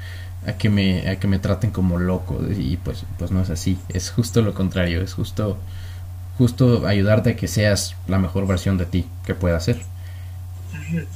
a 0.45 0.53
que 0.53 0.69
me, 0.69 1.09
a 1.09 1.19
que 1.19 1.27
me 1.27 1.39
traten 1.39 1.71
como 1.71 1.97
loco 1.99 2.39
y 2.57 2.77
pues, 2.77 3.05
pues 3.17 3.31
no 3.31 3.41
es 3.41 3.49
así, 3.49 3.77
es 3.89 4.11
justo 4.11 4.41
lo 4.41 4.53
contrario, 4.53 5.01
es 5.01 5.13
justo, 5.13 5.57
justo 6.37 6.85
ayudarte 6.87 7.31
a 7.31 7.35
que 7.35 7.47
seas 7.47 7.95
la 8.07 8.19
mejor 8.19 8.47
versión 8.47 8.77
de 8.77 8.85
ti 8.85 9.05
que 9.25 9.35
pueda 9.35 9.59
ser. 9.59 9.81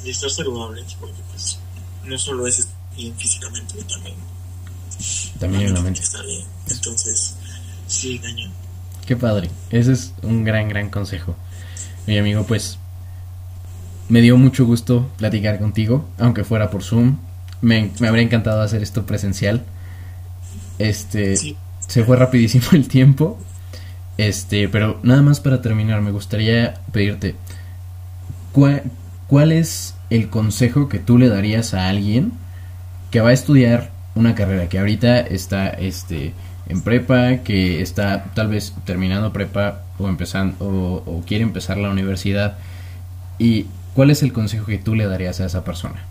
Y 0.04 0.10
estar 0.10 0.30
saludable, 0.30 0.84
porque 1.00 1.16
pues 1.32 1.60
no 2.06 2.18
solo 2.18 2.48
es 2.48 2.68
bien 2.96 3.16
físicamente, 3.16 3.76
también, 3.84 4.16
También 5.40 5.68
en 5.68 5.74
la 5.74 5.82
mente. 5.82 6.02
está 6.02 6.22
bien. 6.24 6.46
Entonces, 6.70 7.36
sí, 7.88 8.18
cañón. 8.20 8.52
Qué 9.08 9.16
padre. 9.16 9.50
Ese 9.72 9.94
es 9.94 10.14
un 10.22 10.44
gran, 10.44 10.70
gran 10.70 10.90
consejo. 10.90 11.36
Mi 12.06 12.18
amigo, 12.18 12.46
pues 12.46 12.78
me 14.10 14.22
dio 14.22 14.38
mucho 14.38 14.66
gusto 14.66 15.10
platicar 15.18 15.60
contigo, 15.60 16.06
aunque 16.20 16.44
fuera 16.44 16.70
por 16.70 16.84
Zoom. 16.84 17.18
Me, 17.62 17.90
me 18.00 18.08
habría 18.08 18.24
encantado 18.24 18.62
hacer 18.62 18.84
esto 18.84 19.06
presencial. 19.06 19.64
Este, 20.80 21.36
Sí. 21.38 21.58
se 21.88 22.04
fue 22.04 22.18
rapidísimo 22.18 22.66
el 22.74 22.88
tiempo. 22.88 23.40
Este, 24.18 24.68
pero 24.70 25.00
nada 25.04 25.22
más 25.22 25.40
para 25.40 25.62
terminar, 25.62 26.02
me 26.02 26.12
gustaría 26.12 26.74
pedirte 26.92 27.36
¿cuál, 28.52 28.82
cuál 29.28 29.52
es 29.52 29.94
el 30.10 30.30
consejo 30.30 30.90
que 30.90 30.98
tú 31.00 31.18
le 31.20 31.30
darías 31.30 31.76
a 31.76 31.88
alguien 31.88 32.32
que 33.12 33.22
va 33.22 33.30
a 33.30 33.34
estudiar 33.34 33.92
una 34.16 34.34
carrera 34.34 34.70
que 34.70 34.80
ahorita 34.80 35.20
está 35.20 35.68
este 35.70 36.34
en 36.70 36.82
prepa, 36.82 37.44
que 37.44 37.82
está 37.82 38.32
tal 38.34 38.50
vez 38.50 38.74
terminando 38.86 39.32
prepa 39.34 39.86
o 39.98 40.08
empezando 40.08 40.56
o, 40.60 41.24
quiere 41.26 41.44
empezar 41.44 41.78
la 41.78 41.90
universidad 41.90 42.58
y 43.40 43.66
cuál 43.94 44.12
es 44.12 44.24
el 44.24 44.34
consejo 44.34 44.66
que 44.66 44.78
tú 44.78 44.96
le 44.96 45.06
darías 45.06 45.40
a 45.40 45.46
esa 45.46 45.64
persona? 45.64 46.06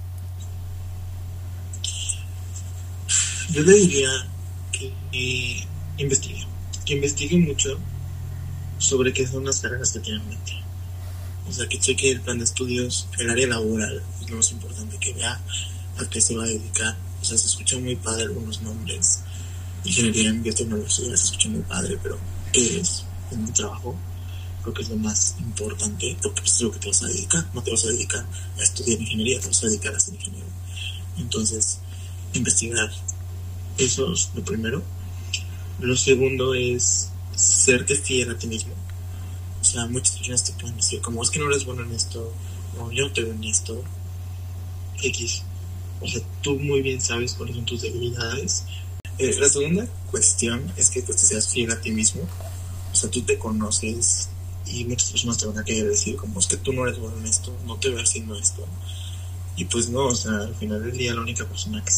Yo 3.51 3.63
le 3.63 3.73
diría 3.73 4.09
que 4.73 4.93
eh, 5.13 5.67
investigue, 5.99 6.47
que 6.85 6.95
investigue 6.95 7.39
mucho 7.39 7.79
sobre 8.79 9.13
qué 9.13 9.27
son 9.27 9.45
las 9.45 9.61
carreras 9.61 9.93
que 9.93 10.01
tiene 10.01 10.21
en 10.21 10.29
mente. 10.29 10.53
O 11.49 11.53
sea, 11.53 11.69
que 11.69 11.79
cheque 11.79 12.11
el 12.11 12.21
plan 12.21 12.39
de 12.39 12.45
estudios, 12.45 13.09
el 13.19 13.31
área 13.31 13.47
laboral, 13.47 14.03
es 14.21 14.31
lo 14.31 14.37
más 14.37 14.51
importante, 14.51 14.99
que 14.99 15.13
vea 15.13 15.41
a 15.99 16.11
qué 16.11 16.21
se 16.21 16.37
va 16.37 16.45
a 16.45 16.49
dedicar. 16.49 16.97
O 17.23 17.25
sea, 17.25 17.39
se 17.39 17.47
escuchan 17.47 17.85
muy 17.85 17.97
padre 17.97 18.25
algunos 18.25 18.63
nombres. 18.63 19.23
Ingeniería 19.85 20.31
en 20.31 20.43
biotecnología 20.43 21.17
se 21.17 21.25
escucha 21.25 21.49
muy 21.49 21.63
padre, 21.63 21.99
pero 22.03 22.19
¿qué 22.53 22.81
es? 22.81 23.05
En 23.31 23.41
un 23.41 23.53
trabajo, 23.53 23.97
creo 24.63 24.75
que 24.75 24.83
es 24.83 24.89
lo 24.89 24.97
más 24.97 25.37
importante, 25.39 26.17
porque 26.23 26.43
es 26.45 26.61
lo 26.61 26.73
que 26.73 26.79
te 26.79 26.89
vas 26.89 27.03
a 27.03 27.07
dedicar. 27.07 27.47
No 27.55 27.63
te 27.63 27.71
vas 27.71 27.85
a 27.85 27.89
dedicar 27.89 28.27
a 28.59 28.63
estudiar 28.63 29.01
ingeniería, 29.01 29.41
te 29.41 29.49
vas 29.49 29.63
a 29.63 29.67
dedicar 29.67 29.95
a 29.95 30.01
ser 30.01 30.15
ingeniero. 30.15 30.47
Entonces, 31.19 31.79
investigar 32.35 32.91
eso 33.79 34.13
es 34.13 34.31
lo 34.35 34.43
primero. 34.43 34.83
Lo 35.81 35.97
segundo 35.97 36.55
es 36.55 37.11
serte 37.35 37.95
fiel 37.97 38.31
a 38.31 38.39
ti 38.39 38.47
mismo. 38.47 38.73
O 39.61 39.65
sea, 39.65 39.87
muchas 39.87 40.17
personas 40.17 40.45
te 40.45 40.53
pueden 40.53 40.77
decir, 40.77 41.01
como 41.01 41.23
es 41.23 41.31
que 41.31 41.39
no 41.39 41.47
eres 41.47 41.65
bueno 41.65 41.83
en 41.83 41.93
esto, 41.93 42.33
o 42.79 42.91
yo 42.91 43.07
no 43.07 43.13
te 43.13 43.23
veo 43.23 43.35
en 43.35 43.45
esto, 43.45 43.83
X. 45.03 45.43
O 46.01 46.07
sea, 46.07 46.23
tú 46.41 46.59
muy 46.59 46.81
bien 46.83 47.01
sabes 47.01 47.35
cuáles 47.35 47.57
son 47.57 47.67
tus 47.67 47.83
debilidades. 47.83 48.65
Eh, 49.19 49.35
la 49.39 49.49
segunda 49.49 49.87
cuestión 50.11 50.73
es 50.77 50.91
que 50.91 51.03
pues, 51.03 51.19
te 51.19 51.27
seas 51.27 51.49
fiel 51.49 51.71
a 51.71 51.81
ti 51.81 51.91
mismo. 51.91 52.23
O 52.93 52.95
sea, 52.95 53.11
tú 53.11 53.23
te 53.23 53.39
conoces 53.39 54.29
y 54.67 54.85
muchas 54.85 55.11
personas 55.11 55.39
te 55.39 55.47
van 55.47 55.59
a 55.59 55.65
querer 55.65 55.89
decir, 55.89 56.17
como 56.17 56.41
es 56.41 56.47
que 56.47 56.57
tú 56.57 56.73
no 56.73 56.87
eres 56.87 56.99
bueno 56.99 57.17
en 57.19 57.27
esto, 57.27 57.57
no 57.67 57.77
te 57.77 57.89
veo 57.89 58.03
haciendo 58.03 58.35
esto. 58.37 58.67
Y 59.57 59.65
pues 59.67 59.89
no, 59.89 60.07
o 60.07 60.15
sea, 60.15 60.33
al 60.33 60.55
final 60.55 60.83
del 60.83 60.97
día 60.97 61.15
la 61.15 61.21
única 61.21 61.47
persona 61.47 61.83
que 61.85 61.93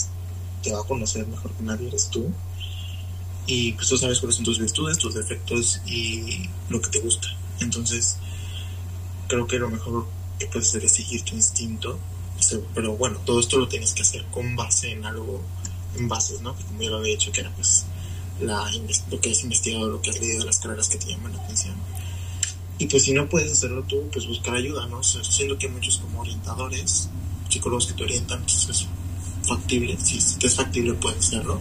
te 0.62 0.72
va 0.72 0.80
a 0.80 0.84
conocer 0.84 1.26
mejor 1.26 1.52
que 1.52 1.62
nadie 1.62 1.88
eres 1.88 2.08
tú. 2.08 2.30
Y 3.46 3.72
pues 3.72 3.88
tú 3.88 3.96
sabes 3.96 4.20
cuáles 4.20 4.36
son 4.36 4.44
tus 4.44 4.58
virtudes, 4.58 4.98
tus 4.98 5.14
defectos 5.14 5.80
y 5.86 6.48
lo 6.68 6.80
que 6.80 6.90
te 6.90 7.00
gusta. 7.00 7.28
Entonces, 7.60 8.16
creo 9.26 9.46
que 9.46 9.58
lo 9.58 9.70
mejor 9.70 10.06
que 10.38 10.46
puedes 10.46 10.68
hacer 10.68 10.84
es 10.84 10.92
seguir 10.92 11.22
tu 11.22 11.34
instinto. 11.34 11.98
Pero 12.74 12.96
bueno, 12.96 13.18
todo 13.24 13.40
esto 13.40 13.58
lo 13.58 13.68
tienes 13.68 13.92
que 13.92 14.02
hacer 14.02 14.24
con 14.26 14.54
base 14.54 14.92
en 14.92 15.04
algo, 15.04 15.42
bases, 16.00 16.40
¿no? 16.40 16.56
Que 16.56 16.64
como 16.64 16.82
ya 16.82 16.90
lo 16.90 16.98
había 16.98 17.12
dicho, 17.12 17.32
que 17.32 17.40
era 17.40 17.50
pues 17.54 17.84
la, 18.40 18.70
lo 19.10 19.20
que 19.20 19.30
has 19.30 19.42
investigado, 19.42 19.88
lo 19.88 20.00
que 20.00 20.10
has 20.10 20.20
leído, 20.20 20.44
las 20.44 20.58
carreras 20.58 20.88
que 20.88 20.98
te 20.98 21.06
llaman 21.06 21.32
la 21.32 21.42
atención. 21.42 21.74
Y 22.78 22.86
pues 22.86 23.02
si 23.02 23.12
no 23.12 23.28
puedes 23.28 23.52
hacerlo 23.52 23.82
tú, 23.82 24.08
pues 24.12 24.26
buscar 24.26 24.54
ayuda, 24.54 24.86
¿no? 24.86 24.98
O 24.98 25.02
sea, 25.02 25.22
siendo 25.24 25.58
que 25.58 25.68
muchos 25.68 25.98
como 25.98 26.20
orientadores, 26.20 27.08
psicólogos 27.48 27.86
que 27.86 27.94
te 27.94 28.04
orientan, 28.04 28.42
pues 28.42 28.68
es 28.70 28.86
factible, 29.42 29.96
si 29.98 30.18
es 30.18 30.54
factible 30.54 30.94
puedes 30.94 31.26
hacerlo. 31.26 31.60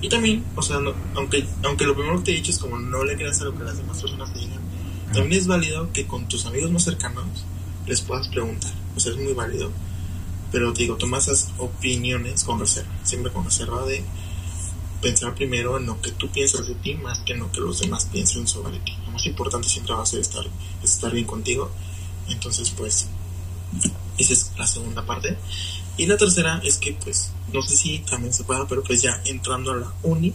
Y 0.00 0.08
también, 0.08 0.44
o 0.54 0.62
sea, 0.62 0.78
aunque, 1.14 1.44
aunque 1.64 1.84
lo 1.84 1.94
primero 1.94 2.18
que 2.18 2.24
te 2.24 2.30
he 2.32 2.34
dicho 2.34 2.52
es 2.52 2.58
como 2.58 2.78
no 2.78 3.02
le 3.02 3.16
creas 3.16 3.40
a 3.40 3.44
lo 3.44 3.56
que 3.56 3.64
las 3.64 3.78
demás 3.78 4.00
personas 4.00 4.32
te 4.32 4.40
digan, 4.40 4.60
también 5.12 5.40
es 5.40 5.46
válido 5.46 5.90
que 5.92 6.06
con 6.06 6.28
tus 6.28 6.46
amigos 6.46 6.70
más 6.70 6.84
cercanos 6.84 7.24
les 7.86 8.00
puedas 8.02 8.28
preguntar. 8.28 8.72
O 8.94 9.00
sea, 9.00 9.12
es 9.12 9.18
muy 9.18 9.32
válido. 9.32 9.70
Pero 10.56 10.72
te 10.72 10.84
digo, 10.84 10.96
toma 10.96 11.18
esas 11.18 11.48
opiniones 11.58 12.42
con 12.42 12.58
reserva, 12.58 12.90
siempre 13.04 13.30
con 13.30 13.44
reserva 13.44 13.84
de 13.84 14.02
pensar 15.02 15.34
primero 15.34 15.76
en 15.76 15.84
lo 15.84 16.00
que 16.00 16.12
tú 16.12 16.30
piensas 16.30 16.66
de 16.66 16.74
ti 16.76 16.94
más 16.94 17.18
que 17.18 17.34
en 17.34 17.40
lo 17.40 17.52
que 17.52 17.60
los 17.60 17.80
demás 17.80 18.06
piensen 18.06 18.48
sobre 18.48 18.78
ti. 18.78 18.96
Lo 19.04 19.12
más 19.12 19.26
importante 19.26 19.68
siempre 19.68 19.92
va 19.92 20.02
a 20.02 20.06
ser 20.06 20.20
estar, 20.20 20.46
estar 20.82 21.12
bien 21.12 21.26
contigo. 21.26 21.70
Entonces, 22.30 22.70
pues, 22.70 23.06
esa 24.16 24.32
es 24.32 24.52
la 24.56 24.66
segunda 24.66 25.04
parte. 25.04 25.36
Y 25.98 26.06
la 26.06 26.16
tercera 26.16 26.62
es 26.64 26.78
que, 26.78 26.94
pues, 26.94 27.32
no 27.52 27.60
sé 27.60 27.76
si 27.76 27.98
también 27.98 28.32
se 28.32 28.44
pueda, 28.44 28.66
pero 28.66 28.82
pues 28.82 29.02
ya 29.02 29.20
entrando 29.26 29.72
a 29.72 29.76
la 29.76 29.92
uni, 30.04 30.32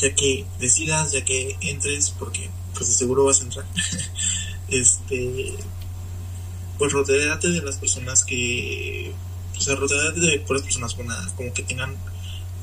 ya 0.00 0.12
que 0.12 0.44
decidas, 0.58 1.12
ya 1.12 1.24
que 1.24 1.56
entres, 1.60 2.10
porque 2.18 2.50
pues 2.74 2.88
de 2.88 2.94
seguro 2.94 3.26
vas 3.26 3.42
a 3.42 3.44
entrar, 3.44 3.66
este, 4.70 5.54
pues 6.80 6.94
rodeate 6.94 7.48
de 7.48 7.60
las 7.60 7.76
personas 7.76 8.24
que, 8.24 9.12
o 9.54 9.60
sea, 9.60 9.74
rodeate 9.74 10.18
de 10.18 10.40
puras 10.40 10.62
personas 10.62 10.96
buenas, 10.96 11.30
como 11.32 11.52
que 11.52 11.62
tengan 11.62 11.94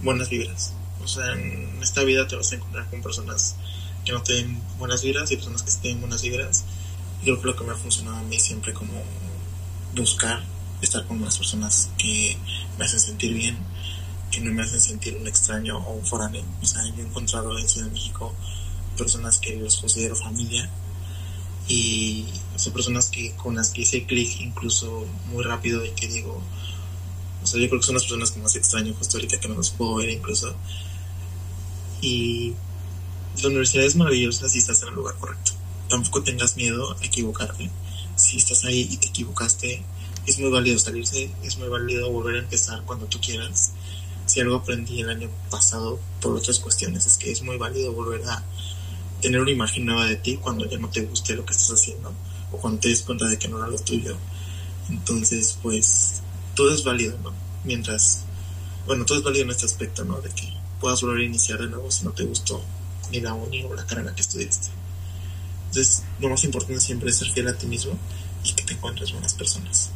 buenas 0.02 0.28
vibras. 0.28 0.74
O 1.04 1.08
sea, 1.08 1.34
en 1.34 1.78
esta 1.84 2.04
vida 2.04 2.28
te 2.28 2.36
vas 2.36 2.52
a 2.52 2.56
encontrar 2.56 2.90
con 2.90 3.04
personas 3.04 3.58
que 4.04 4.14
no 4.14 4.24
tienen 4.24 4.60
buenas 4.80 5.04
vibras 5.04 5.30
y 5.30 5.36
personas 5.36 5.62
que 5.62 5.72
tienen 5.84 6.02
buenas 6.02 6.24
vibras. 6.24 6.66
Y 7.22 7.26
creo 7.26 7.40
que 7.40 7.46
lo 7.46 7.56
que 7.56 7.64
me 7.64 7.74
ha 7.74 7.76
funcionado 7.76 8.18
a 8.18 8.24
mí 8.24 8.40
siempre 8.40 8.74
como 8.74 9.04
buscar 9.96 10.44
estar 10.82 11.06
con 11.06 11.22
unas 11.22 11.38
personas 11.38 11.92
que 12.00 12.36
me 12.80 12.86
hacen 12.86 13.00
sentir 13.00 13.36
bien, 13.36 13.56
que 14.32 14.42
no 14.42 14.52
me 14.52 14.64
hacen 14.64 14.82
sentir 14.82 15.16
un 15.16 15.28
extraño 15.28 15.78
o 15.78 15.94
un 15.94 16.04
foráneo. 16.04 16.44
O 16.60 16.66
sea, 16.66 16.84
yo 16.88 17.04
he 17.04 17.06
encontrado 17.06 17.56
en 17.56 17.70
Ciudad 17.70 17.86
de 17.86 17.94
México 17.94 18.34
personas 18.98 19.38
que 19.38 19.58
los 19.58 19.78
considero 19.78 20.16
familia 20.16 20.68
y 21.68 22.26
son 22.56 22.74
personas 22.74 23.10
que 23.10 23.34
con 23.36 23.56
las 23.56 23.72
que 23.72 23.82
hice 23.82 24.06
clic 24.06 24.40
incluso 24.40 25.06
muy 25.32 25.44
rápido 25.44 25.86
y 25.86 25.92
que 25.92 26.08
digo, 26.08 26.42
o 27.44 27.46
sea, 27.46 27.60
yo 27.60 27.68
creo 27.68 27.80
que 27.80 27.86
son 27.86 27.96
las 27.96 28.04
personas 28.04 28.32
que 28.32 28.40
más 28.40 28.56
extraño 28.56 28.94
justo 28.94 29.18
ahorita 29.18 29.40
que 29.40 29.48
no 29.48 29.56
los 29.56 29.70
puedo 29.72 29.96
ver 29.96 30.10
incluso. 30.10 30.56
Y 32.02 32.54
la 33.42 33.48
universidad 33.50 33.86
es 33.86 33.96
maravillosa 33.96 34.50
si 34.50 34.60
estás 34.60 34.82
en 34.82 34.90
el 34.90 34.96
lugar 34.96 35.16
correcto. 35.16 35.52
Tampoco 35.90 36.24
tengas 36.24 36.58
miedo 36.58 36.98
a 37.00 37.06
equivocarte. 37.06 37.70
Si 38.16 38.38
estás 38.38 38.66
ahí 38.66 38.88
y 38.92 38.98
te 38.98 39.08
equivocaste, 39.08 39.84
es 40.26 40.40
muy 40.40 40.50
válido 40.50 40.80
salirse, 40.80 41.32
es 41.44 41.58
muy 41.58 41.70
válido 41.70 42.12
volver 42.12 42.36
a 42.36 42.40
empezar 42.40 42.84
cuando 42.84 43.06
tú 43.06 43.20
quieras. 43.22 43.72
Si 44.26 44.42
algo 44.42 44.56
aprendí 44.56 45.00
el 45.02 45.10
año 45.10 45.30
pasado 45.50 46.00
por 46.20 46.36
otras 46.36 46.60
cuestiones 46.60 47.06
es 47.06 47.18
que 47.18 47.32
es 47.32 47.42
muy 47.44 47.58
válido 47.58 47.94
volver 47.94 48.28
a 48.28 48.44
tener 49.22 49.42
una 49.42 49.52
imagen 49.52 49.86
nueva 49.86 50.06
de 50.06 50.16
ti 50.16 50.38
cuando 50.38 50.70
ya 50.70 50.78
no 50.78 50.90
te 50.90 51.02
guste 51.02 51.36
lo 51.36 51.46
que 51.46 51.54
estás 51.54 51.72
haciendo 51.72 52.14
o 52.52 52.58
cuando 52.58 52.80
te 52.80 52.90
des 52.90 53.02
cuenta 53.02 53.26
de 53.26 53.38
que 53.38 53.48
no 53.48 53.58
era 53.58 53.68
lo 53.68 53.80
tuyo. 53.80 54.16
Entonces, 54.90 55.58
pues 55.62 56.22
todo 56.56 56.74
es 56.74 56.84
válido, 56.84 57.18
¿no? 57.24 57.34
Mientras, 57.64 58.24
bueno, 58.86 59.06
todo 59.06 59.18
es 59.18 59.24
válido 59.24 59.46
en 59.46 59.52
este 59.52 59.66
aspecto, 59.66 60.06
¿no? 60.06 60.22
De 60.22 60.30
que 60.30 60.54
puedas 60.80 61.02
volver 61.02 61.22
a 61.22 61.26
iniciar 61.26 61.60
de 61.60 61.68
nuevo 61.68 61.90
si 61.92 62.06
no 62.06 62.12
te 62.12 62.24
gustó 62.24 62.64
ni 63.12 63.20
la 63.20 63.34
uni 63.34 63.64
o 63.64 63.74
la 63.74 63.86
carrera 63.86 64.14
que 64.14 64.22
estudiaste. 64.22 64.70
Entonces, 65.68 66.04
lo 66.20 66.30
más 66.30 66.44
importante 66.44 66.80
siempre 66.80 67.10
es 67.10 67.18
ser 67.18 67.30
fiel 67.32 67.48
a 67.48 67.54
ti 67.54 67.68
mismo 67.68 67.98
y 68.44 68.54
que 68.54 68.64
te 68.64 68.74
encuentres 68.74 69.12
buenas 69.12 69.34
personas. 69.34 69.92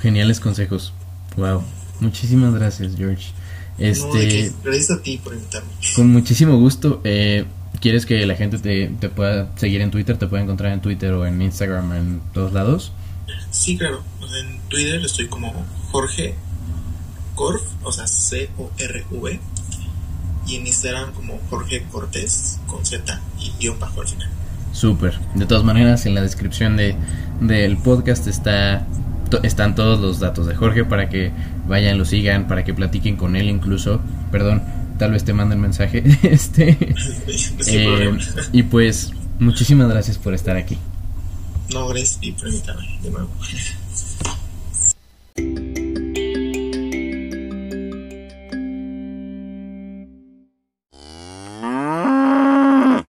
Geniales 0.00 0.40
consejos. 0.40 0.92
Wow. 1.36 1.62
Muchísimas 2.00 2.54
gracias, 2.54 2.96
George. 2.96 3.32
Este, 3.78 4.52
gracias 4.62 4.90
a 4.90 5.02
ti 5.02 5.18
por 5.18 5.34
invitarme. 5.34 5.70
Con 5.96 6.10
muchísimo 6.10 6.58
gusto. 6.58 7.00
Eh, 7.04 7.44
¿Quieres 7.84 8.06
que 8.06 8.24
la 8.24 8.34
gente 8.34 8.56
te, 8.56 8.86
te, 8.98 9.10
pueda 9.10 9.50
seguir 9.56 9.82
en 9.82 9.90
Twitter? 9.90 10.16
¿Te 10.16 10.26
puede 10.26 10.42
encontrar 10.42 10.72
en 10.72 10.80
Twitter 10.80 11.12
o 11.12 11.26
en 11.26 11.42
Instagram, 11.42 11.92
en 11.92 12.22
todos 12.32 12.54
lados? 12.54 12.92
Sí, 13.50 13.76
claro. 13.76 14.02
En 14.40 14.58
Twitter 14.70 15.04
estoy 15.04 15.26
como 15.26 15.52
Jorge 15.92 16.34
Corf, 17.34 17.60
o 17.82 17.92
sea, 17.92 18.06
C-O-R-V. 18.06 19.38
Y 20.46 20.56
en 20.56 20.66
Instagram 20.66 21.12
como 21.12 21.38
Jorge 21.50 21.84
Cortés, 21.92 22.58
con 22.66 22.86
Z 22.86 23.20
y 23.38 23.52
guion 23.60 23.78
bajo 23.78 24.00
al 24.00 24.08
final. 24.08 24.30
Súper. 24.72 25.18
De 25.34 25.44
todas 25.44 25.62
maneras, 25.62 26.06
en 26.06 26.14
la 26.14 26.22
descripción 26.22 26.78
de, 26.78 26.96
del 27.42 27.76
podcast 27.76 28.26
está 28.26 28.86
están 29.42 29.74
todos 29.74 30.00
los 30.00 30.20
datos 30.20 30.46
de 30.46 30.54
Jorge 30.54 30.86
para 30.86 31.10
que 31.10 31.32
vayan, 31.66 31.98
lo 31.98 32.06
sigan, 32.06 32.48
para 32.48 32.64
que 32.64 32.72
platiquen 32.72 33.16
con 33.16 33.36
él 33.36 33.50
incluso. 33.50 34.00
Perdón, 34.32 34.62
tal 34.98 35.12
vez 35.12 35.24
te 35.24 35.32
mande 35.32 35.54
el 35.54 35.60
mensaje. 35.60 36.02
este 36.22 36.70
eh, 37.66 38.18
Y 38.52 38.62
pues, 38.64 39.12
muchísimas 39.38 39.88
gracias 39.88 40.18
por 40.18 40.34
estar 40.34 40.56
aquí. 40.56 40.78
No, 41.72 41.92
y 41.96 42.32
de 43.02 43.10
nuevo. 43.10 43.30